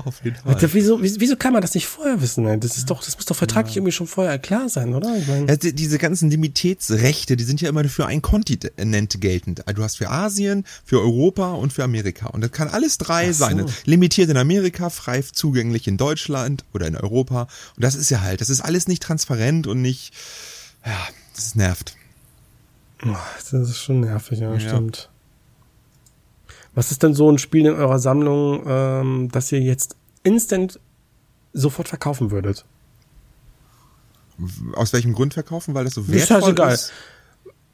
Auf 0.06 0.24
jeden 0.24 0.36
Fall. 0.36 0.58
wieso, 0.74 1.02
wieso, 1.02 1.20
wieso 1.22 1.36
kann 1.38 1.54
man 1.54 1.62
das 1.62 1.76
nicht 1.76 1.86
vorher 1.88 2.20
wissen? 2.22 2.60
Das 2.60 2.78
ist 2.78 2.90
doch, 2.90 3.04
das 3.04 3.16
muss 3.16 3.26
doch 3.26 3.36
vertraglich 3.36 3.78
irgendwie 3.78 3.92
schon 3.92 4.08
vorher 4.08 4.38
klar 4.40 4.68
sein, 4.68 4.94
oder? 4.94 5.16
Ich 5.16 5.28
mein, 5.28 5.48
Ja, 5.48 5.56
die- 5.56 5.74
diese 5.74 5.98
ganzen 5.98 6.30
Limitätsrechte, 6.32 7.38
die 7.38 7.44
sind 7.44 7.62
ja 7.62 7.70
immer 7.70 7.84
für 7.88 8.06
ein 8.08 8.22
Kontinent 8.22 9.22
geltend. 9.22 9.64
Du 9.74 9.84
hast 9.84 9.98
für 9.98 10.10
Asien, 10.10 10.66
für 10.84 11.00
Europa 11.00 11.54
und 11.54 11.72
für 11.72 11.84
Amerika. 11.84 12.28
Und 12.28 12.42
das 12.42 12.52
kann 12.52 12.68
alles 12.70 12.98
drei 12.98 13.28
so. 13.32 13.46
sein. 13.46 13.66
Limitiert 13.86 14.30
in 14.30 14.36
Amerika, 14.38 14.90
frei 14.90 15.22
zugänglich 15.22 15.88
in 15.88 15.98
Deutschland 15.98 16.66
oder 16.74 16.88
in 16.88 16.98
Europa. 16.98 17.44
Und 17.76 17.84
das 17.84 17.96
ist 17.96 18.10
ja 18.10 18.22
halt, 18.22 18.42
das 18.42 18.50
ist 18.50 18.62
alles 18.62 18.88
nicht 18.88 19.04
transparent 19.04 19.68
und 19.68 19.82
nicht, 19.82 20.14
ja, 20.86 20.98
das 21.36 21.56
nervt. 21.56 21.96
Das 23.04 23.54
ist 23.54 23.78
schon 23.78 24.02
nervig, 24.02 24.40
ja, 24.40 24.60
stimmt. 24.60 25.10
Was 26.76 26.92
ist 26.92 27.04
denn 27.04 27.14
so 27.14 27.32
ein 27.32 27.38
Spiel 27.38 27.66
in 27.66 27.74
eurer 27.74 28.00
Sammlung, 28.00 28.64
ähm, 28.66 29.30
das 29.32 29.52
ihr 29.52 29.62
jetzt 29.62 29.96
instant 30.24 30.80
sofort 31.54 31.88
verkaufen 31.88 32.32
würdet? 32.32 32.66
Aus 34.74 34.92
welchem 34.94 35.14
Grund 35.14 35.34
verkaufen? 35.36 35.76
Weil 35.76 35.86
das 35.86 35.94
so 35.94 36.02
Ist 36.02 36.12
wertvoll 36.12 36.42
scheißegal. 36.42 36.74
ist? 36.74 36.92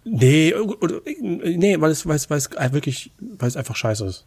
Nee, 0.03 0.53
oder, 0.53 1.01
nee, 1.21 1.79
weil 1.79 1.91
es, 1.91 2.05
weil 2.05 2.15
es, 2.15 2.29
weil 2.29 2.37
es 2.37 2.49
wirklich, 2.73 3.11
weil 3.19 3.47
es 3.47 3.55
einfach 3.55 3.75
scheiße 3.75 4.05
ist. 4.05 4.25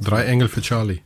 Drei 0.00 0.24
Engel 0.24 0.48
für 0.48 0.60
Charlie. 0.60 1.00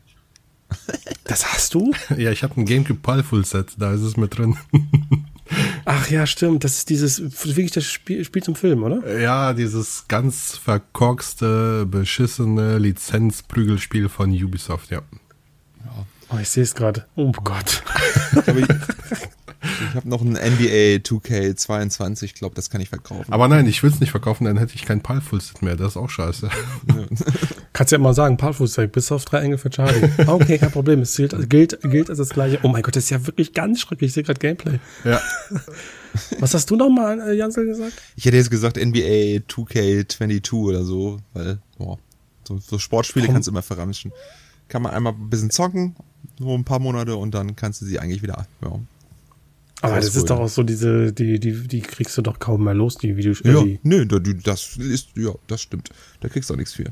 Das 1.24 1.46
hast 1.53 1.74
du? 1.74 1.92
Ja, 2.16 2.30
ich 2.30 2.42
habe 2.42 2.61
ein 2.61 2.66
GameCube 2.66 3.01
Pal 3.01 3.22
Full 3.22 3.44
Set, 3.44 3.72
da 3.78 3.92
ist 3.92 4.03
es 4.03 4.16
mit 4.16 4.36
drin. 4.36 4.57
Ach 5.84 6.11
ja, 6.11 6.26
stimmt. 6.26 6.64
Das 6.64 6.78
ist 6.78 6.90
dieses, 6.90 7.20
wirklich 7.46 7.70
das 7.70 7.84
Spiel, 7.84 8.24
Spiel 8.24 8.42
zum 8.42 8.55
Film, 8.55 8.82
oder? 8.82 9.18
Ja, 9.20 9.53
dieses 9.53 10.05
ganz 10.09 10.57
verkorkste, 10.57 11.86
beschissene 11.86 12.78
Lizenzprügelspiel 12.78 14.09
von 14.09 14.30
Ubisoft, 14.30 14.90
ja. 14.90 15.03
Oh, 16.30 16.36
ich 16.40 16.51
sehe 16.51 16.62
es 16.62 16.74
gerade. 16.74 17.07
Oh 17.16 17.32
Gott. 17.32 17.82
Aber 18.46 18.59
ich, 18.59 18.68
Ich 19.89 19.95
habe 19.95 20.09
noch 20.09 20.20
ein 20.22 20.33
NBA 20.33 21.03
2K22, 21.03 22.24
ich 22.24 22.35
glaube, 22.35 22.55
das 22.55 22.70
kann 22.70 22.81
ich 22.81 22.89
verkaufen. 22.89 23.33
Aber 23.33 23.49
nein, 23.49 23.66
ich 23.66 23.83
will 23.83 23.91
es 23.91 24.01
nicht 24.01 24.11
verkaufen, 24.11 24.45
dann 24.45 24.59
hätte 24.59 24.74
ich 24.74 24.85
kein 24.85 25.03
Palfullset 25.03 25.62
mehr. 25.62 25.76
Das 25.76 25.93
ist 25.93 25.97
auch 25.97 26.11
scheiße. 26.11 26.51
Kannst 27.72 27.93
ja 27.93 27.99
immer 27.99 28.14
sagen, 28.14 28.37
Palfußzeug, 28.37 28.91
bis 28.93 29.12
auf 29.12 29.24
drei 29.24 29.41
Engel 29.41 29.59
für 29.59 29.70
Charlie. 29.70 30.09
Okay, 30.26 30.59
kein 30.59 30.70
Problem. 30.70 31.01
Es 31.01 31.16
gilt, 31.16 31.49
gilt, 31.49 31.79
gilt 31.83 32.11
als 32.11 32.18
das 32.18 32.31
gleiche. 32.31 32.59
Oh 32.62 32.68
mein 32.68 32.83
Gott, 32.83 32.97
das 32.97 33.05
ist 33.05 33.11
ja 33.11 33.26
wirklich 33.26 33.53
ganz 33.53 33.81
schrecklich. 33.81 34.09
Ich 34.09 34.14
sehe 34.14 34.22
gerade 34.22 34.41
Gameplay. 34.41 34.81
Ja. 35.05 35.20
Was 36.41 36.55
hast 36.55 36.70
du 36.70 36.76
nochmal, 36.76 37.20
äh, 37.20 37.35
Jansel, 37.35 37.66
gesagt? 37.66 37.93
Ich 38.16 38.24
hätte 38.24 38.37
jetzt 38.37 38.51
gesagt 38.51 38.76
NBA 38.76 39.45
2K22 39.49 40.53
oder 40.55 40.85
so, 40.85 41.20
weil, 41.35 41.59
boah, 41.76 41.99
so, 42.45 42.59
so 42.59 42.79
Sportspiele 42.79 43.26
Komm. 43.26 43.35
kannst 43.35 43.47
du 43.47 43.53
immer 43.53 43.62
verramschen. 43.62 44.12
Kann 44.68 44.83
man 44.83 44.93
einmal 44.93 45.12
ein 45.12 45.31
bisschen 45.31 45.51
zocken, 45.51 45.97
so 46.39 46.55
ein 46.55 46.64
paar 46.64 46.79
Monate 46.79 47.16
und 47.16 47.35
dann 47.35 47.57
kannst 47.57 47.81
du 47.81 47.87
sie 47.87 47.99
eigentlich 47.99 48.22
wieder, 48.22 48.47
ja. 48.62 48.81
Aber 49.81 49.97
das 49.97 50.07
Rausholen. 50.07 50.16
ist 50.24 50.31
doch 50.31 50.39
auch 50.41 50.49
so 50.49 50.62
diese, 50.64 51.12
die, 51.12 51.39
die, 51.39 51.53
die 51.68 51.81
kriegst 51.81 52.16
du 52.18 52.22
doch 52.22 52.39
kaum 52.39 52.64
mehr 52.64 52.74
los, 52.74 52.97
die 52.99 53.16
Videospiele. 53.16 53.55
Ja, 53.55 53.62
die- 53.64 53.79
nö, 53.83 54.07
da- 54.07 54.18
du- 54.18 54.35
das 54.35 54.76
ist, 54.76 55.11
ja, 55.16 55.31
das 55.47 55.61
stimmt. 55.62 55.91
Da 56.20 56.29
kriegst 56.29 56.51
du 56.51 56.55
auch 56.55 56.59
nichts 56.59 56.74
für. 56.74 56.87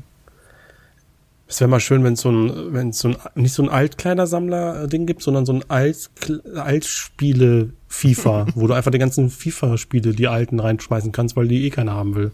Es 1.49 1.59
wäre 1.61 1.69
mal 1.69 1.79
schön, 1.79 2.03
wenn 2.03 2.13
es 2.13 2.21
so 2.21 2.29
ein, 2.29 2.73
wenn 2.73 2.89
es 2.89 2.99
so 2.99 3.09
ein, 3.09 3.17
nicht 3.35 3.53
so 3.53 3.63
ein 3.63 3.69
Altkleidersammler-Ding 3.69 5.05
gibt, 5.05 5.21
sondern 5.23 5.45
so 5.45 5.53
ein 5.53 5.63
Alt, 5.69 6.09
Altspiele-FIFA, 6.55 8.47
wo 8.55 8.67
du 8.67 8.73
einfach 8.73 8.91
die 8.91 8.97
ganzen 8.99 9.29
FIFA-Spiele, 9.29 10.13
die 10.13 10.27
alten, 10.27 10.59
reinschmeißen 10.59 11.11
kannst, 11.11 11.35
weil 11.35 11.47
die 11.47 11.65
eh 11.65 11.69
keiner 11.69 11.93
haben 11.93 12.15
will. 12.15 12.31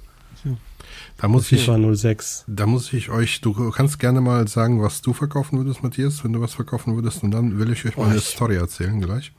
Da 1.18 1.28
muss 1.28 1.51
ich, 1.51 1.66
FIFA 1.66 1.95
06. 1.95 2.45
da 2.47 2.66
muss 2.66 2.91
ich 2.91 3.10
euch, 3.10 3.39
du 3.41 3.54
kannst 3.72 3.99
gerne 3.99 4.20
mal 4.20 4.47
sagen, 4.47 4.82
was 4.82 5.01
du 5.01 5.14
verkaufen 5.14 5.60
würdest, 5.60 5.84
Matthias, 5.84 6.24
wenn 6.24 6.34
du 6.34 6.41
was 6.41 6.54
verkaufen 6.54 6.95
würdest, 6.95 7.24
und 7.24 7.32
dann 7.32 7.60
will 7.60 7.72
ich 7.72 7.86
euch 7.86 7.95
mal 7.97 8.04
Oh, 8.06 8.10
eine 8.10 8.18
ich- 8.18 8.26
Story 8.26 8.56
erzählen 8.56 8.99
gleich. 8.99 9.32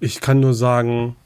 Ich 0.00 0.20
kann 0.20 0.40
nur 0.40 0.54
sagen, 0.54 1.16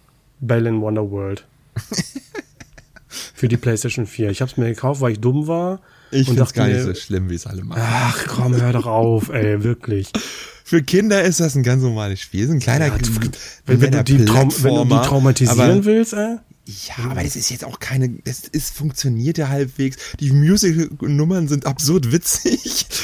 Bell 0.40 0.66
in 0.66 0.80
Wonderworld. 0.80 1.46
Für 3.34 3.48
die 3.48 3.56
PlayStation 3.56 4.06
4. 4.06 4.30
Ich 4.30 4.40
habe 4.40 4.50
es 4.50 4.56
mir 4.56 4.66
gekauft, 4.66 5.00
weil 5.00 5.12
ich 5.12 5.20
dumm 5.20 5.46
war. 5.46 5.80
Ich 6.10 6.28
und 6.28 6.34
finde 6.34 6.42
es 6.42 6.52
gar 6.52 6.66
nicht 6.66 6.76
mir, 6.76 6.84
so 6.84 6.94
schlimm, 6.94 7.30
wie 7.30 7.34
es 7.34 7.46
alle 7.46 7.62
machen. 7.64 7.80
Ach 7.82 8.26
komm, 8.28 8.60
hör 8.60 8.72
doch 8.72 8.86
auf, 8.86 9.28
ey, 9.28 9.62
wirklich. 9.62 10.10
Für 10.64 10.82
Kinder 10.82 11.22
ist 11.22 11.40
das 11.40 11.54
ein 11.54 11.62
ganz 11.62 11.82
normales 11.82 12.20
Spiel. 12.20 12.46
So 12.46 12.52
ein 12.52 12.60
kleiner, 12.60 12.86
Ja, 12.86 12.94
Wenn, 13.66 13.80
wenn, 13.80 13.92
du 13.92 14.04
die 14.04 14.24
Traum, 14.24 14.52
wenn 14.62 14.74
du 14.74 14.84
die 14.84 15.06
traumatisieren 15.06 15.60
aber, 15.60 15.84
willst, 15.84 16.14
ey. 16.14 16.38
Ja, 16.66 17.10
aber 17.10 17.22
das 17.22 17.36
ist 17.36 17.50
jetzt 17.50 17.64
auch 17.64 17.78
keine, 17.78 18.08
das 18.24 18.40
ist, 18.40 18.74
funktioniert 18.74 19.36
ja 19.36 19.48
halbwegs. 19.48 19.98
Die 20.18 20.32
Musical-Nummern 20.32 21.48
sind 21.48 21.66
absurd 21.66 22.10
witzig. 22.10 22.86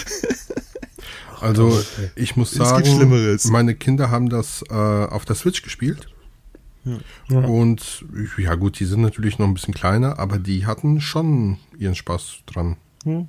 Also, 1.43 1.80
ich 2.16 2.36
muss 2.36 2.51
sagen, 2.53 3.38
meine 3.51 3.74
Kinder 3.74 4.11
haben 4.11 4.28
das 4.28 4.64
äh, 4.70 4.74
auf 4.74 5.24
der 5.24 5.36
Switch 5.36 5.62
gespielt. 5.62 6.09
Und 7.28 8.05
ja 8.38 8.55
gut, 8.55 8.80
die 8.80 8.86
sind 8.86 9.03
natürlich 9.03 9.38
noch 9.38 9.47
ein 9.47 9.55
bisschen 9.55 9.74
kleiner, 9.74 10.18
aber 10.18 10.38
die 10.38 10.66
hatten 10.66 11.01
schon 11.01 11.59
ihren 11.78 11.95
Spaß 11.95 12.38
dran. 12.47 12.76
Ja. 13.05 13.26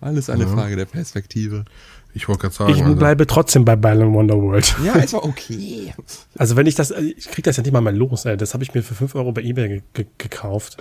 Alles 0.00 0.28
eine 0.28 0.46
Frage 0.46 0.76
der 0.76 0.84
Perspektive. 0.84 1.64
Ich 2.12 2.28
wollte 2.28 2.42
gerade 2.42 2.54
sagen, 2.54 2.72
Ich 2.72 2.82
also, 2.82 2.96
bleibe 2.96 3.26
trotzdem 3.26 3.64
bei 3.64 3.76
Bell 3.76 4.00
in 4.00 4.12
Wonderworld. 4.14 4.76
Ja, 4.82 4.96
es 4.96 5.12
war 5.12 5.24
okay. 5.24 5.92
Also 6.38 6.56
wenn 6.56 6.66
ich 6.66 6.74
das, 6.74 6.90
ich 6.90 7.28
krieg 7.28 7.44
das 7.44 7.56
ja 7.56 7.62
nicht 7.62 7.72
mal 7.72 7.80
mehr 7.82 7.92
los, 7.92 8.24
ey. 8.24 8.36
Das 8.36 8.54
habe 8.54 8.64
ich 8.64 8.74
mir 8.74 8.82
für 8.82 8.94
5 8.94 9.14
Euro 9.14 9.32
bei 9.32 9.42
Ebay 9.42 9.68
ge 9.68 9.82
ge 9.92 10.06
gekauft. 10.16 10.78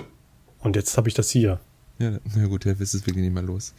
Und 0.59 0.75
jetzt 0.75 0.97
habe 0.97 1.09
ich 1.09 1.13
das 1.13 1.29
hier. 1.29 1.59
Ja, 1.99 2.11
na 2.35 2.47
gut, 2.47 2.65
jetzt 2.65 2.81
ist 2.81 2.93
es 2.93 3.05
wirklich 3.05 3.23
nicht 3.23 3.33
mehr 3.33 3.43
los. 3.43 3.73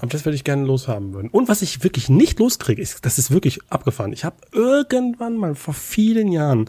Aber 0.00 0.08
das 0.08 0.24
würde 0.24 0.34
ich 0.36 0.44
gerne 0.44 0.64
loshaben 0.64 1.12
würden. 1.14 1.28
Und 1.30 1.48
was 1.48 1.62
ich 1.62 1.84
wirklich 1.84 2.08
nicht 2.08 2.38
loskriege, 2.38 2.80
ist, 2.80 3.04
das 3.04 3.18
ist 3.18 3.30
wirklich 3.30 3.60
abgefahren. 3.70 4.12
Ich 4.12 4.24
habe 4.24 4.36
irgendwann 4.52 5.36
mal 5.36 5.54
vor 5.54 5.74
vielen 5.74 6.32
Jahren 6.32 6.68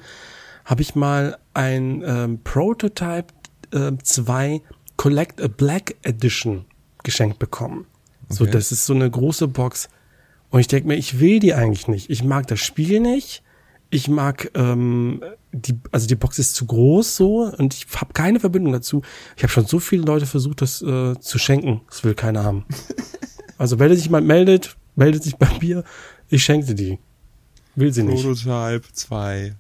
habe 0.66 0.82
ich 0.82 0.96
mal 0.96 1.38
ein 1.54 2.04
ähm, 2.06 2.40
Prototype 2.44 3.28
ähm, 3.74 3.98
2 4.04 4.62
Collect 4.98 5.42
a 5.42 5.48
Black 5.48 5.96
Edition 6.04 6.66
geschenkt 7.04 7.40
bekommen. 7.40 7.88
So, 8.30 8.44
Okay. 8.44 8.52
das 8.54 8.72
ist 8.72 8.86
so 8.86 8.94
eine 8.94 9.10
große 9.10 9.48
Box. 9.48 9.90
Und 10.50 10.60
ich 10.60 10.68
denke 10.68 10.88
mir, 10.90 10.96
ich 10.96 11.20
will 11.20 11.40
die 11.40 11.54
eigentlich 11.54 11.88
nicht. 11.88 12.10
Ich 12.10 12.24
mag 12.24 12.48
das 12.48 12.60
Spiel 12.60 13.00
nicht. 13.00 13.42
Ich 13.92 14.08
mag 14.08 14.50
ähm, 14.56 15.22
die, 15.52 15.78
also 15.92 16.08
die 16.08 16.16
Box 16.16 16.39
ist 16.39 16.56
zu 16.56 16.66
groß 16.66 17.16
so 17.16 17.44
und 17.58 17.74
ich 17.76 17.86
habe 18.00 18.14
keine 18.14 18.39
Verbindung 18.39 18.74
dazu. 18.74 19.02
Ich 19.38 19.44
habe 19.44 19.52
schon 19.52 19.66
so 19.68 19.80
viele 19.80 20.04
Leute 20.04 20.26
versucht, 20.26 20.62
das 20.62 20.82
äh, 20.82 21.20
zu 21.20 21.38
schenken. 21.38 21.82
Das 21.89 22.04
will 22.04 22.16
keiner 22.16 22.44
haben. 22.44 22.66
Also 23.58 23.78
wenn 23.78 23.94
sich 23.96 24.06
jemand 24.06 24.26
meldet, 24.26 24.76
meldet 24.96 25.22
sich 25.24 25.36
bei 25.36 25.48
mir. 25.62 25.84
Ich 26.30 26.44
schenke 26.44 26.74
die. 26.74 26.98
Will 27.76 27.94
sie 27.94 28.02
nicht. 28.02 28.24
Prototype 28.24 28.82
2 28.92 29.56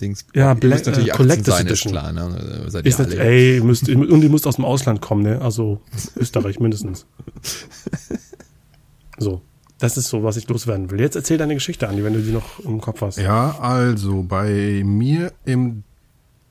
Dings. 0.00 0.24
Ja, 0.36 0.50
Ihr 0.52 0.54
Black- 0.54 0.86
müsst 0.86 0.86
äh, 0.86 1.00
18 1.00 1.08
Collectors 1.16 1.56
sein, 1.56 1.66
ist 1.66 1.72
Edition. 1.72 1.92
klar, 1.92 2.12
ne? 2.12 2.64
Seid 2.68 2.86
Ist 2.86 3.00
ihr 3.00 3.06
nicht, 3.06 3.18
alle. 3.18 3.28
ey, 3.28 3.56
ihr 3.56 3.64
müsst, 3.64 3.88
und 3.88 4.20
die 4.20 4.28
muss 4.28 4.46
aus 4.46 4.54
dem 4.54 4.64
Ausland 4.64 5.00
kommen, 5.02 5.24
ne? 5.24 5.42
Also 5.42 5.80
Österreich 6.16 6.60
mindestens. 6.60 7.06
So. 9.18 9.42
Das 9.80 9.96
ist 9.96 10.08
so, 10.08 10.22
was 10.22 10.36
ich 10.36 10.46
loswerden 10.48 10.90
will. 10.90 11.00
Jetzt 11.00 11.16
erzähl 11.16 11.38
deine 11.38 11.54
Geschichte, 11.54 11.88
Andi, 11.88 12.04
wenn 12.04 12.12
du 12.12 12.20
die 12.20 12.32
noch 12.32 12.60
im 12.60 12.80
Kopf 12.80 13.00
hast. 13.00 13.16
Ja, 13.16 13.58
also 13.58 14.22
bei 14.22 14.82
mir 14.84 15.32
im 15.46 15.84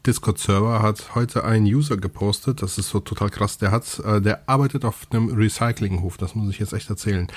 Discord-Server 0.05 0.81
hat 0.81 1.13
heute 1.13 1.43
ein 1.43 1.63
User 1.63 1.97
gepostet, 1.97 2.63
das 2.63 2.77
ist 2.77 2.89
so 2.89 2.99
total 3.01 3.29
krass, 3.29 3.57
der 3.57 3.69
hat, 3.69 3.99
äh, 3.99 4.19
der 4.19 4.49
arbeitet 4.49 4.83
auf 4.85 5.05
einem 5.11 5.29
Recyclinghof, 5.29 6.17
das 6.17 6.33
muss 6.35 6.49
ich 6.49 6.59
jetzt 6.59 6.73
echt 6.73 6.89
erzählen. 6.89 7.27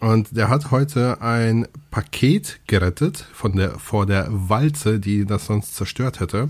Und 0.00 0.36
der 0.36 0.48
hat 0.48 0.72
heute 0.72 1.20
ein 1.20 1.68
Paket 1.90 2.60
gerettet 2.66 3.24
von 3.32 3.54
der, 3.54 3.78
vor 3.78 4.06
der 4.06 4.26
Walze, 4.30 4.98
die 4.98 5.26
das 5.26 5.46
sonst 5.46 5.76
zerstört 5.76 6.18
hätte. 6.18 6.48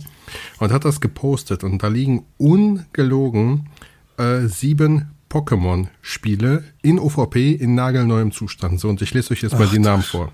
Und 0.60 0.72
hat 0.72 0.84
das 0.84 1.00
gepostet 1.00 1.64
und 1.64 1.82
da 1.82 1.88
liegen 1.88 2.24
ungelogen 2.38 3.68
äh, 4.16 4.46
sieben 4.46 5.10
Pokémon-Spiele 5.30 6.64
in 6.82 6.98
OVP 6.98 7.52
in 7.54 7.74
nagelneuem 7.74 8.32
Zustand. 8.32 8.80
So, 8.80 8.88
und 8.88 9.02
ich 9.02 9.12
lese 9.14 9.32
euch 9.32 9.42
jetzt 9.42 9.58
mal 9.58 9.68
die 9.68 9.78
Namen 9.78 10.02
vor. 10.02 10.32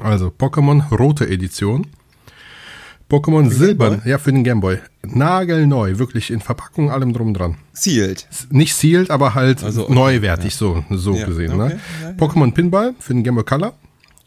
Also 0.00 0.28
Pokémon 0.28 0.88
rote 0.94 1.28
Edition. 1.28 1.86
Pokémon 3.08 3.48
Silbern, 3.50 4.02
ja, 4.04 4.18
für 4.18 4.32
den 4.32 4.42
Gameboy. 4.42 4.78
Nagelneu, 5.04 5.98
wirklich 5.98 6.30
in 6.32 6.40
Verpackung, 6.40 6.90
allem 6.90 7.12
drum 7.12 7.34
dran. 7.34 7.56
Sealed. 7.72 8.26
Nicht 8.50 8.74
sealed, 8.74 9.10
aber 9.12 9.34
halt 9.34 9.62
Also, 9.62 9.84
okay, 9.84 9.94
neuwertig, 9.94 10.56
so, 10.56 10.84
so 10.90 11.14
Ja, 11.14 11.24
gesehen. 11.24 11.52
okay, 11.52 11.74
ne? 11.74 11.80
ja, 12.02 12.08
ja. 12.10 12.14
Pokémon 12.16 12.52
Pinball 12.52 12.94
für 12.98 13.14
den 13.14 13.22
Gameboy 13.22 13.44
Color. 13.44 13.74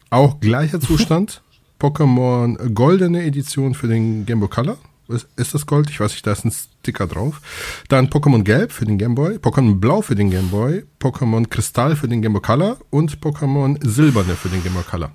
Auch 0.08 0.40
gleicher 0.40 0.80
Zustand. 0.88 1.42
Pokémon 1.78 2.72
goldene 2.72 3.22
Edition 3.24 3.74
für 3.74 3.86
den 3.88 4.24
Gameboy 4.24 4.48
Color. 4.48 4.78
Ist, 5.10 5.28
ist 5.36 5.54
das 5.54 5.66
Gold? 5.66 5.90
Ich 5.90 6.00
weiß 6.00 6.12
nicht, 6.12 6.26
da 6.26 6.32
ist 6.32 6.44
ein 6.44 6.52
Sticker 6.52 7.06
drauf. 7.06 7.40
Dann 7.88 8.08
Pokémon 8.08 8.42
Gelb 8.42 8.72
für 8.72 8.84
den 8.84 8.98
Gameboy, 8.98 9.36
Pokémon 9.36 9.80
Blau 9.80 10.02
für 10.02 10.14
den 10.14 10.30
Gameboy, 10.30 10.84
Pokémon 11.00 11.48
Kristall 11.48 11.96
für 11.96 12.08
den 12.08 12.22
Gameboy 12.22 12.42
Color 12.42 12.78
und 12.90 13.20
Pokémon 13.20 13.78
Silberne 13.86 14.34
für 14.34 14.48
den 14.48 14.62
Gameboy 14.62 14.84
Color. 14.84 15.12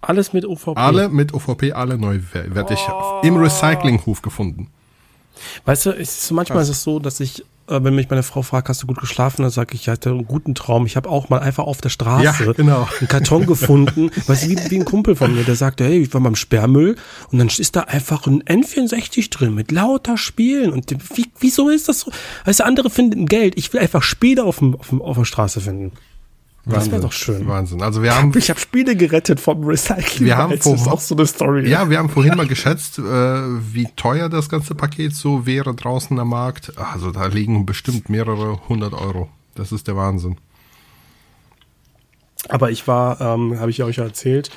Alles 0.00 0.32
mit 0.32 0.44
OVP. 0.44 0.76
Alle 0.76 1.08
mit 1.08 1.32
OVP, 1.32 1.72
alle 1.72 1.96
neuwertig 1.96 2.80
im 3.22 3.36
Recyclinghof 3.36 4.20
gefunden. 4.20 4.68
Weißt 5.64 5.86
du, 5.86 5.90
ist, 5.90 6.26
so 6.26 6.34
manchmal 6.34 6.62
ist 6.62 6.68
es 6.68 6.82
so, 6.82 6.98
dass 6.98 7.20
ich, 7.20 7.40
äh, 7.68 7.82
wenn 7.82 7.94
mich 7.94 8.10
meine 8.10 8.22
Frau 8.22 8.42
fragt, 8.42 8.68
hast 8.68 8.82
du 8.82 8.86
gut 8.86 9.00
geschlafen, 9.00 9.42
dann 9.42 9.50
sage 9.50 9.74
ich, 9.74 9.82
ich 9.82 9.88
hatte 9.88 10.10
einen 10.10 10.26
guten 10.26 10.54
Traum. 10.54 10.86
Ich 10.86 10.96
habe 10.96 11.08
auch 11.08 11.28
mal 11.28 11.40
einfach 11.40 11.64
auf 11.64 11.80
der 11.80 11.88
Straße 11.88 12.24
Ja, 12.44 12.52
genau. 12.52 12.88
einen 13.00 13.08
Karton 13.08 13.46
gefunden, 13.46 14.10
weißt 14.26 14.44
du, 14.44 14.48
wie, 14.50 14.70
wie 14.70 14.78
ein 14.78 14.84
Kumpel 14.84 15.16
von 15.16 15.34
mir, 15.34 15.44
der 15.44 15.56
sagte, 15.56 15.84
hey, 15.84 16.02
ich 16.02 16.14
war 16.14 16.20
beim 16.20 16.36
Sperrmüll 16.36 16.96
und 17.30 17.38
dann 17.38 17.48
ist 17.48 17.76
da 17.76 17.82
einfach 17.82 18.26
ein 18.26 18.42
N64 18.42 19.30
drin 19.30 19.54
mit 19.54 19.70
lauter 19.70 20.16
Spielen 20.16 20.72
und 20.72 20.90
wie, 21.16 21.26
wieso 21.38 21.68
ist 21.68 21.88
das 21.88 22.00
so? 22.00 22.12
Weißt 22.44 22.60
du, 22.60 22.64
andere 22.64 22.90
finden 22.90 23.26
Geld, 23.26 23.54
ich 23.56 23.72
will 23.72 23.80
einfach 23.80 24.02
Spiele 24.02 24.44
auf, 24.44 24.58
dem, 24.58 24.76
auf, 24.76 24.88
dem, 24.88 25.02
auf 25.02 25.16
der 25.16 25.24
Straße 25.24 25.60
finden. 25.60 25.92
Das 26.64 26.90
wäre 26.92 27.00
doch 27.00 27.10
schön. 27.12 27.46
Wahnsinn. 27.48 27.82
Also 27.82 28.02
wir 28.04 28.14
haben 28.16 28.32
Ich 28.36 28.48
habe 28.48 28.60
Spiele 28.60 28.94
gerettet 28.94 29.40
vom 29.40 29.64
Recycling. 29.64 30.26
Wir 30.26 30.36
haben 30.36 30.56
das 30.56 30.64
ist 30.66 30.84
vor- 30.84 30.92
auch 30.92 31.00
so 31.00 31.16
eine 31.16 31.26
Story. 31.26 31.68
Ja, 31.68 31.90
wir 31.90 31.98
haben 31.98 32.08
vorhin 32.08 32.36
mal 32.36 32.46
geschätzt, 32.46 32.98
äh, 32.98 33.02
wie 33.02 33.88
teuer 33.96 34.28
das 34.28 34.48
ganze 34.48 34.74
Paket 34.76 35.14
so 35.14 35.44
wäre 35.44 35.74
draußen 35.74 36.16
am 36.20 36.28
Markt. 36.28 36.72
Also 36.78 37.10
da 37.10 37.26
liegen 37.26 37.66
bestimmt 37.66 38.08
mehrere 38.08 38.60
hundert 38.68 38.92
Euro. 38.94 39.28
Das 39.56 39.72
ist 39.72 39.88
der 39.88 39.96
Wahnsinn. 39.96 40.36
Aber 42.48 42.70
ich 42.70 42.86
war, 42.88 43.20
ähm, 43.20 43.58
habe 43.58 43.70
ich 43.70 43.82
euch 43.82 43.96
ja 43.96 44.04
erzählt, 44.04 44.50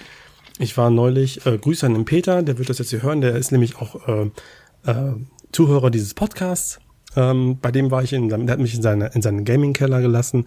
ich 0.58 0.78
war 0.78 0.90
neulich, 0.90 1.46
äh, 1.46 1.58
Grüße 1.58 1.86
an 1.86 1.94
den 1.94 2.06
Peter, 2.06 2.42
der 2.44 2.58
wird 2.58 2.70
das 2.70 2.80
jetzt 2.80 2.90
hier 2.90 3.02
hören, 3.04 3.22
der 3.22 3.36
ist 3.36 3.52
nämlich 3.52 3.78
auch 3.78 4.08
äh, 4.08 4.32
äh, 4.86 5.14
Zuhörer 5.52 5.90
dieses 5.92 6.14
Podcasts. 6.14 6.80
Ähm, 7.16 7.60
bei 7.62 7.72
dem 7.72 7.92
war 7.92 8.04
ich 8.04 8.14
in 8.14 8.30
seinem, 8.30 8.46
der 8.46 8.54
hat 8.54 8.60
mich 8.60 8.74
in, 8.76 8.82
seine, 8.82 9.08
in 9.14 9.22
seinen 9.22 9.46
Gaming-Keller 9.46 10.02
gelassen 10.02 10.46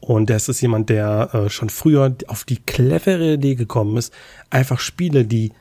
und 0.00 0.28
der 0.28 0.36
ist 0.36 0.48
das 0.48 0.60
jemand, 0.60 0.88
der 0.88 1.30
äh, 1.32 1.50
schon 1.50 1.70
früher 1.70 2.14
auf 2.26 2.44
die 2.44 2.58
clevere 2.58 3.34
Idee 3.34 3.54
gekommen 3.54 3.96
ist, 3.96 4.12
einfach 4.50 4.78
Spiele, 4.78 5.24
die 5.24 5.52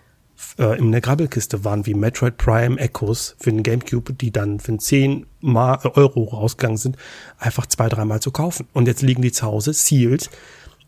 äh, 0.60 0.78
in 0.78 0.92
der 0.92 1.02
Grabbelkiste 1.02 1.64
waren, 1.64 1.86
wie 1.86 1.94
Metroid 1.94 2.38
Prime 2.38 2.80
Echoes 2.80 3.36
für 3.40 3.52
den 3.52 3.64
Gamecube, 3.64 4.14
die 4.14 4.32
dann 4.32 4.60
für 4.60 4.78
10 4.78 5.26
Mal, 5.42 5.80
Euro 5.94 6.24
rausgegangen 6.26 6.78
sind, 6.78 6.98
einfach 7.38 7.66
zwei, 7.66 7.90
dreimal 7.90 8.20
zu 8.20 8.32
kaufen. 8.32 8.68
Und 8.74 8.88
jetzt 8.88 9.02
liegen 9.02 9.22
die 9.22 9.32
zu 9.32 9.46
Hause, 9.46 9.74
sealed, 9.74 10.30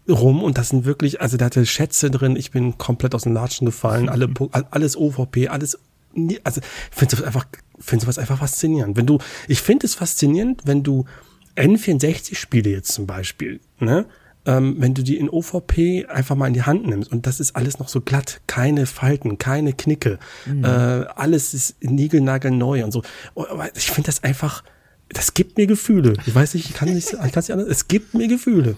rum 0.09 0.43
und 0.43 0.57
das 0.57 0.69
sind 0.69 0.85
wirklich, 0.85 1.21
also 1.21 1.37
da 1.37 1.45
hatte 1.45 1.65
Schätze 1.65 2.09
drin, 2.09 2.35
ich 2.35 2.51
bin 2.51 2.77
komplett 2.77 3.13
aus 3.13 3.23
den 3.23 3.33
Latschen 3.33 3.65
gefallen, 3.65 4.09
alle, 4.09 4.29
alles 4.71 4.97
OVP, 4.97 5.49
alles, 5.49 5.79
also 6.43 6.61
ich 6.61 6.97
finde 6.97 7.15
sowas 7.15 7.27
einfach, 7.27 7.45
finde 7.79 8.05
sowas 8.05 8.17
einfach 8.17 8.39
faszinierend. 8.39 8.97
Wenn 8.97 9.05
du, 9.05 9.19
ich 9.47 9.61
finde 9.61 9.85
es 9.85 9.95
faszinierend, 9.95 10.61
wenn 10.65 10.83
du 10.83 11.05
N64-Spiele 11.57 12.69
jetzt 12.69 12.93
zum 12.93 13.07
Beispiel, 13.07 13.59
ne, 13.79 14.05
ähm, 14.45 14.75
wenn 14.79 14.93
du 14.93 15.03
die 15.03 15.17
in 15.17 15.29
OVP 15.29 16.05
einfach 16.07 16.35
mal 16.35 16.47
in 16.47 16.53
die 16.53 16.63
Hand 16.63 16.87
nimmst 16.87 17.11
und 17.11 17.27
das 17.27 17.39
ist 17.39 17.55
alles 17.55 17.79
noch 17.79 17.89
so 17.89 17.99
glatt, 18.01 18.41
keine 18.47 18.85
Falten, 18.85 19.37
keine 19.37 19.73
Knicke, 19.73 20.19
mhm. 20.45 20.63
äh, 20.63 20.67
alles 20.67 21.53
ist 21.53 21.83
niegelnagelneu 21.83 22.83
und 22.83 22.91
so. 22.91 23.03
Oh, 23.35 23.45
ich 23.75 23.91
finde 23.91 24.07
das 24.07 24.23
einfach, 24.23 24.63
das 25.09 25.33
gibt 25.33 25.57
mir 25.57 25.67
Gefühle. 25.67 26.13
Ich 26.25 26.33
weiß 26.33 26.53
nicht, 26.53 26.69
ich 26.69 26.75
kann 26.75 26.93
nicht, 26.93 27.11
ich 27.11 27.31
kann 27.31 27.41
nicht 27.41 27.51
anders, 27.51 27.67
es 27.67 27.87
gibt 27.87 28.13
mir 28.13 28.27
Gefühle. 28.27 28.75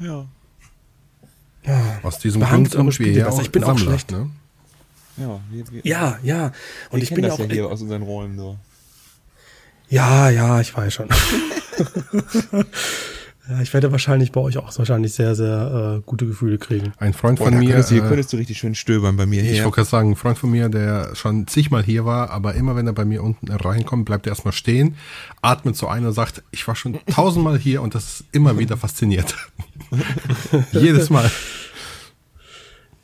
Ja. 0.00 0.26
Ja, 1.66 2.00
Aus 2.02 2.18
diesem 2.18 2.42
Grund 2.42 2.98
wir 2.98 3.12
ja 3.12 3.28
auch 3.28 3.42
Ich 3.42 3.50
bin 3.52 3.62
Sammler, 3.62 3.74
auch 3.74 3.78
schlecht. 3.78 4.10
Ne? 4.12 4.30
Ja, 5.18 5.40
wir, 5.50 5.70
wir, 5.70 5.80
ja, 5.84 6.18
ja. 6.22 6.52
Und 6.90 7.02
ich 7.02 7.12
bin 7.12 7.22
das 7.22 7.36
ja 7.36 7.44
auch 7.44 7.48
ja 7.48 7.54
hier 7.54 7.68
aus 7.68 7.82
unseren 7.82 8.02
Räumen 8.02 8.36
nur. 8.36 8.58
Ja, 9.90 10.30
ja, 10.30 10.60
ich 10.60 10.74
weiß 10.74 10.94
schon. 10.94 11.08
ja, 13.48 13.60
ich 13.62 13.72
werde 13.72 13.92
wahrscheinlich 13.92 14.32
bei 14.32 14.40
euch 14.40 14.58
auch 14.58 14.76
wahrscheinlich 14.78 15.14
sehr, 15.14 15.34
sehr 15.34 15.98
äh, 15.98 16.02
gute 16.06 16.26
Gefühle 16.26 16.58
kriegen. 16.58 16.92
Ein 16.98 17.12
Freund 17.12 17.38
von 17.38 17.58
mir. 17.58 17.70
Könntest 17.70 17.90
du, 17.90 17.94
hier 17.94 18.04
äh, 18.04 18.08
könntest 18.08 18.32
du 18.32 18.36
richtig 18.36 18.58
schön 18.58 18.74
stöbern 18.74 19.16
bei 19.16 19.26
mir. 19.26 19.42
Ich 19.42 19.62
wollte 19.62 19.76
gerade 19.76 19.88
sagen, 19.88 20.10
ein 20.10 20.16
Freund 20.16 20.38
von 20.38 20.50
mir, 20.50 20.68
der 20.68 21.14
schon 21.14 21.46
zigmal 21.46 21.82
hier 21.82 22.04
war, 22.04 22.30
aber 22.30 22.54
immer 22.54 22.76
wenn 22.76 22.86
er 22.86 22.92
bei 22.92 23.04
mir 23.04 23.22
unten 23.22 23.50
reinkommt, 23.50 24.04
bleibt 24.04 24.26
er 24.26 24.30
erstmal 24.30 24.52
stehen, 24.52 24.96
atmet 25.42 25.76
so 25.76 25.88
ein 25.88 26.06
und 26.06 26.12
sagt, 26.12 26.42
ich 26.50 26.66
war 26.68 26.76
schon 26.76 26.98
tausendmal 27.06 27.58
hier 27.58 27.82
und 27.82 27.94
das 27.94 28.04
ist 28.04 28.24
immer 28.32 28.58
wieder 28.58 28.76
fasziniert. 28.76 29.36
Jedes 30.72 31.10
Mal. 31.10 31.30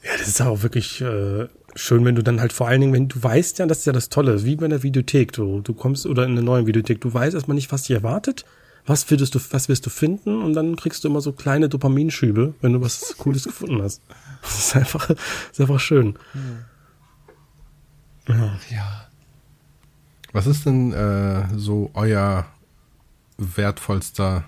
Ja, 0.05 0.13
das 0.19 0.29
ist 0.29 0.41
auch 0.41 0.63
wirklich 0.63 1.01
äh, 1.01 1.49
schön, 1.75 2.05
wenn 2.05 2.15
du 2.15 2.23
dann 2.23 2.41
halt 2.41 2.53
vor 2.53 2.69
allen 2.69 2.81
Dingen, 2.81 2.93
wenn 2.93 3.09
du 3.09 3.23
weißt 3.23 3.59
ja, 3.59 3.67
das 3.67 3.79
ist 3.79 3.87
ja 3.87 3.93
das 3.93 4.09
Tolle, 4.09 4.45
wie 4.45 4.57
bei 4.57 4.67
einer 4.67 4.83
Videothek, 4.83 5.33
du, 5.33 5.61
du 5.61 5.75
kommst 5.75 6.07
oder 6.07 6.25
in 6.25 6.33
einer 6.33 6.43
neuen 6.43 6.67
Videothek, 6.67 7.01
du 7.01 7.13
weißt 7.13 7.35
erstmal 7.35 7.57
nicht, 7.57 7.73
was 7.73 7.83
dich 7.83 7.97
erwartet, 7.97 8.45
was 8.87 9.11
würdest 9.11 9.35
du, 9.35 9.41
was 9.51 9.69
wirst 9.69 9.85
du 9.85 9.91
finden 9.91 10.43
und 10.43 10.55
dann 10.55 10.77
kriegst 10.77 11.03
du 11.05 11.09
immer 11.09 11.21
so 11.21 11.33
kleine 11.33 11.69
Dopaminschübe, 11.69 12.55
wenn 12.61 12.73
du 12.73 12.81
was 12.81 13.17
Cooles 13.19 13.45
gefunden 13.45 13.83
hast. 13.83 14.01
Das 14.43 14.59
ist 14.59 14.77
einfach, 14.77 15.09
das 15.09 15.19
ist 15.53 15.61
einfach 15.61 15.81
schön. 15.81 16.17
Ja. 18.29 18.59
ja. 18.71 19.07
Was 20.33 20.47
ist 20.47 20.67
denn 20.67 20.93
äh, 20.93 21.49
so 21.57 21.91
euer 21.95 22.47
wertvollster 23.39 24.45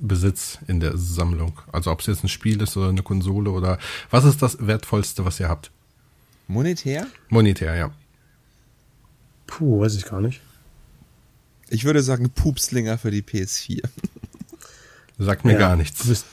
Besitz 0.00 0.58
in 0.66 0.80
der 0.80 0.96
Sammlung? 0.96 1.60
Also 1.70 1.90
ob 1.90 2.00
es 2.00 2.06
jetzt 2.06 2.24
ein 2.24 2.28
Spiel 2.28 2.60
ist 2.60 2.76
oder 2.76 2.88
eine 2.88 3.02
Konsole 3.02 3.50
oder 3.50 3.78
was 4.10 4.24
ist 4.24 4.42
das 4.42 4.66
wertvollste, 4.66 5.24
was 5.24 5.38
ihr 5.40 5.48
habt? 5.48 5.70
Monetär? 6.48 7.06
Monetär, 7.28 7.74
ja. 7.76 7.90
Puh, 9.46 9.80
weiß 9.80 9.94
ich 9.96 10.04
gar 10.04 10.20
nicht. 10.20 10.40
Ich 11.68 11.84
würde 11.84 12.02
sagen 12.02 12.30
Pupslinger 12.30 12.98
für 12.98 13.10
die 13.10 13.22
PS4. 13.22 13.82
Sagt 15.18 15.44
mir 15.44 15.52
ja, 15.52 15.58
gar 15.58 15.76
nichts. 15.76 16.02
Du 16.02 16.08
bist, 16.08 16.26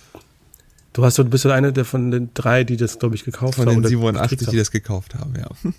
du 0.93 1.05
hast, 1.05 1.17
du 1.17 1.25
bist 1.25 1.45
ja 1.45 1.51
einer 1.51 1.71
der 1.71 1.85
von 1.85 2.11
den 2.11 2.33
drei, 2.33 2.63
die 2.63 2.77
das, 2.77 2.99
glaube 2.99 3.15
ich, 3.15 3.23
gekauft 3.23 3.55
von 3.55 3.67
haben. 3.67 3.75
Von 3.75 3.83
den 3.83 3.89
87, 3.89 4.49
die 4.49 4.57
das 4.57 4.71
gekauft 4.71 5.15
haben, 5.15 5.35
ja. 5.35 5.49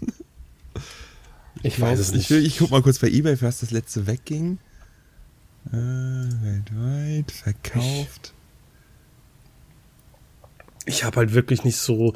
Ich, 1.56 1.74
ich 1.74 1.80
weiß 1.80 1.98
es 1.98 2.12
nicht. 2.12 2.30
Ich, 2.30 2.44
ich 2.44 2.58
guck 2.58 2.70
mal 2.70 2.82
kurz 2.82 2.98
bei 2.98 3.08
Ebay, 3.08 3.36
für 3.36 3.44
was 3.44 3.60
das 3.60 3.70
letzte 3.70 4.06
wegging. 4.06 4.58
Äh, 5.66 5.72
weltweit, 5.76 7.30
verkauft. 7.30 8.32
Ich, 10.86 10.94
ich 10.94 11.04
habe 11.04 11.18
halt 11.18 11.34
wirklich 11.34 11.62
nicht 11.62 11.76
so 11.76 12.14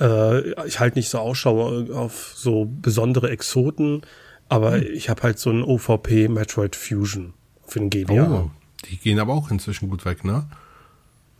äh, 0.00 0.66
ich 0.66 0.80
halt 0.80 0.96
nicht 0.96 1.10
so 1.10 1.18
Ausschau 1.18 1.84
auf 1.92 2.32
so 2.34 2.64
besondere 2.64 3.30
Exoten, 3.30 4.02
aber 4.50 4.72
hm. 4.72 4.86
ich 4.92 5.08
habe 5.08 5.22
halt 5.22 5.38
so 5.38 5.50
ein 5.50 5.62
OVP 5.62 6.28
Metroid 6.28 6.76
Fusion 6.76 7.32
für 7.66 7.78
den 7.78 7.88
GBA. 7.88 8.44
Oh, 8.44 8.50
die 8.88 8.98
gehen 8.98 9.18
aber 9.18 9.32
auch 9.32 9.50
inzwischen 9.50 9.88
gut 9.88 10.04
weg, 10.04 10.24
ne? 10.24 10.46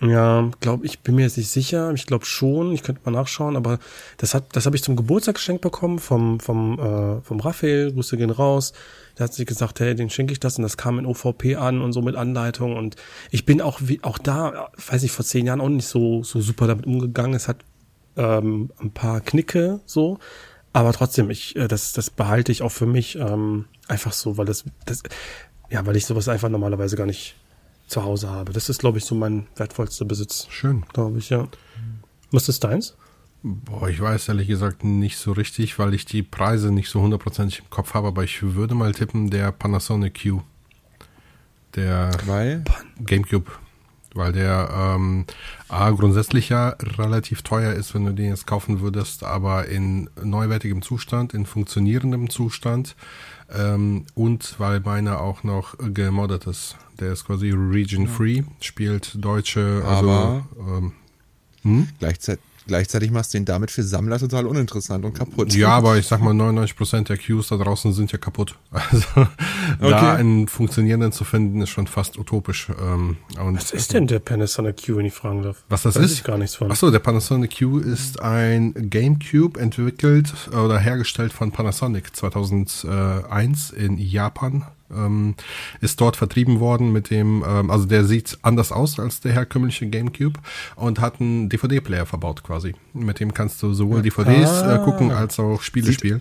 Ja, 0.02 0.50
glaube 0.60 0.86
ich, 0.86 1.00
bin 1.00 1.16
mir 1.16 1.22
jetzt 1.22 1.36
nicht 1.36 1.50
sicher. 1.50 1.92
Ich 1.92 2.06
glaube 2.06 2.24
schon. 2.24 2.72
Ich 2.72 2.82
könnte 2.82 3.02
mal 3.04 3.10
nachschauen, 3.10 3.54
aber 3.54 3.78
das 4.16 4.32
hat, 4.32 4.56
das 4.56 4.64
habe 4.64 4.74
ich 4.74 4.82
zum 4.82 4.96
Geburtstag 4.96 5.34
geschenkt 5.34 5.60
bekommen 5.60 5.98
vom 5.98 6.40
vom 6.40 6.78
äh, 6.78 7.20
vom 7.20 7.40
Raphael. 7.40 7.92
Grüße 7.92 8.16
gehen 8.16 8.30
raus. 8.30 8.72
Der 9.18 9.24
hat 9.24 9.34
sich 9.34 9.44
gesagt, 9.44 9.78
hey, 9.80 9.94
den 9.94 10.08
schenke 10.08 10.32
ich 10.32 10.40
das 10.40 10.56
und 10.56 10.62
das 10.62 10.78
kam 10.78 10.98
in 10.98 11.04
OVP 11.04 11.56
an 11.56 11.82
und 11.82 11.92
so 11.92 12.00
mit 12.00 12.16
Anleitung 12.16 12.76
und 12.76 12.96
ich 13.30 13.44
bin 13.44 13.60
auch 13.60 13.80
wie 13.82 14.02
auch 14.02 14.16
da, 14.16 14.70
weiß 14.88 15.02
ich 15.02 15.12
vor 15.12 15.24
zehn 15.24 15.44
Jahren 15.44 15.60
auch 15.60 15.68
nicht 15.68 15.86
so 15.86 16.22
so 16.22 16.40
super 16.40 16.66
damit 16.66 16.86
umgegangen. 16.86 17.34
Es 17.34 17.46
hat 17.46 17.58
ähm, 18.16 18.70
ein 18.80 18.92
paar 18.92 19.20
Knicke 19.20 19.80
so, 19.84 20.18
aber 20.72 20.92
trotzdem, 20.92 21.30
ich, 21.30 21.56
äh, 21.56 21.68
das, 21.68 21.92
das 21.92 22.10
behalte 22.10 22.52
ich 22.52 22.62
auch 22.62 22.72
für 22.72 22.86
mich 22.86 23.16
ähm, 23.16 23.66
einfach 23.88 24.12
so, 24.12 24.36
weil 24.36 24.46
das, 24.46 24.64
das, 24.86 25.02
ja, 25.68 25.84
weil 25.86 25.96
ich 25.96 26.06
sowas 26.06 26.28
einfach 26.28 26.48
normalerweise 26.48 26.96
gar 26.96 27.06
nicht 27.06 27.36
zu 27.86 28.04
Hause 28.04 28.30
habe. 28.30 28.52
Das 28.52 28.68
ist, 28.68 28.78
glaube 28.78 28.98
ich, 28.98 29.04
so 29.04 29.14
mein 29.14 29.46
wertvollster 29.56 30.04
Besitz. 30.04 30.46
Schön. 30.48 30.84
Glaube 30.92 31.18
ich, 31.18 31.30
ja. 31.30 31.48
Was 32.30 32.48
ist 32.48 32.62
deins? 32.62 32.96
Boah, 33.42 33.88
ich 33.88 34.00
weiß 34.00 34.28
ehrlich 34.28 34.48
gesagt 34.48 34.84
nicht 34.84 35.16
so 35.16 35.32
richtig, 35.32 35.78
weil 35.78 35.94
ich 35.94 36.04
die 36.04 36.22
Preise 36.22 36.70
nicht 36.70 36.90
so 36.90 37.00
hundertprozentig 37.00 37.60
im 37.60 37.70
Kopf 37.70 37.94
habe, 37.94 38.08
aber 38.08 38.22
ich 38.22 38.42
würde 38.42 38.74
mal 38.74 38.92
tippen, 38.92 39.30
der 39.30 39.50
Panasonic 39.50 40.22
Q. 40.22 40.42
Der 41.74 42.10
weil? 42.26 42.64
Gamecube 43.00 43.50
weil 44.14 44.32
der 44.32 44.68
ähm, 44.72 45.24
A, 45.68 45.90
grundsätzlich 45.90 46.48
ja 46.48 46.70
relativ 46.98 47.42
teuer 47.42 47.72
ist, 47.72 47.94
wenn 47.94 48.04
du 48.04 48.12
den 48.12 48.30
jetzt 48.30 48.46
kaufen 48.46 48.80
würdest, 48.80 49.24
aber 49.24 49.66
in 49.66 50.10
neuwertigem 50.22 50.82
Zustand, 50.82 51.34
in 51.34 51.46
funktionierendem 51.46 52.30
Zustand 52.30 52.96
ähm, 53.56 54.06
und 54.14 54.56
weil 54.58 54.80
meiner 54.80 55.20
auch 55.20 55.44
noch 55.44 55.74
gemoddet 55.78 56.46
ist. 56.46 56.76
Der 56.98 57.12
ist 57.12 57.24
quasi 57.24 57.50
region-free, 57.50 58.42
spielt 58.60 59.24
deutsche, 59.24 59.82
also 59.86 60.10
aber 60.10 60.46
ähm, 60.58 60.92
hm? 61.62 61.88
gleichzeitig 61.98 62.44
Gleichzeitig 62.70 63.10
machst 63.10 63.34
du 63.34 63.38
ihn 63.38 63.44
damit 63.44 63.72
für 63.72 63.82
Sammler 63.82 64.20
total 64.20 64.46
uninteressant 64.46 65.04
und 65.04 65.12
kaputt. 65.12 65.52
Ja, 65.56 65.70
aber 65.78 65.98
ich 65.98 66.06
sag 66.06 66.20
mal, 66.20 66.32
99% 66.32 67.02
der 67.02 67.18
Queues 67.18 67.48
da 67.48 67.56
draußen 67.56 67.92
sind 67.92 68.12
ja 68.12 68.18
kaputt. 68.18 68.56
Also 68.92 69.06
okay. 69.16 69.90
da 69.90 70.14
einen 70.14 70.46
funktionierenden 70.46 71.10
zu 71.10 71.24
finden, 71.24 71.62
ist 71.62 71.70
schon 71.70 71.88
fast 71.88 72.16
utopisch. 72.16 72.68
Ähm, 72.80 73.16
und 73.42 73.56
was 73.56 73.72
ist 73.72 73.92
denn 73.92 74.06
der 74.06 74.20
Panasonic 74.20 74.86
Q, 74.86 74.96
wenn 74.96 75.06
ich 75.06 75.12
fragen 75.12 75.42
darf? 75.42 75.64
Was 75.68 75.82
das 75.82 75.96
Weiß 75.96 76.04
ist? 76.04 76.12
Ich 76.12 76.24
gar 76.24 76.38
nichts 76.38 76.54
von. 76.54 76.70
Achso, 76.70 76.92
der 76.92 77.00
Panasonic 77.00 77.58
Q 77.58 77.78
ist 77.78 78.22
ein 78.22 78.72
GameCube 78.88 79.58
entwickelt 79.58 80.32
oder 80.52 80.78
hergestellt 80.78 81.32
von 81.32 81.50
Panasonic 81.50 82.14
2001 82.14 83.70
in 83.70 83.98
Japan 83.98 84.64
ähm, 84.94 85.34
ist 85.80 86.00
dort 86.00 86.16
vertrieben 86.16 86.60
worden 86.60 86.92
mit 86.92 87.10
dem, 87.10 87.44
ähm, 87.46 87.70
also 87.70 87.86
der 87.86 88.04
sieht 88.04 88.38
anders 88.42 88.72
aus 88.72 88.98
als 88.98 89.20
der 89.20 89.32
herkömmliche 89.32 89.88
GameCube 89.88 90.40
und 90.76 91.00
hat 91.00 91.20
einen 91.20 91.48
DVD-Player 91.48 92.06
verbaut 92.06 92.42
quasi. 92.42 92.74
Mit 92.92 93.20
dem 93.20 93.34
kannst 93.34 93.62
du 93.62 93.72
sowohl 93.72 94.02
DVDs 94.02 94.50
äh, 94.50 94.64
ah. 94.64 94.76
äh, 94.76 94.84
gucken 94.84 95.10
als 95.10 95.38
auch 95.38 95.62
Spiele 95.62 95.86
sieht, 95.86 95.96
spielen. 95.96 96.20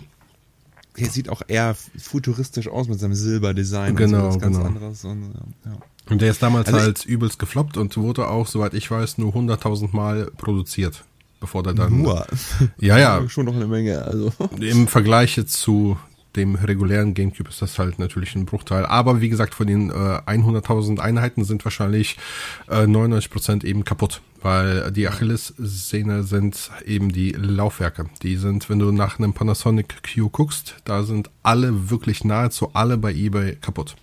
Der 0.98 1.08
sieht 1.08 1.28
auch 1.28 1.42
eher 1.46 1.76
futuristisch 1.98 2.68
aus 2.68 2.88
mit 2.88 2.98
seinem 2.98 3.14
Silberdesign. 3.14 3.96
Genau, 3.96 4.30
so, 4.30 4.38
ganz 4.38 4.56
genau. 4.56 4.68
Anderes 4.68 5.04
und, 5.04 5.32
ja. 5.64 5.72
und 6.10 6.20
der 6.20 6.30
ist 6.30 6.42
damals 6.42 6.68
also 6.68 6.80
halt 6.80 7.06
übelst 7.06 7.38
gefloppt 7.38 7.76
und 7.76 7.96
wurde 7.96 8.28
auch, 8.28 8.46
soweit 8.46 8.74
ich 8.74 8.90
weiß, 8.90 9.18
nur 9.18 9.34
100.000 9.34 9.94
Mal 9.94 10.30
produziert 10.36 11.04
bevor 11.40 11.62
der 11.62 11.72
dann. 11.72 12.02
Nur. 12.02 12.26
Ja, 12.78 12.98
ja. 12.98 13.28
Schon 13.28 13.46
noch 13.46 13.56
eine 13.56 13.66
Menge, 13.66 14.02
also. 14.02 14.30
Im 14.60 14.86
Vergleich 14.86 15.36
jetzt 15.36 15.54
zu 15.54 15.96
dem 16.36 16.54
regulären 16.54 17.14
GameCube 17.14 17.50
ist 17.50 17.60
das 17.60 17.78
halt 17.78 17.98
natürlich 17.98 18.34
ein 18.34 18.46
Bruchteil. 18.46 18.86
Aber 18.86 19.20
wie 19.20 19.28
gesagt, 19.28 19.54
von 19.54 19.66
den 19.66 19.90
äh, 19.90 19.92
100.000 19.92 21.00
Einheiten 21.00 21.44
sind 21.44 21.64
wahrscheinlich 21.64 22.16
äh, 22.68 22.84
99% 22.84 23.64
eben 23.64 23.84
kaputt, 23.84 24.20
weil 24.42 24.92
die 24.92 25.08
Achillessehne 25.08 26.22
sind 26.22 26.70
eben 26.86 27.12
die 27.12 27.32
Laufwerke. 27.32 28.06
Die 28.22 28.36
sind, 28.36 28.70
wenn 28.70 28.78
du 28.78 28.92
nach 28.92 29.18
einem 29.18 29.32
Panasonic 29.32 30.02
Q 30.02 30.28
guckst, 30.28 30.76
da 30.84 31.02
sind 31.02 31.30
alle, 31.42 31.90
wirklich 31.90 32.24
nahezu 32.24 32.70
alle 32.74 32.96
bei 32.96 33.12
eBay 33.12 33.56
kaputt. 33.56 33.96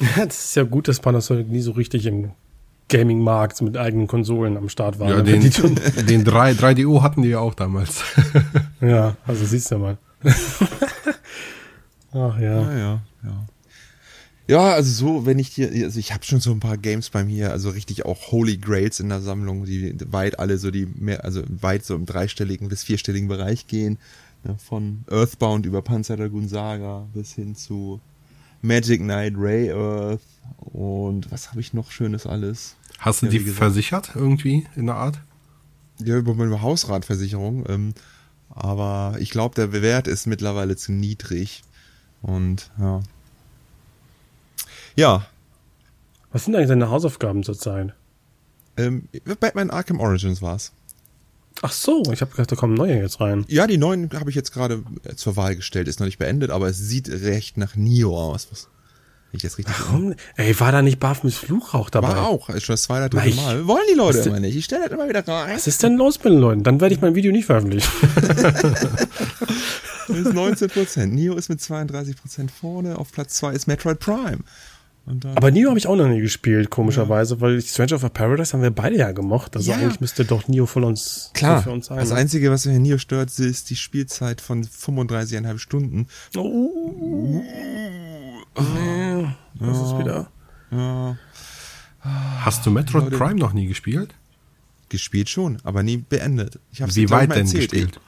Ja, 0.00 0.06
das 0.26 0.46
ist 0.46 0.56
ja 0.56 0.64
gut, 0.64 0.88
dass 0.88 1.00
Panasonic 1.00 1.48
nie 1.48 1.60
so 1.60 1.72
richtig 1.72 2.06
im 2.06 2.32
Gaming-Markt 2.88 3.62
mit 3.62 3.76
eigenen 3.76 4.06
Konsolen 4.06 4.56
am 4.56 4.68
Start 4.68 4.98
war. 4.98 5.10
Ja, 5.10 5.22
den, 5.22 5.40
den 6.08 6.24
3, 6.24 6.52
3DO 6.52 7.02
hatten 7.02 7.22
die 7.22 7.30
ja 7.30 7.38
auch 7.38 7.54
damals. 7.54 8.02
ja, 8.80 9.16
also 9.26 9.44
siehst 9.44 9.70
du 9.70 9.78
mal. 9.78 9.98
Ach 12.16 12.38
ja. 12.38 12.62
Ja, 12.62 12.78
ja, 12.78 13.02
ja. 13.24 13.46
Ja, 14.48 14.74
also 14.74 14.92
so, 14.92 15.26
wenn 15.26 15.40
ich 15.40 15.54
dir, 15.54 15.70
also 15.84 15.98
ich 15.98 16.12
habe 16.12 16.24
schon 16.24 16.38
so 16.38 16.52
ein 16.52 16.60
paar 16.60 16.78
Games 16.78 17.10
bei 17.10 17.24
mir, 17.24 17.50
also 17.50 17.70
richtig 17.70 18.06
auch 18.06 18.30
Holy 18.30 18.56
Grails 18.58 19.00
in 19.00 19.08
der 19.08 19.20
Sammlung, 19.20 19.64
die 19.64 19.96
weit 20.12 20.38
alle 20.38 20.56
so 20.58 20.70
die 20.70 20.86
mehr, 20.86 21.24
also 21.24 21.42
weit 21.48 21.84
so 21.84 21.96
im 21.96 22.06
dreistelligen 22.06 22.68
bis 22.68 22.84
vierstelligen 22.84 23.26
Bereich 23.28 23.66
gehen. 23.66 23.98
Ne, 24.44 24.56
von 24.58 25.04
Earthbound 25.10 25.66
über 25.66 25.82
Panzer 25.82 26.16
Dragoon 26.16 26.48
Saga 26.48 27.08
bis 27.12 27.32
hin 27.32 27.56
zu 27.56 28.00
Magic 28.62 29.00
Knight, 29.00 29.34
Ray 29.36 29.72
Earth 29.72 30.20
und 30.58 31.30
was 31.32 31.50
habe 31.50 31.60
ich 31.60 31.72
noch 31.72 31.90
Schönes 31.90 32.24
alles? 32.24 32.76
Hast 32.98 33.22
du 33.22 33.26
Ja, 33.26 33.32
die 33.32 33.40
versichert 33.40 34.12
irgendwie 34.14 34.64
in 34.76 34.86
der 34.86 34.94
Art? 34.94 35.18
Ja, 35.98 36.16
über 36.16 36.34
meine 36.34 36.62
Hausratversicherung. 36.62 37.64
Ähm, 37.68 37.94
aber 38.48 39.16
ich 39.18 39.30
glaube, 39.30 39.54
der 39.54 39.72
Wert 39.72 40.06
ist 40.06 40.26
mittlerweile 40.26 40.76
zu 40.76 40.92
niedrig. 40.92 41.62
Und 42.22 42.70
ja. 42.78 43.00
Ja, 44.96 45.26
Was 46.32 46.44
sind 46.44 46.54
eigentlich 46.56 46.68
deine 46.68 46.90
Hausaufgaben 46.90 47.42
zurzeit? 47.42 47.92
ähm, 48.78 49.08
Batman 49.40 49.70
Arkham 49.70 50.00
Origins 50.00 50.42
war's. 50.42 50.72
Ach 51.62 51.72
so, 51.72 52.02
ich 52.12 52.20
habe 52.20 52.30
gedacht, 52.32 52.52
da 52.52 52.56
kommen 52.56 52.74
neue 52.74 52.96
jetzt 53.00 53.20
rein. 53.20 53.46
Ja, 53.48 53.66
die 53.66 53.78
neuen 53.78 54.10
habe 54.12 54.28
ich 54.28 54.36
jetzt 54.36 54.52
gerade 54.52 54.82
äh, 55.04 55.14
zur 55.14 55.36
Wahl 55.36 55.56
gestellt. 55.56 55.88
Ist 55.88 56.00
noch 56.00 56.06
nicht 56.06 56.18
beendet, 56.18 56.50
aber 56.50 56.68
es 56.68 56.76
sieht 56.78 57.08
recht 57.08 57.56
nach 57.56 57.74
Neo 57.76 58.14
aus. 58.18 58.48
Was, 58.50 58.68
ich 59.32 59.40
das 59.42 59.56
richtig 59.56 59.74
Warum? 59.80 60.14
Ey, 60.36 60.58
war 60.60 60.72
da 60.72 60.82
nicht 60.82 61.00
Baphomes 61.00 61.36
Fluchrauch 61.36 61.88
dabei? 61.88 62.08
War 62.08 62.26
auch, 62.28 62.50
ist 62.50 62.64
schon 62.64 62.74
das 62.74 62.82
zweite, 62.82 63.08
dritte 63.08 63.26
Weich. 63.26 63.36
Mal. 63.36 63.66
Wollen 63.66 63.86
die 63.90 63.96
Leute 63.96 64.18
immer 64.20 64.40
nicht. 64.40 64.56
Ich 64.56 64.66
stelle 64.66 64.84
das 64.84 64.92
immer 64.92 65.08
wieder 65.08 65.26
rein. 65.26 65.56
Was 65.56 65.66
ist 65.66 65.82
denn 65.82 65.96
los 65.96 66.18
mit 66.22 66.34
den 66.34 66.40
Leuten? 66.40 66.62
Dann 66.62 66.80
werde 66.80 66.94
ich 66.94 67.00
mein 67.00 67.14
Video 67.14 67.32
nicht 67.32 67.46
veröffentlichen. 67.46 67.90
Das 70.08 70.16
ist 70.16 70.32
19 70.34 70.68
Prozent. 70.70 71.14
Neo 71.14 71.34
ist 71.34 71.48
mit 71.48 71.60
32 71.60 72.16
Prozent 72.16 72.50
vorne. 72.50 72.98
Auf 72.98 73.12
Platz 73.12 73.34
zwei 73.34 73.52
ist 73.52 73.66
Metroid 73.66 73.98
Prime. 74.00 74.38
Und 75.06 75.24
dann, 75.24 75.36
Aber 75.36 75.52
Neo 75.52 75.68
habe 75.68 75.78
ich 75.78 75.86
auch 75.86 75.94
noch 75.94 76.08
nie 76.08 76.20
gespielt, 76.20 76.68
komischerweise, 76.70 77.40
weil 77.40 77.62
Stranger 77.62 77.94
of 77.94 78.12
Paradise 78.12 78.52
haben 78.52 78.62
wir 78.62 78.72
beide 78.72 78.96
ja 78.96 79.12
gemocht. 79.12 79.54
Also 79.56 79.70
Ja. 79.70 79.76
eigentlich 79.78 80.00
müsste 80.00 80.24
doch 80.24 80.48
Neo 80.48 80.66
von 80.66 80.82
uns 80.82 81.30
klar, 81.32 81.62
für 81.62 81.70
uns 81.70 81.86
sein. 81.86 81.98
das 81.98 82.10
ne? 82.10 82.16
Einzige, 82.16 82.50
was 82.50 82.66
mich 82.66 82.74
an 82.74 82.82
Neo 82.82 82.98
stört, 82.98 83.30
ist 83.38 83.70
die 83.70 83.76
Spielzeit 83.76 84.40
von 84.40 84.64
35,5 84.64 85.58
Stunden. 85.60 86.08
Oh. 86.36 87.40
Nee, 88.58 89.26
das 89.60 89.76
ist 89.78 89.98
wieder. 89.98 90.28
Ja, 90.70 91.16
Hast 92.40 92.64
du 92.66 92.70
Metroid 92.70 93.04
Leute. 93.04 93.16
Prime 93.18 93.34
noch 93.36 93.52
nie 93.52 93.66
gespielt? 93.66 94.14
gespielt 94.88 95.28
schon, 95.28 95.58
aber 95.64 95.82
nie 95.82 95.96
beendet. 95.96 96.60
Ich 96.70 96.80
hab's 96.80 96.94
Wie 96.94 97.10
weit 97.10 97.30
denn 97.32 97.38
erzählt. 97.40 97.72
gespielt? 97.72 98.00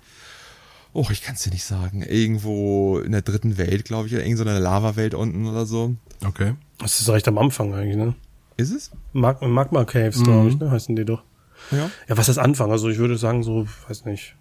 Oh, 0.92 1.06
ich 1.10 1.22
kann's 1.22 1.42
dir 1.42 1.50
nicht 1.50 1.64
sagen. 1.64 2.02
Irgendwo 2.02 2.98
in 2.98 3.12
der 3.12 3.22
dritten 3.22 3.58
Welt, 3.58 3.84
glaube 3.84 4.08
ich, 4.08 4.14
oder 4.14 4.24
irgend 4.24 4.38
so 4.38 4.44
eine 4.44 4.58
Lava-Welt 4.58 5.14
unten 5.14 5.46
oder 5.46 5.66
so. 5.66 5.94
Okay. 6.24 6.54
Das 6.78 7.00
ist 7.00 7.08
recht 7.08 7.28
am 7.28 7.38
Anfang 7.38 7.74
eigentlich, 7.74 7.96
ne? 7.96 8.14
Ist 8.56 8.72
es? 8.72 8.90
Mag 9.12 9.40
Magma 9.42 9.84
Caves, 9.84 10.22
glaube 10.22 10.48
ich, 10.48 10.58
ne? 10.58 10.70
Heißen 10.70 10.96
die 10.96 11.04
doch. 11.04 11.22
Ja. 11.70 11.90
Ja, 12.08 12.16
was 12.16 12.28
ist 12.28 12.38
Anfang? 12.38 12.72
Also 12.72 12.88
ich 12.88 12.98
würde 12.98 13.16
sagen, 13.16 13.42
so, 13.42 13.66
weiß 13.88 14.04
nicht, 14.04 14.34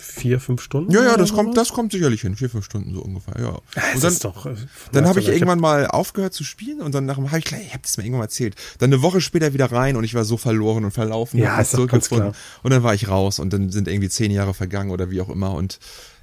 vier, 0.00 0.40
fünf 0.40 0.62
Stunden? 0.62 0.90
Ja, 0.92 1.02
ja, 1.02 1.16
das 1.16 1.32
kommt, 1.32 1.56
das 1.56 1.72
kommt 1.72 1.92
sicherlich 1.92 2.22
hin. 2.22 2.34
Vier, 2.36 2.50
fünf 2.50 2.64
Stunden 2.64 2.92
so 2.94 3.00
ungefähr, 3.02 3.34
ja. 3.40 3.58
Es 3.74 3.94
Und 3.96 4.04
dann, 4.04 4.12
ist 4.12 4.24
doch, 4.24 4.46
äh, 4.46 4.54
Dann 4.92 5.06
habe 5.06 5.20
ich 5.20 5.28
irgendwann 5.28 5.60
mal 5.60 5.86
aufgehört 5.86 6.34
zu 6.34 6.44
spielen 6.44 6.80
und 6.80 6.94
dann 6.94 7.06
nach 7.06 7.16
habe 7.18 7.38
ich 7.38 7.44
gleich, 7.44 7.66
ich 7.66 7.72
habe 7.72 7.82
das 7.82 7.96
mir 7.96 8.04
irgendwann 8.04 8.20
mal 8.20 8.24
erzählt. 8.24 8.56
Dann 8.78 8.92
eine 8.92 9.02
Woche 9.02 9.20
später 9.20 9.52
wieder 9.52 9.70
rein 9.70 9.96
und 9.96 10.04
ich 10.04 10.14
war 10.14 10.24
so 10.24 10.36
verloren 10.36 10.84
und 10.84 10.90
verlaufen 10.90 11.38
Ja, 11.38 11.52
mich 11.56 11.62
ist 11.62 11.70
zurückgefunden. 11.72 12.32
Und 12.62 12.70
dann 12.72 12.82
war 12.82 12.94
ich 12.94 13.08
raus 13.08 13.38
und 13.38 13.52
dann 13.52 13.70
sind 13.70 13.88
irgendwie 13.88 14.08
zehn 14.08 14.30
Jahre 14.30 14.54
vergangen 14.54 14.90
oder 14.90 15.10
wie 15.10 15.20
auch 15.20 15.28
immer 15.28 15.54
und 15.54 15.78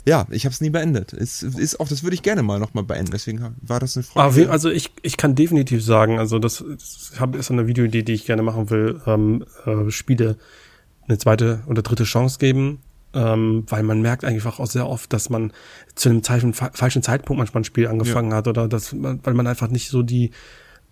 ja, 0.06 0.26
ich 0.30 0.46
habe 0.46 0.54
es 0.54 0.62
nie 0.62 0.70
beendet. 0.70 1.12
Es 1.12 1.44
ist 1.44 1.82
auch, 1.82 1.90
das 1.90 2.02
würde 2.02 2.14
ich 2.14 2.22
gerne 2.24 2.42
mal 2.42 2.60
noch 2.60 2.74
mal 2.74 2.84
beenden. 2.84 3.12
Deswegen 3.12 3.56
war 3.62 3.82
das 3.82 3.98
eine 3.98 4.04
Frage. 4.04 4.36
wir- 4.38 4.52
also 4.52 4.70
ich, 4.70 4.92
ich 5.02 5.18
kann 5.18 5.36
definitiv 5.36 5.84
sagen, 5.84 6.18
also 6.18 6.40
das, 6.40 6.64
das 6.66 7.12
ist 7.38 7.52
eine 7.52 7.68
Videoidee, 7.68 8.04
die 8.04 8.14
ich 8.14 8.26
gerne 8.26 8.42
machen 8.42 8.70
will, 8.70 9.02
ähm, 9.06 9.44
äh, 9.66 9.92
Spiele 9.92 10.38
eine 11.10 11.18
zweite 11.18 11.60
oder 11.68 11.82
dritte 11.82 12.06
Chance 12.06 12.40
geben, 12.40 12.80
ähm, 13.18 13.64
weil 13.68 13.84
man 13.84 14.02
merkt 14.02 14.24
einfach 14.24 14.60
auch 14.60 14.68
sehr 14.68 14.88
oft, 14.88 15.12
dass 15.12 15.30
man 15.30 15.52
zu 15.96 16.10
einem 16.10 16.24
Zeichen, 16.24 16.54
fa 16.54 16.70
falschen 16.74 17.02
Zeitpunkt 17.02 17.40
manchmal 17.40 17.62
ein 17.62 17.66
Spiel 17.66 17.88
angefangen 17.88 18.34
hat 18.34 18.48
oder 18.48 18.68
dass 18.68 18.94
man, 18.94 19.20
weil 19.24 19.34
man 19.34 19.48
einfach 19.48 19.70
nicht 19.70 19.90
so 19.90 20.04
die 20.04 20.32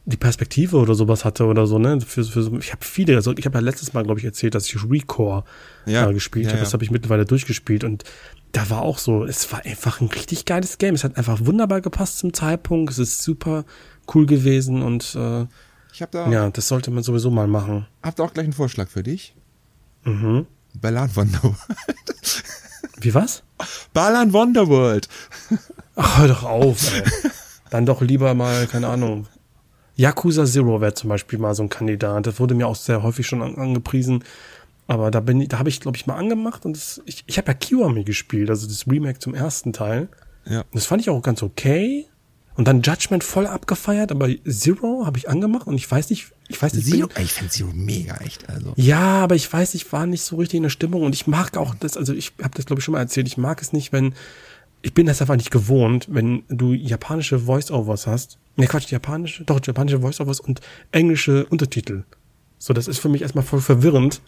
die 0.08 0.18
Perspektive 0.18 0.78
oder 0.78 0.94
sowas 0.94 1.26
hatte 1.26 1.46
oder 1.46 1.66
so, 1.66 1.80
ne? 1.80 2.00
Für, 2.00 2.24
für 2.24 2.44
so, 2.44 2.60
ich 2.60 2.72
habe 2.72 2.86
viele, 2.86 3.16
also 3.16 3.34
ich 3.36 3.46
habe 3.48 3.58
ja 3.58 3.62
letztes 3.64 3.94
Mal, 3.94 4.04
glaube 4.04 4.20
ich, 4.20 4.26
erzählt, 4.26 4.54
dass 4.54 4.68
ich 4.68 4.78
Recore 4.88 5.44
Ja, 5.88 6.08
äh, 6.08 6.14
gespielt 6.14 6.46
ja, 6.46 6.52
habe. 6.52 6.60
ja. 6.60 6.64
Das 6.64 6.74
habe 6.74 6.84
ich 6.84 6.92
mittlerweile 6.92 7.26
durchgespielt 7.26 7.84
und 7.84 8.04
da 8.52 8.70
war 8.70 8.84
auch 8.84 9.00
so, 9.00 9.26
es 9.26 9.52
war 9.52 9.66
einfach 9.66 10.02
ein 10.02 10.08
richtig 10.08 10.46
geiles 10.46 10.78
Game. 10.78 10.94
Es 10.94 11.04
hat 11.04 11.18
einfach 11.18 11.40
wunderbar 11.46 11.82
gepasst 11.82 12.20
zum 12.20 12.34
Zeitpunkt. 12.34 12.92
Es 12.92 13.00
ist 13.00 13.24
super 13.24 13.66
cool 14.14 14.28
gewesen 14.28 14.84
und 14.84 15.16
äh, 15.16 15.48
ich 15.92 16.02
habe 16.04 16.12
da, 16.12 16.30
ja, 16.30 16.50
das 16.52 16.68
sollte 16.68 16.92
man 16.92 17.02
sowieso 17.02 17.32
mal 17.32 17.48
machen. 17.48 17.88
hab 18.04 18.16
da 18.16 18.24
auch 18.24 18.34
gleich 18.34 18.44
einen 18.44 18.54
Vorschlag 18.54 18.90
für 18.90 19.02
dich. 19.02 19.34
Mhm. 20.04 20.46
Balan 20.82 21.16
Wonderworld. 21.16 21.58
Wie 23.00 23.14
was? 23.14 23.44
Balan 23.94 24.34
Wonderworld. 24.34 25.08
Ach, 25.96 26.20
hör 26.20 26.28
doch 26.28 26.44
auf, 26.44 26.94
ey. 26.94 27.04
Dann 27.70 27.86
doch 27.86 28.02
lieber 28.02 28.34
mal, 28.34 28.68
keine 28.68 28.88
Ahnung. 28.88 29.28
Yakuza 29.96 30.46
Zero 30.46 30.82
wäre 30.82 30.94
zum 30.94 31.10
Beispiel 31.10 31.40
mal 31.40 31.56
so 31.56 31.64
ein 31.64 31.70
Kandidat. 31.70 32.28
Das 32.28 32.40
wurde 32.40 32.54
mir 32.54 32.68
auch 32.68 32.76
sehr 32.76 33.02
häufig 33.02 33.28
schon 33.28 33.42
an, 33.42 33.56
angepriesen. 33.56 34.24
Aber 34.88 35.10
da 35.10 35.20
bin 35.20 35.42
ich, 35.42 35.48
da 35.48 35.60
habe 35.60 35.70
ich, 35.70 35.80
glaube 35.80 35.98
ich, 35.98 36.06
mal 36.06 36.16
angemacht 36.16 36.66
und 36.66 36.76
das, 36.76 37.02
ich, 37.06 37.24
ich 37.26 37.38
habe 37.38 37.48
ja 37.48 37.54
Kiwami 37.56 38.04
gespielt, 38.04 38.50
also 38.50 38.68
das 38.68 38.88
Remake 38.88 39.20
zum 39.20 39.34
ersten 39.34 39.74
Teil. 39.74 40.10
Ja. 40.46 40.60
Und 40.60 40.76
das 40.76 40.86
fand 40.86 41.02
ich 41.02 41.10
auch 41.10 41.22
ganz 41.22 41.42
okay. 41.42 42.06
Und 42.56 42.68
dann 42.68 42.82
Judgment 42.82 43.24
voll 43.24 43.48
abgefeiert, 43.48 44.12
aber 44.12 44.30
Zero 44.48 45.06
habe 45.06 45.18
ich 45.18 45.28
angemacht 45.28 45.68
und 45.68 45.76
ich 45.76 45.90
weiß 45.90 46.10
nicht, 46.12 46.32
ich 46.48 46.62
weiß 46.62 46.74
nicht, 46.74 46.88
Zero, 46.88 47.10
ich 47.20 47.34
finde 47.34 47.52
Zero 47.52 47.72
mega 47.74 48.18
echt. 48.18 48.48
Also. 48.50 48.74
ja, 48.76 49.24
aber 49.24 49.36
ich 49.36 49.52
weiß, 49.52 49.74
ich 49.74 49.92
war 49.92 50.06
nicht 50.06 50.24
so 50.24 50.36
richtig 50.36 50.58
in 50.58 50.64
der 50.64 50.70
Stimmung 50.70 51.04
und 51.04 51.16
ich 51.16 51.28
mag 51.28 51.58
auch 51.58 51.74
das, 51.76 51.98
also 51.98 52.14
ich 52.14 52.34
habe 52.42 52.56
das 52.56 52.66
glaube 52.66 52.80
ich 52.80 52.86
schon 52.86 52.94
mal 52.94 53.00
erzählt, 53.00 53.28
ich 53.28 53.38
mag 53.38 53.62
es 53.62 53.74
nicht, 53.74 53.92
wenn, 53.92 54.14
ich 54.82 54.94
bin 54.94 55.08
das 55.08 55.22
einfach 55.22 55.36
nicht 55.36 55.52
gewohnt, 55.52 56.08
wenn 56.10 56.44
du 56.48 56.74
japanische 56.74 57.40
Voice-Overs 57.40 58.06
hast. 58.06 58.38
Ne, 58.58 58.68
Quatsch, 58.68 58.92
japanische, 58.92 59.44
doch, 59.44 59.60
japanische 59.64 60.00
Voice-Overs 60.00 60.40
und 60.40 60.62
englische 60.92 61.46
Untertitel. 61.48 62.04
So, 62.66 62.74
das 62.74 62.88
ist 62.88 62.98
für 62.98 63.10
mich 63.10 63.22
erstmal 63.22 63.46
voll 63.46 63.62
verwirrend 63.62 64.22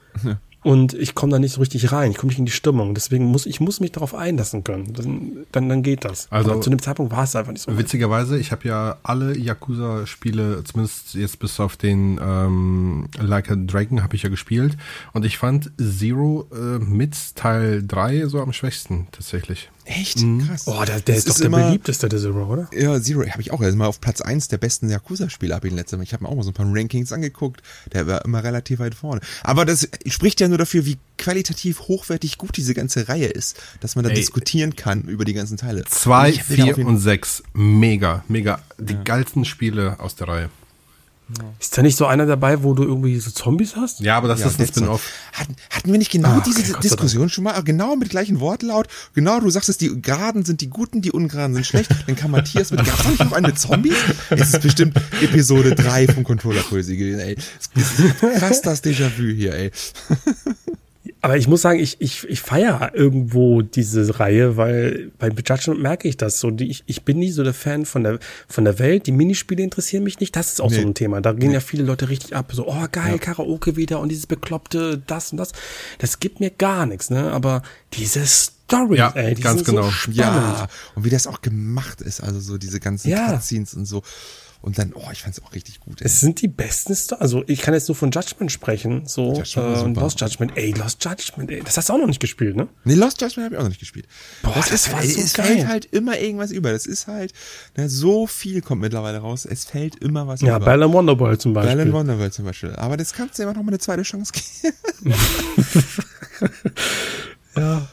und 0.61 0.93
ich 0.93 1.15
komme 1.15 1.31
da 1.31 1.39
nicht 1.39 1.53
so 1.53 1.59
richtig 1.59 1.91
rein, 1.91 2.11
ich 2.11 2.17
komme 2.17 2.29
nicht 2.29 2.37
in 2.37 2.45
die 2.45 2.51
Stimmung. 2.51 2.93
Deswegen 2.93 3.25
muss 3.25 3.47
ich 3.47 3.59
muss 3.59 3.79
mich 3.79 3.93
darauf 3.93 4.13
einlassen 4.13 4.63
können. 4.63 4.93
Dann, 4.93 5.45
dann, 5.51 5.69
dann 5.69 5.81
geht 5.81 6.05
das. 6.05 6.27
Also- 6.31 6.51
aber 6.51 6.61
zu 6.61 6.69
dem 6.69 6.79
Zeitpunkt 6.79 7.11
war 7.11 7.23
es 7.23 7.35
einfach 7.35 7.51
nicht 7.51 7.63
so. 7.63 7.75
Witzigerweise, 7.75 8.37
ich 8.37 8.51
habe 8.51 8.67
ja 8.67 8.97
alle 9.01 9.35
Yakuza-Spiele, 9.35 10.63
zumindest 10.65 11.15
jetzt 11.15 11.39
bis 11.39 11.59
auf 11.59 11.77
den 11.77 12.19
ähm, 12.21 13.07
Like 13.19 13.49
a 13.49 13.55
Dragon, 13.55 14.03
habe 14.03 14.15
ich 14.15 14.21
ja 14.21 14.29
gespielt. 14.29 14.77
Und 15.13 15.25
ich 15.25 15.39
fand 15.39 15.71
Zero 15.81 16.47
äh, 16.53 16.77
mit 16.77 17.15
Teil 17.35 17.83
3 17.87 18.27
so 18.27 18.39
am 18.39 18.53
schwächsten 18.53 19.07
tatsächlich. 19.11 19.71
Echt? 19.89 20.17
Krass. 20.45 20.63
Oh, 20.67 20.83
der, 20.85 20.99
der 20.99 21.15
Das 21.15 21.17
ist 21.19 21.29
doch 21.29 21.35
der 21.37 21.45
immer- 21.45 21.63
beliebteste, 21.67 22.09
der 22.09 22.19
Zero, 22.19 22.45
oder? 22.51 22.69
Ja, 22.77 23.01
Zero 23.01 23.25
habe 23.25 23.41
ich 23.41 23.51
auch. 23.51 23.61
Er 23.61 23.69
ist 23.69 23.75
mal 23.75 23.85
auf 23.87 24.01
Platz 24.01 24.19
eins 24.21 24.49
der 24.49 24.57
besten 24.57 24.89
Yakuza-Spiele 24.89 25.55
ab 25.55 25.63
ihn 25.63 25.75
letztes 25.75 25.97
Mal. 25.97 26.03
Ich 26.03 26.11
habe 26.13 26.23
mir 26.23 26.29
auch 26.29 26.35
mal 26.35 26.43
so 26.43 26.49
ein 26.51 26.53
paar 26.53 26.65
Rankings 26.69 27.11
angeguckt. 27.13 27.61
Der 27.93 28.05
war 28.05 28.25
immer 28.25 28.43
relativ 28.43 28.79
weit 28.79 28.95
vorne. 28.95 29.21
Aber 29.43 29.63
das 29.65 29.87
spricht 30.05 30.41
ja 30.41 30.47
nur 30.49 30.57
dafür, 30.57 30.85
wie 30.85 30.97
qualitativ 31.17 31.79
hochwertig 31.87 32.37
gut 32.37 32.57
diese 32.57 32.73
ganze 32.73 33.07
Reihe 33.07 33.27
ist, 33.27 33.57
dass 33.79 33.95
man 33.95 34.03
da 34.03 34.09
Ey. 34.09 34.15
diskutieren 34.17 34.75
kann 34.75 35.03
über 35.03 35.23
die 35.25 35.33
ganzen 35.33 35.55
Teile. 35.57 35.85
Zwei, 35.85 36.29
Ich 36.31 36.49
will 36.49 36.57
da 36.57 36.63
auf 36.63 36.69
vier 36.69 36.77
jeden- 36.77 36.87
und 36.89 36.99
sechs. 36.99 37.41
Mega, 37.53 38.23
mega. 38.27 38.61
Die 38.77 38.95
geilsten 39.03 39.45
Spiele 39.45 39.99
aus 39.99 40.15
der 40.15 40.27
Reihe. 40.27 40.49
Ist 41.59 41.77
da 41.77 41.81
nicht 41.81 41.97
so 41.97 42.05
einer 42.05 42.25
dabei, 42.25 42.63
wo 42.63 42.73
du 42.73 42.83
irgendwie 42.83 43.19
so 43.19 43.29
Zombies 43.31 43.75
hast? 43.75 43.99
Ja, 43.99 44.15
aber 44.17 44.29
das 44.29 44.39
Ja, 44.39 44.47
ist 44.47 44.53
ein 44.59 44.65
Dead 44.65 44.73
Zone. 44.73 44.85
Spin-off. 44.85 45.11
Hatten, 45.33 45.55
hatten 45.69 45.91
wir 45.91 45.97
nicht 45.99 46.09
genau 46.11 46.29
Ah, 46.29 46.37
okay, 46.37 46.51
diese 46.57 46.71
Gott. 46.73 46.83
Diskussion 46.83 47.29
schon 47.29 47.43
mal? 47.43 47.53
Ah, 47.55 47.61
Genau 47.61 47.95
mit 47.97 48.09
gleichem 48.09 48.39
Wortlaut. 48.39 48.87
Genau, 49.13 49.39
du 49.41 49.49
sagst 49.49 49.67
es, 49.67 49.77
die 49.77 50.01
Geraden 50.01 50.45
sind 50.45 50.61
die 50.61 50.69
Guten, 50.69 51.01
die 51.01 51.11
Ungeraden 51.11 51.53
sind 51.53 51.65
schlecht. 51.65 51.91
Dann 52.07 52.15
kann 52.15 52.31
Matthias 52.31 52.71
mit, 52.71 52.85
gab's 52.85 53.05
nicht 53.05 53.19
noch 53.19 53.33
einen 53.33 53.47
mit 53.47 53.59
Zombies? 53.59 53.95
Es 54.29 54.53
ist 54.53 54.61
bestimmt 54.61 54.95
Episode 55.21 55.75
3 55.75 56.07
von 56.07 56.23
Controller-Poesie 56.23 56.95
gewesen, 56.95 57.19
ey. 57.19 57.37
Krass 58.39 58.61
das 58.61 58.81
Déjà-vu 58.83 59.23
hier, 59.35 59.53
ey. 59.53 59.71
Aber 61.21 61.35
ich 61.37 61.47
muss 61.47 61.61
sagen, 61.63 61.79
ich, 61.79 61.97
ich, 61.99 62.23
ich 62.29 62.41
feiere 62.41 62.91
irgendwo 62.93 63.61
diese 63.61 64.19
Reihe, 64.19 64.55
weil 64.57 65.11
bei 65.17 65.29
Judgment 65.29 65.81
merke 65.81 66.07
ich 66.07 66.15
das 66.17 66.39
so. 66.39 66.51
Die, 66.51 66.69
ich, 66.69 66.83
ich 66.85 67.03
bin 67.03 67.17
nie 67.19 67.31
so 67.31 67.43
der 67.43 67.53
Fan 67.53 67.85
von 67.85 68.03
der, 68.03 68.19
von 68.47 68.63
der 68.65 68.77
Welt. 68.79 69.07
Die 69.07 69.11
Minispiele 69.11 69.63
interessieren 69.63 70.03
mich 70.03 70.19
nicht. 70.19 70.35
Das 70.35 70.47
ist 70.53 70.61
auch 70.61 70.69
so 70.69 70.77
Nee. 70.79 70.85
ein 70.85 70.93
Thema. 70.93 71.19
Da 71.21 71.33
gehen 71.33 71.51
ja 71.51 71.59
viele 71.59 71.83
Leute 71.83 72.09
richtig 72.09 72.35
ab. 72.35 72.51
So, 72.53 72.67
oh 72.67 72.85
geil, 72.91 73.17
Karaoke 73.19 73.75
wieder 73.75 73.99
und 73.99 74.09
dieses 74.09 74.27
bekloppte, 74.27 75.01
das 75.07 75.31
und 75.31 75.37
das. 75.37 75.53
Das 75.99 76.19
gibt 76.19 76.39
mir 76.39 76.51
gar 76.51 76.85
nichts, 76.85 77.09
ne? 77.09 77.31
Aber 77.31 77.63
diese 77.93 78.25
Story, 78.25 78.97
Ja, 78.97 79.09
ey, 79.15 79.33
die 79.33 79.41
ganz 79.41 79.63
genau. 79.63 79.89
so. 79.89 80.11
Ja, 80.11 80.67
und 80.95 81.03
wie 81.03 81.09
das 81.09 81.25
auch 81.25 81.41
gemacht 81.41 82.01
ist, 82.01 82.21
also 82.21 82.39
so 82.39 82.57
diese 82.57 82.79
ganzen 82.79 83.09
Ja. 83.09 83.31
Cutscenes 83.33 83.73
und 83.73 83.85
so. 83.85 84.03
Und 84.61 84.77
dann, 84.77 84.93
oh, 84.93 85.07
ich 85.11 85.21
fand's 85.21 85.41
auch 85.41 85.53
richtig 85.53 85.79
gut. 85.79 86.01
Ey. 86.01 86.07
Es 86.07 86.19
sind 86.19 86.41
die 86.41 86.47
besten 86.47 86.95
Story. 86.95 87.21
Also 87.21 87.43
ich 87.47 87.61
kann 87.61 87.73
jetzt 87.73 87.87
nur 87.87 87.95
von 87.95 88.11
Judgment 88.11 88.51
sprechen. 88.51 89.03
So, 89.05 89.33
Judgment 89.41 89.97
äh. 89.97 89.99
Lost 89.99 90.19
Judgment. 90.19 90.51
Ey, 90.55 90.71
Lost 90.71 91.03
Judgment, 91.03 91.51
ey. 91.51 91.61
Das 91.63 91.77
hast 91.77 91.89
du 91.89 91.93
auch 91.93 91.97
noch 91.97 92.07
nicht 92.07 92.19
gespielt, 92.19 92.55
ne? 92.55 92.67
Nee, 92.83 92.95
Lost 92.95 93.21
Judgment 93.21 93.45
habe 93.45 93.55
ich 93.55 93.59
auch 93.59 93.63
noch 93.63 93.69
nicht 93.69 93.79
gespielt. 93.79 94.07
Boah, 94.43 94.63
das 94.69 94.91
war 94.91 95.01
ey, 95.01 95.07
so 95.09 95.21
Es 95.21 95.33
geil. 95.33 95.45
fällt 95.45 95.67
halt 95.67 95.85
immer 95.85 96.19
irgendwas 96.19 96.51
über. 96.51 96.71
Das 96.71 96.85
ist 96.85 97.07
halt, 97.07 97.33
ne, 97.77 97.89
so 97.89 98.27
viel 98.27 98.61
kommt 98.61 98.81
mittlerweile 98.81 99.19
raus. 99.19 99.45
Es 99.45 99.65
fällt 99.65 99.95
immer 99.97 100.27
was 100.27 100.41
Ja, 100.41 100.57
über. 100.57 100.65
Bell 100.65 100.91
Wonderboy 100.91 101.37
zum 101.37 101.53
Beispiel. 101.53 101.75
Balan 101.75 101.93
Wonderworld 101.93 102.33
zum 102.33 102.45
Beispiel. 102.45 102.75
Aber 102.75 102.97
das 102.97 103.13
kannst 103.13 103.37
du 103.39 103.43
immer 103.43 103.53
noch 103.53 103.63
mal 103.63 103.69
eine 103.69 103.79
zweite 103.79 104.03
Chance 104.03 104.33
geben. 104.33 105.13
Ja. 107.57 107.87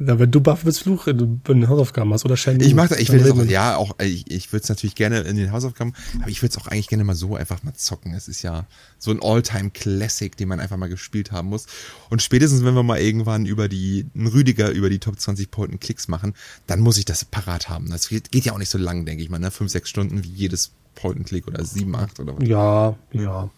Ja, 0.00 0.18
wenn 0.18 0.30
du 0.30 0.40
Buff 0.40 0.64
willst, 0.64 0.80
Fluch 0.80 1.06
in 1.06 1.40
den 1.46 1.68
Hausaufgaben 1.68 2.12
hast 2.12 2.24
oder 2.24 2.36
Shenmue. 2.36 2.66
Ich 2.66 2.74
mach 2.74 2.88
das, 2.88 2.98
ich 2.98 3.10
will 3.12 3.20
das 3.20 3.30
auch, 3.30 3.44
ja, 3.44 3.76
auch, 3.76 3.94
äh, 3.98 4.06
ich, 4.06 4.28
ich 4.28 4.52
würde 4.52 4.64
es 4.64 4.68
natürlich 4.68 4.96
gerne 4.96 5.20
in 5.20 5.36
den 5.36 5.52
Hausaufgaben, 5.52 5.92
aber 6.20 6.30
ich 6.30 6.42
würde 6.42 6.50
es 6.50 6.58
auch 6.58 6.66
eigentlich 6.66 6.88
gerne 6.88 7.04
mal 7.04 7.14
so 7.14 7.36
einfach 7.36 7.62
mal 7.62 7.74
zocken. 7.74 8.12
Es 8.12 8.26
ist 8.26 8.42
ja 8.42 8.66
so 8.98 9.12
ein 9.12 9.20
All-Time-Classic, 9.22 10.36
den 10.36 10.48
man 10.48 10.58
einfach 10.58 10.76
mal 10.76 10.88
gespielt 10.88 11.30
haben 11.30 11.48
muss. 11.48 11.66
Und 12.10 12.22
spätestens, 12.22 12.64
wenn 12.64 12.74
wir 12.74 12.82
mal 12.82 12.98
irgendwann 12.98 13.46
über 13.46 13.68
die, 13.68 14.06
einen 14.16 14.26
Rüdiger 14.26 14.70
über 14.70 14.90
die 14.90 14.98
Top 14.98 15.18
20 15.18 15.50
Point 15.52 15.80
Klicks 15.80 16.08
machen, 16.08 16.34
dann 16.66 16.80
muss 16.80 16.98
ich 16.98 17.04
das 17.04 17.24
parat 17.24 17.68
haben. 17.68 17.88
Das 17.90 18.08
geht, 18.08 18.32
geht 18.32 18.44
ja 18.44 18.52
auch 18.52 18.58
nicht 18.58 18.70
so 18.70 18.78
lang, 18.78 19.06
denke 19.06 19.22
ich 19.22 19.30
mal, 19.30 19.38
ne? 19.38 19.52
Fünf, 19.52 19.70
sechs 19.70 19.88
Stunden 19.88 20.24
wie 20.24 20.28
jedes 20.28 20.72
Point 20.96 21.24
Click 21.26 21.46
oder 21.46 21.64
sieben, 21.64 21.94
acht 21.94 22.18
oder 22.18 22.36
was. 22.36 22.48
Ja, 22.48 22.96
ja. 23.12 23.50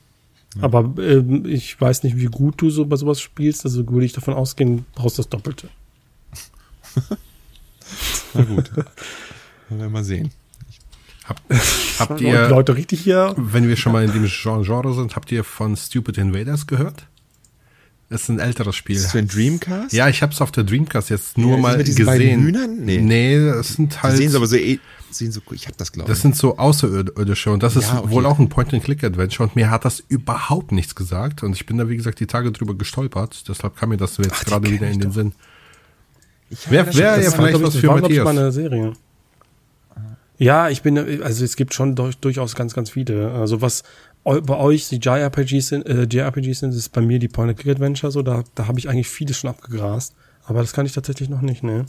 Aber 0.61 0.95
ähm, 1.03 1.45
ich 1.47 1.79
weiß 1.81 2.03
nicht, 2.03 2.17
wie 2.17 2.27
gut 2.27 2.61
du 2.61 2.71
so 2.71 2.87
bei 2.87 2.97
sowas 2.97 3.21
spielst. 3.21 3.65
Also 3.65 3.89
würde 3.89 4.07
ich 4.07 4.13
davon 4.13 4.35
ausgehen, 4.35 4.87
brauchst 4.95 5.19
das 5.19 5.29
Doppelte. 5.29 5.69
Na 8.35 8.43
gut. 8.43 8.71
Wollen 9.69 9.81
wir 9.81 9.89
mal 9.89 10.05
sehen. 10.05 10.31
Hab, 11.25 11.41
habt 11.99 12.11
Und 12.13 12.21
ihr, 12.21 12.49
Leute 12.49 12.77
richtig 12.77 13.01
hier. 13.01 13.35
wenn 13.37 13.69
wir 13.69 13.77
schon 13.77 13.93
mal 13.93 14.05
in 14.05 14.13
dem 14.13 14.23
Gen- 14.25 14.63
Genre 14.63 14.95
sind, 14.95 15.17
habt 15.17 15.33
ihr 15.33 15.43
von 15.45 15.77
Stupid 15.77 16.19
Invaders 16.19 16.67
gehört? 16.67 17.07
Das 18.09 18.23
ist 18.23 18.29
ein 18.29 18.39
älteres 18.39 18.77
Spiel. 18.77 18.95
Ist 18.95 19.07
das 19.07 19.13
für 19.13 19.19
ein 19.19 19.27
Dreamcast? 19.27 19.93
Ja, 19.93 20.09
ich 20.09 20.23
hab's 20.23 20.41
auf 20.41 20.53
der 20.53 20.63
Dreamcast 20.63 21.11
jetzt 21.11 21.37
nur 21.37 21.57
Ja, 21.57 21.61
mal 21.63 21.77
mit 21.77 21.87
beiden 21.89 22.07
gesehen. 22.07 22.43
Hühnern? 22.45 22.77
Nee. 22.85 22.99
Nee, 23.01 23.45
das 23.45 23.71
sind 23.71 23.95
Die 23.95 23.99
halt. 23.99 24.17
sehen 24.17 24.31
sie 24.31 24.37
aber 24.37 24.47
so, 24.47 24.55
eh- 24.55 24.79
sehen 25.11 25.33
so, 25.33 25.41
ich 25.51 25.67
hab 25.67 25.77
das 25.77 25.91
glaube 25.91 26.09
ich. 26.09 26.15
Das 26.15 26.23
sind 26.23 26.37
so 26.37 26.57
Außerirdische 26.57 27.51
und 27.51 27.65
das 27.65 27.75
ist 27.75 27.89
Ja, 27.89 27.99
okay. 27.99 28.11
wohl 28.11 28.27
auch 28.27 28.39
ein 28.39 28.49
Point-and-Click-Adventure 28.49 29.49
und 29.49 29.57
mir 29.57 29.71
hat 29.71 29.85
das 29.85 29.99
überhaupt 30.07 30.71
nichts 30.71 30.95
gesagt 30.95 31.43
und 31.43 31.55
ich 31.57 31.67
bin 31.67 31.79
da 31.79 31.89
wie 31.89 31.97
gesagt 31.97 32.21
die 32.21 32.27
Tage 32.29 32.53
drüber 32.53 32.75
gestolpert, 32.77 33.49
deshalb 33.49 33.77
kam 33.77 33.89
mir 33.89 33.97
das 33.97 34.17
jetzt 34.19 34.31
Ach, 34.33 34.45
gerade 34.45 34.71
wieder 34.71 34.87
in 34.89 35.01
den 35.01 35.09
doch. 35.09 35.15
Sinn. 35.15 35.33
Ich 36.51 36.71
wer- 36.71 36.85
das 36.85 36.97
ja, 36.97 37.19
vielleicht 37.31 37.63
was 37.63 37.77
für 37.77 37.89
war, 37.89 37.99
glaub 37.99 38.11
ich, 38.11 38.19
Matthias. 38.19 38.25
mal 38.25 38.39
eine 38.43 38.53
Serie. 38.53 38.93
Ja, 40.39 40.69
ich 40.69 40.83
bin, 40.83 40.99
also 41.23 41.45
es 41.45 41.57
gibt 41.57 41.73
schon 41.73 41.95
durch, 41.95 42.19
durchaus 42.19 42.55
ganz, 42.55 42.75
ganz 42.75 42.91
viele. 42.91 43.33
Also 43.33 43.63
was 43.63 43.83
bei 44.25 44.57
euch 44.57 44.89
die 44.89 44.97
JRPGs 44.97 45.69
sind, 45.69 45.87
äh, 45.87 46.03
JRPGs 46.11 46.59
sind, 46.61 46.75
ist 46.75 46.91
bei 46.91 47.01
mir 47.01 47.19
die 47.19 47.29
Point-and-Click-Adventure 47.29 48.11
so, 48.13 48.23
da, 48.23 48.43
da 48.55 48.67
habe 48.67 48.79
ich 48.79 48.89
eigentlich 48.89 49.09
vieles 49.09 49.39
schon 49.39 49.51
abgegrast. 49.51 50.15
Aber 50.45 50.61
das 50.61 50.73
kann 50.73 50.85
ich 50.85 50.93
tatsächlich 50.93 51.29
noch 51.29 51.41
nicht, 51.41 51.63
ne? 51.63 51.87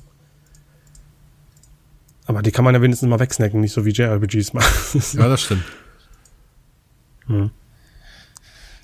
Aber 2.25 2.41
die 2.41 2.51
kann 2.51 2.63
man 2.65 2.73
ja 2.75 2.81
wenigstens 2.81 3.09
mal 3.09 3.19
wegsnacken, 3.19 3.59
nicht 3.61 3.73
so 3.73 3.85
wie 3.85 3.91
JRPGs 3.91 4.53
machen. 4.53 5.01
Ja, 5.13 5.27
das 5.29 5.41
stimmt. 5.41 5.63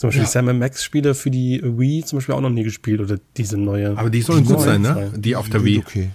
Zum 0.03 0.09
Beispiel 0.09 0.23
Ja. 0.23 0.27
die 0.27 0.31
Sam 0.47 0.59
Max-Spiele 0.59 1.15
für 1.15 1.31
die 1.31 1.61
Wii 1.63 2.03
zum 2.03 2.17
Beispiel 2.17 2.35
auch 2.35 2.41
noch 2.41 2.49
nie 2.49 2.63
gespielt 2.63 2.99
oder 2.99 3.17
diese 3.37 3.57
neue. 3.57 3.97
Aber 3.97 4.09
die 4.09 4.21
sollen 4.21 4.43
Die 4.43 4.51
gut 4.51 4.59
sein, 4.59 4.81
ne? 4.81 5.11
zwei. 5.11 5.17
Die 5.17 5.33
auf 5.37 5.47
der 5.49 5.61
Die 5.61 5.65
Wii. 5.65 5.79
Okay. 5.79 6.09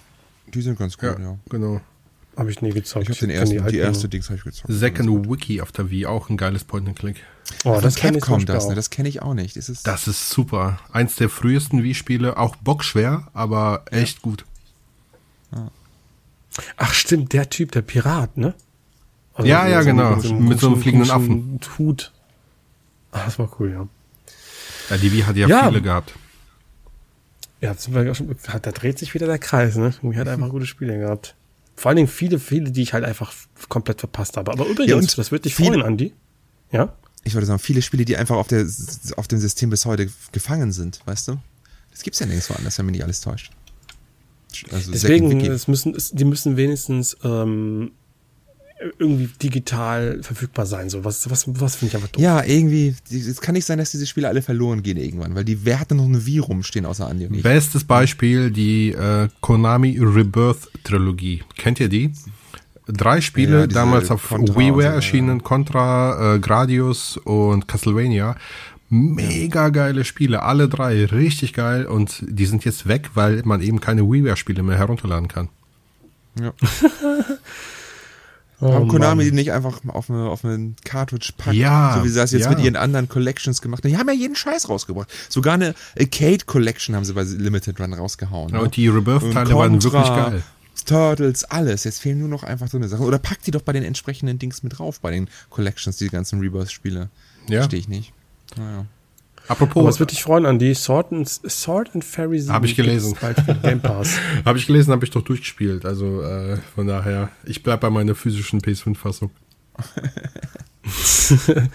Die 0.52 0.60
sind 0.60 0.78
ganz 0.78 0.98
gut, 0.98 1.04
Ja, 1.08 1.18
ja. 1.18 1.38
genau. 1.48 1.80
Habe 2.36 2.50
ich 2.50 2.60
nie 2.60 2.68
gezockt. 2.68 3.04
Ich 3.08 3.16
habe 3.16 3.18
den 3.20 3.30
ersten, 3.30 3.54
die, 3.56 3.60
alten 3.62 3.78
erste. 3.78 4.10
Dings 4.10 4.26
habe 4.26 4.36
ich 4.36 4.44
gezockt. 4.44 4.70
Second 4.70 5.30
Wiki 5.30 5.62
auf 5.62 5.72
der 5.72 5.90
Wii, 5.90 6.04
auch 6.04 6.28
ein 6.28 6.36
geiles 6.36 6.64
Point-and-Click. 6.64 7.16
Oh, 7.64 7.72
das 7.72 7.82
das 7.82 7.94
kenn 7.94 8.14
ich 8.14 8.22
zum 8.24 8.32
Capcom 8.40 8.44
das, 8.44 8.68
ne? 8.68 8.74
Das 8.74 8.90
kenne 8.90 9.08
ich 9.08 9.22
auch 9.22 9.32
nicht. 9.32 9.56
Das 9.56 9.70
ist, 9.70 9.86
Das 9.86 10.06
ist 10.06 10.28
super. 10.28 10.78
Eins 10.92 11.16
der 11.16 11.30
frühesten 11.30 11.82
Wii-Spiele, 11.82 12.36
auch 12.36 12.56
bockschwer, 12.56 13.28
aber 13.32 13.86
echt 13.90 14.20
gut. 14.20 14.44
Ach 16.76 16.92
stimmt, 16.92 17.32
der 17.32 17.48
Typ, 17.48 17.72
der 17.72 17.80
Pirat, 17.82 18.36
ne? 18.36 18.52
Also 19.32 19.48
Ja, 19.48 19.66
ja, 19.66 19.80
genau. 19.80 20.16
Mit 20.16 20.60
so 20.60 20.66
einem 20.66 20.76
fliegenden 20.82 21.08
komischen 21.08 21.60
Hut. 21.78 22.12
Ah, 23.12 23.24
das 23.24 23.38
war 23.38 23.50
cool, 23.58 23.70
ja. 23.72 23.88
Ja, 24.90 24.96
die 24.96 25.12
Wii 25.12 25.22
hat 25.22 25.36
ja, 25.36 25.48
Ja. 25.48 25.68
viele 25.68 25.82
gehabt. 25.82 26.14
Ja, 27.60 27.74
sind 27.74 27.94
wir 27.94 28.14
schon, 28.14 28.34
da 28.62 28.70
dreht 28.72 28.98
sich 28.98 29.14
wieder 29.14 29.26
der 29.26 29.38
Kreis, 29.38 29.76
ne? 29.76 29.92
Irgendwie 30.02 30.18
hat 30.18 30.28
einfach 30.28 30.48
gute 30.50 30.66
Spiele 30.66 30.98
gehabt. 30.98 31.34
Vor 31.74 31.88
allen 31.90 31.96
Dingen 31.96 32.08
viele, 32.08 32.38
viele, 32.38 32.70
die 32.70 32.82
ich 32.82 32.92
halt 32.92 33.04
einfach 33.04 33.32
komplett 33.68 34.00
verpasst 34.00 34.36
habe. 34.36 34.52
Aber 34.52 34.64
übrigens, 34.66 34.90
Ja, 34.90 34.96
und 34.96 35.18
das 35.18 35.32
wird 35.32 35.44
dich 35.44 35.54
viele- 35.54 35.70
freuen, 35.74 35.82
Andi. 35.82 36.12
Ja? 36.70 36.94
ich 37.24 37.34
würde 37.34 37.46
sagen, 37.46 37.58
viele 37.58 37.82
Spiele, 37.82 38.04
die 38.04 38.16
einfach 38.16 38.36
auf, 38.36 38.46
der, 38.48 38.66
auf 39.16 39.28
dem 39.28 39.38
System 39.38 39.70
bis 39.70 39.84
heute 39.84 40.08
gefangen 40.32 40.72
sind, 40.72 41.00
weißt 41.04 41.28
du? 41.28 41.38
Das 41.90 42.02
gibt's 42.02 42.20
ja 42.20 42.26
nirgendwo 42.26 42.54
anders, 42.54 42.78
wenn 42.78 42.86
mich 42.86 42.94
nicht 42.94 43.04
alles 43.04 43.20
täuscht. 43.20 43.50
Also 44.72 44.92
Deswegen, 44.92 45.38
es 45.40 45.68
müssen, 45.68 45.94
es, 45.94 46.10
die 46.10 46.24
müssen 46.24 46.56
wenigstens 46.56 47.16
ähm, 47.22 47.90
irgendwie 48.98 49.28
digital 49.42 50.22
verfügbar 50.22 50.66
sein. 50.66 50.88
So, 50.88 51.04
was, 51.04 51.28
was, 51.30 51.44
was 51.60 51.76
finde 51.76 51.90
ich 51.90 51.96
einfach 51.96 52.08
doof. 52.08 52.22
Ja, 52.22 52.44
irgendwie, 52.44 52.94
es 53.10 53.40
kann 53.40 53.54
nicht 53.54 53.64
sein, 53.64 53.78
dass 53.78 53.90
diese 53.90 54.06
Spiele 54.06 54.28
alle 54.28 54.42
verloren 54.42 54.82
gehen 54.82 54.96
irgendwann, 54.96 55.34
weil 55.34 55.44
die, 55.44 55.64
wer 55.64 55.80
hat 55.80 55.90
denn 55.90 55.98
noch 55.98 56.04
eine 56.04 56.24
Wii 56.24 56.38
rumstehen 56.38 56.86
außer 56.86 57.08
Andi 57.08 57.26
und 57.26 57.34
ich? 57.34 57.42
Bestes 57.42 57.84
Beispiel, 57.84 58.50
die 58.50 58.92
äh, 58.92 59.28
Konami 59.40 59.98
Rebirth 60.00 60.70
Trilogie. 60.84 61.42
Kennt 61.56 61.80
ihr 61.80 61.88
die? 61.88 62.12
Drei 62.86 63.20
Spiele, 63.20 63.60
Ja, 63.60 63.66
damals 63.66 64.10
auf 64.10 64.30
WiiWare 64.30 64.74
so, 64.74 64.80
ja. 64.80 64.92
erschienen, 64.94 65.42
Contra, 65.42 66.36
äh, 66.36 66.38
Gradius 66.38 67.16
und 67.18 67.68
Castlevania. 67.68 68.36
Mega 68.90 69.68
geile 69.68 70.04
Spiele, 70.04 70.42
alle 70.42 70.68
drei, 70.68 71.04
richtig 71.04 71.52
geil 71.52 71.84
und 71.84 72.24
die 72.26 72.46
sind 72.46 72.64
jetzt 72.64 72.88
weg, 72.88 73.10
weil 73.14 73.42
man 73.44 73.60
eben 73.60 73.80
keine 73.80 74.10
WiiWare-Spiele 74.10 74.62
mehr 74.62 74.78
herunterladen 74.78 75.28
kann. 75.28 75.50
Ja. 76.40 76.54
Oh, 78.60 78.72
Warum 78.72 78.88
Konami 78.88 79.22
Mann. 79.22 79.24
die 79.26 79.32
nicht 79.32 79.52
einfach 79.52 79.80
auf, 79.86 80.10
eine, 80.10 80.24
auf 80.24 80.44
einen 80.44 80.74
Cartridge 80.84 81.30
packt, 81.36 81.56
Ja, 81.56 81.94
so 81.96 82.04
wie 82.04 82.08
sie 82.08 82.16
das 82.18 82.32
jetzt 82.32 82.44
ja. 82.44 82.50
mit 82.50 82.58
ihren 82.58 82.74
anderen 82.74 83.08
Collections 83.08 83.62
gemacht 83.62 83.84
haben. 83.84 83.90
Die 83.90 83.98
haben 83.98 84.08
ja 84.08 84.14
jeden 84.14 84.34
Scheiß 84.34 84.68
rausgebracht. 84.68 85.08
Sogar 85.28 85.54
eine 85.54 85.74
Arcade 85.98 86.44
Collection 86.44 86.96
haben 86.96 87.04
sie 87.04 87.12
bei 87.12 87.22
Limited 87.22 87.78
Run 87.80 87.94
rausgehauen. 87.94 88.50
Ja, 88.50 88.58
ne? 88.58 88.64
und 88.64 88.74
die 88.74 88.88
Rebirth-Teile 88.88 89.54
waren 89.54 89.82
wirklich 89.82 90.08
geil. 90.08 90.42
Turtles, 90.86 91.44
alles. 91.44 91.84
Jetzt 91.84 92.00
fehlen 92.00 92.18
nur 92.18 92.28
noch 92.28 92.42
einfach 92.42 92.68
so 92.68 92.78
eine 92.78 92.88
Sache. 92.88 93.02
Oder 93.02 93.18
pack 93.18 93.42
die 93.42 93.50
doch 93.50 93.62
bei 93.62 93.72
den 93.72 93.84
entsprechenden 93.84 94.38
Dings 94.38 94.62
mit 94.62 94.78
drauf, 94.78 95.00
bei 95.00 95.10
den 95.10 95.28
Collections, 95.50 95.96
die 95.96 96.08
ganzen 96.08 96.40
Rebirth-Spiele. 96.40 97.10
Ja. 97.48 97.60
Verstehe 97.60 97.78
ich 97.78 97.88
nicht. 97.88 98.12
Naja. 98.56 98.86
Apropos, 99.48 99.80
Aber 99.80 99.88
es 99.88 99.98
wird 99.98 100.10
dich 100.10 100.22
freuen, 100.22 100.46
Andi. 100.46 100.74
Sword 100.74 101.12
and, 101.12 101.28
Sword 101.28 101.90
and 101.94 102.04
Fairy 102.04 102.38
7 102.38 102.52
Hab 102.54 102.64
ich 102.64 102.76
gelesen. 102.76 103.16
bald 103.20 103.40
für 103.40 103.54
Game 103.54 103.80
Pass. 103.80 104.18
habe 104.44 104.58
ich 104.58 104.66
gelesen, 104.66 104.92
habe 104.92 105.04
ich 105.04 105.10
doch 105.10 105.22
durchgespielt. 105.22 105.84
Also 105.86 106.22
äh, 106.22 106.58
von 106.74 106.86
daher, 106.86 107.30
ich 107.44 107.62
bleib 107.62 107.80
bei 107.80 107.90
meiner 107.90 108.14
physischen 108.14 108.60
PS5-Fassung. 108.60 109.30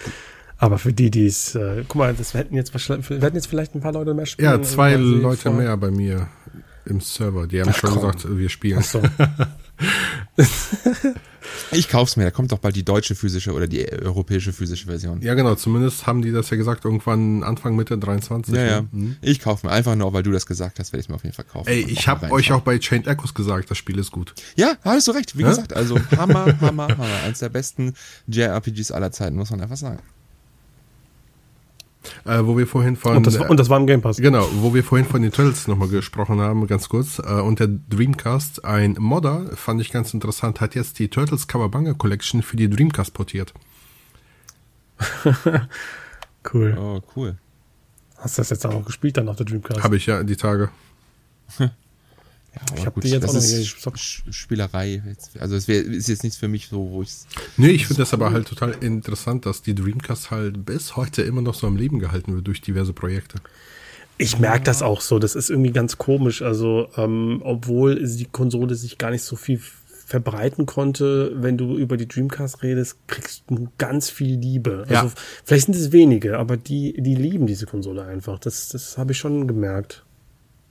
Aber 0.58 0.78
für 0.78 0.92
die, 0.92 1.10
die 1.10 1.26
es, 1.26 1.54
äh, 1.54 1.84
guck 1.88 1.96
mal, 1.96 2.14
das 2.14 2.32
hätten 2.34 2.54
jetzt, 2.54 2.72
wir 2.72 3.20
hätten 3.20 3.36
jetzt 3.36 3.48
vielleicht 3.48 3.74
ein 3.74 3.80
paar 3.80 3.92
Leute 3.92 4.14
mehr 4.14 4.26
spielen. 4.26 4.50
Ja, 4.50 4.62
zwei 4.62 4.94
Leute 4.94 5.50
mehr 5.50 5.76
bei 5.76 5.90
mir 5.90 6.28
im 6.86 7.00
Server. 7.00 7.46
Die 7.46 7.60
haben 7.60 7.70
Ach, 7.70 7.76
schon 7.76 7.90
komm. 7.90 8.12
gesagt, 8.12 8.26
wir 8.38 8.48
spielen. 8.48 8.78
Ach 8.80 8.84
so. 8.84 9.02
Ich 11.72 11.88
kauf's 11.88 12.16
mir. 12.16 12.24
Da 12.24 12.30
kommt 12.30 12.52
doch 12.52 12.58
bald 12.58 12.76
die 12.76 12.84
deutsche 12.84 13.14
physische 13.14 13.52
oder 13.52 13.66
die 13.66 13.90
europäische 13.90 14.52
physische 14.52 14.86
Version. 14.86 15.20
Ja, 15.22 15.34
genau. 15.34 15.54
Zumindest 15.54 16.06
haben 16.06 16.22
die 16.22 16.32
das 16.32 16.50
ja 16.50 16.56
gesagt, 16.56 16.84
irgendwann 16.84 17.42
Anfang 17.42 17.76
Mitte 17.76 17.98
23. 17.98 18.54
Ja, 18.54 18.64
ja. 18.64 18.80
ne? 18.82 18.88
Mhm. 18.92 19.16
Ich 19.20 19.40
kauf 19.40 19.62
mir. 19.62 19.70
Einfach 19.70 19.94
nur, 19.94 20.12
weil 20.12 20.22
du 20.22 20.30
das 20.32 20.46
gesagt 20.46 20.78
hast, 20.78 20.92
werde 20.92 21.02
ich 21.02 21.08
mir 21.08 21.14
auf 21.16 21.24
jeden 21.24 21.34
Fall 21.34 21.44
kaufen. 21.44 21.68
Ey, 21.68 21.80
ich 21.88 22.08
habe 22.08 22.30
euch 22.30 22.52
auch 22.52 22.62
bei 22.62 22.78
Chained 22.78 23.06
Echoes 23.06 23.34
gesagt, 23.34 23.70
das 23.70 23.78
Spiel 23.78 23.98
ist 23.98 24.10
gut. 24.12 24.34
Ja, 24.56 24.74
hattest 24.82 25.08
du 25.08 25.12
recht. 25.12 25.36
Wie 25.36 25.42
Ja? 25.42 25.48
gesagt, 25.48 25.72
also 25.74 25.98
Hammer, 26.16 26.58
Hammer, 26.60 26.88
Hammer. 26.88 27.22
Eins 27.24 27.38
der 27.40 27.48
besten 27.48 27.94
JRPGs 28.26 28.90
aller 28.90 29.12
Zeiten, 29.12 29.36
muss 29.36 29.50
man 29.50 29.60
einfach 29.60 29.76
sagen. 29.76 29.98
Äh, 32.24 32.40
wo 32.44 32.56
wir 32.56 32.66
vorhin 32.66 32.96
von 32.96 33.16
Und 33.16 33.26
das, 33.26 33.36
und 33.36 33.58
das 33.58 33.68
war 33.68 33.78
im 33.78 33.86
Game 33.86 34.02
Pass. 34.02 34.16
Genau, 34.16 34.46
wo 34.56 34.74
wir 34.74 34.84
vorhin 34.84 35.06
von 35.06 35.22
den 35.22 35.32
Turtles 35.32 35.68
nochmal 35.68 35.88
gesprochen 35.88 36.40
haben, 36.40 36.66
ganz 36.66 36.88
kurz. 36.88 37.18
Äh, 37.18 37.40
und 37.40 37.60
der 37.60 37.68
Dreamcast, 37.68 38.64
ein 38.64 38.96
Modder, 38.98 39.50
fand 39.54 39.80
ich 39.80 39.90
ganz 39.90 40.14
interessant, 40.14 40.60
hat 40.60 40.74
jetzt 40.74 40.98
die 40.98 41.08
Turtles 41.08 41.46
Kawabanga 41.46 41.94
Collection 41.94 42.42
für 42.42 42.56
die 42.56 42.68
Dreamcast 42.68 43.14
portiert. 43.14 43.54
Cool. 46.52 46.76
Oh, 46.78 47.00
cool. 47.16 47.36
Hast 48.18 48.38
du 48.38 48.42
das 48.42 48.50
jetzt 48.50 48.66
auch 48.66 48.72
noch 48.72 48.84
gespielt 48.84 49.16
dann 49.16 49.28
auf 49.28 49.36
der 49.36 49.46
Dreamcast? 49.46 49.82
Habe 49.82 49.96
ich 49.96 50.06
ja 50.06 50.22
die 50.22 50.36
Tage. 50.36 50.70
Ja, 52.54 52.60
Ich 52.78 52.86
hab 52.86 52.94
gut, 52.94 53.04
die 53.04 53.08
jetzt 53.08 53.22
das 53.24 53.30
auch 53.30 53.34
noch. 53.92 53.96
Sch- 53.96 54.22
Spielerei. 54.32 55.02
Also 55.40 55.56
es 55.56 55.66
wär, 55.68 55.82
ist 55.84 56.08
jetzt 56.08 56.22
nichts 56.22 56.38
für 56.38 56.48
mich 56.48 56.68
so, 56.68 56.90
wo 56.90 57.02
ich 57.02 57.10
Nee, 57.56 57.70
ich 57.70 57.86
finde 57.86 58.02
das 58.02 58.12
aber 58.14 58.32
halt 58.32 58.46
total 58.48 58.72
interessant, 58.80 59.44
dass 59.46 59.62
die 59.62 59.74
Dreamcast 59.74 60.30
halt 60.30 60.64
bis 60.64 60.96
heute 60.96 61.22
immer 61.22 61.42
noch 61.42 61.54
so 61.54 61.66
am 61.66 61.76
Leben 61.76 61.98
gehalten 61.98 62.34
wird 62.34 62.46
durch 62.46 62.60
diverse 62.60 62.92
Projekte. 62.92 63.38
Ich 64.16 64.38
merke 64.38 64.62
das 64.64 64.82
auch 64.82 65.00
so. 65.00 65.18
Das 65.18 65.34
ist 65.34 65.50
irgendwie 65.50 65.72
ganz 65.72 65.98
komisch. 65.98 66.40
Also, 66.42 66.88
ähm, 66.96 67.40
obwohl 67.44 67.96
die 68.06 68.26
Konsole 68.26 68.76
sich 68.76 68.96
gar 68.98 69.10
nicht 69.10 69.22
so 69.24 69.34
viel 69.34 69.60
verbreiten 70.06 70.66
konnte, 70.66 71.32
wenn 71.34 71.56
du 71.58 71.76
über 71.76 71.96
die 71.96 72.06
Dreamcast 72.06 72.62
redest, 72.62 72.96
kriegst 73.08 73.42
du 73.48 73.68
ganz 73.78 74.10
viel 74.10 74.38
Liebe. 74.38 74.84
Ja. 74.88 75.02
Also, 75.02 75.14
vielleicht 75.44 75.64
sind 75.66 75.74
es 75.76 75.90
wenige, 75.90 76.38
aber 76.38 76.56
die, 76.56 76.94
die 77.00 77.16
lieben 77.16 77.46
diese 77.48 77.66
Konsole 77.66 78.04
einfach. 78.04 78.38
Das, 78.38 78.68
das 78.68 78.96
habe 78.98 79.10
ich 79.12 79.18
schon 79.18 79.48
gemerkt. 79.48 80.03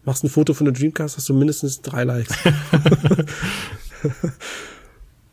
Machst 0.06 0.24
ein 0.24 0.30
Foto 0.30 0.54
von 0.54 0.66
der 0.66 0.74
Dreamcast, 0.74 1.18
hast 1.18 1.30
du 1.30 1.34
mindestens 1.34 1.82
drei 1.82 2.04
Likes. 2.04 2.36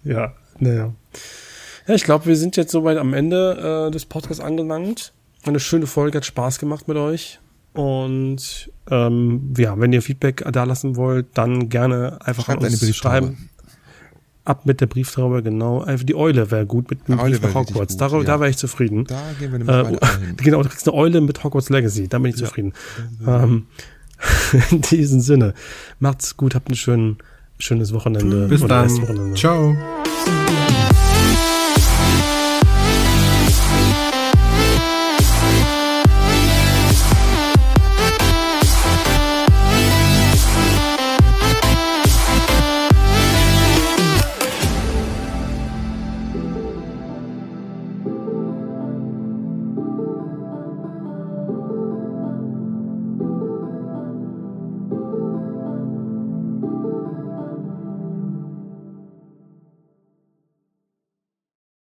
ja, 0.04 0.32
naja. 0.58 0.94
Ja, 1.86 1.94
ich 1.94 2.04
glaube, 2.04 2.26
wir 2.26 2.36
sind 2.36 2.56
jetzt 2.56 2.70
soweit 2.70 2.98
am 2.98 3.14
Ende 3.14 3.88
äh, 3.88 3.90
des 3.90 4.04
Podcasts 4.04 4.42
angelangt. 4.42 5.12
Eine 5.44 5.58
schöne 5.58 5.86
Folge, 5.86 6.18
hat 6.18 6.26
Spaß 6.26 6.58
gemacht 6.58 6.86
mit 6.86 6.96
euch. 6.96 7.40
Und 7.72 8.70
ähm, 8.90 9.54
ja, 9.56 9.78
wenn 9.78 9.92
ihr 9.92 10.02
Feedback 10.02 10.44
da 10.52 10.64
lassen 10.64 10.96
wollt, 10.96 11.26
dann 11.34 11.68
gerne 11.68 12.18
einfach 12.24 12.44
Schreibt 12.46 12.64
an 12.64 12.70
uns 12.70 12.96
schreiben. 12.96 13.50
Ab 14.44 14.66
mit 14.66 14.80
der 14.80 14.86
Brieftaube, 14.86 15.42
genau. 15.42 15.82
Einfach 15.82 16.04
die 16.04 16.14
Eule 16.14 16.50
wäre 16.50 16.66
gut 16.66 16.90
mit 16.90 17.06
dem 17.06 17.18
Brief 17.18 17.40
nach 17.42 17.54
Hogwarts. 17.54 17.98
gut, 17.98 18.00
da, 18.00 18.16
ja. 18.16 18.24
da 18.24 18.40
wäre 18.40 18.50
ich 18.50 18.56
zufrieden. 18.56 19.04
Da 19.04 19.20
gehen 19.38 19.52
wir 19.52 19.58
nämlich 19.58 20.02
Äh, 20.02 20.32
genau, 20.36 20.62
du 20.62 20.68
kriegst 20.68 20.88
eine 20.88 20.96
Eule 20.96 21.20
mit 21.20 21.44
Hogwarts 21.44 21.70
Legacy. 21.70 22.08
Da 22.08 22.18
bin 22.18 22.30
ich 22.30 22.36
zufrieden. 22.36 22.72
Ähm, 23.26 23.66
in 24.70 24.80
diesem 24.82 25.20
Sinne, 25.20 25.54
macht's 25.98 26.36
gut, 26.36 26.54
habt 26.54 26.68
ein 26.68 26.76
schön, 26.76 27.18
schönes 27.58 27.92
Wochenende. 27.92 28.48
Bis 28.48 28.60
dann. 28.60 28.84
Restwochenende. 28.84 29.34
Ciao. 29.34 29.76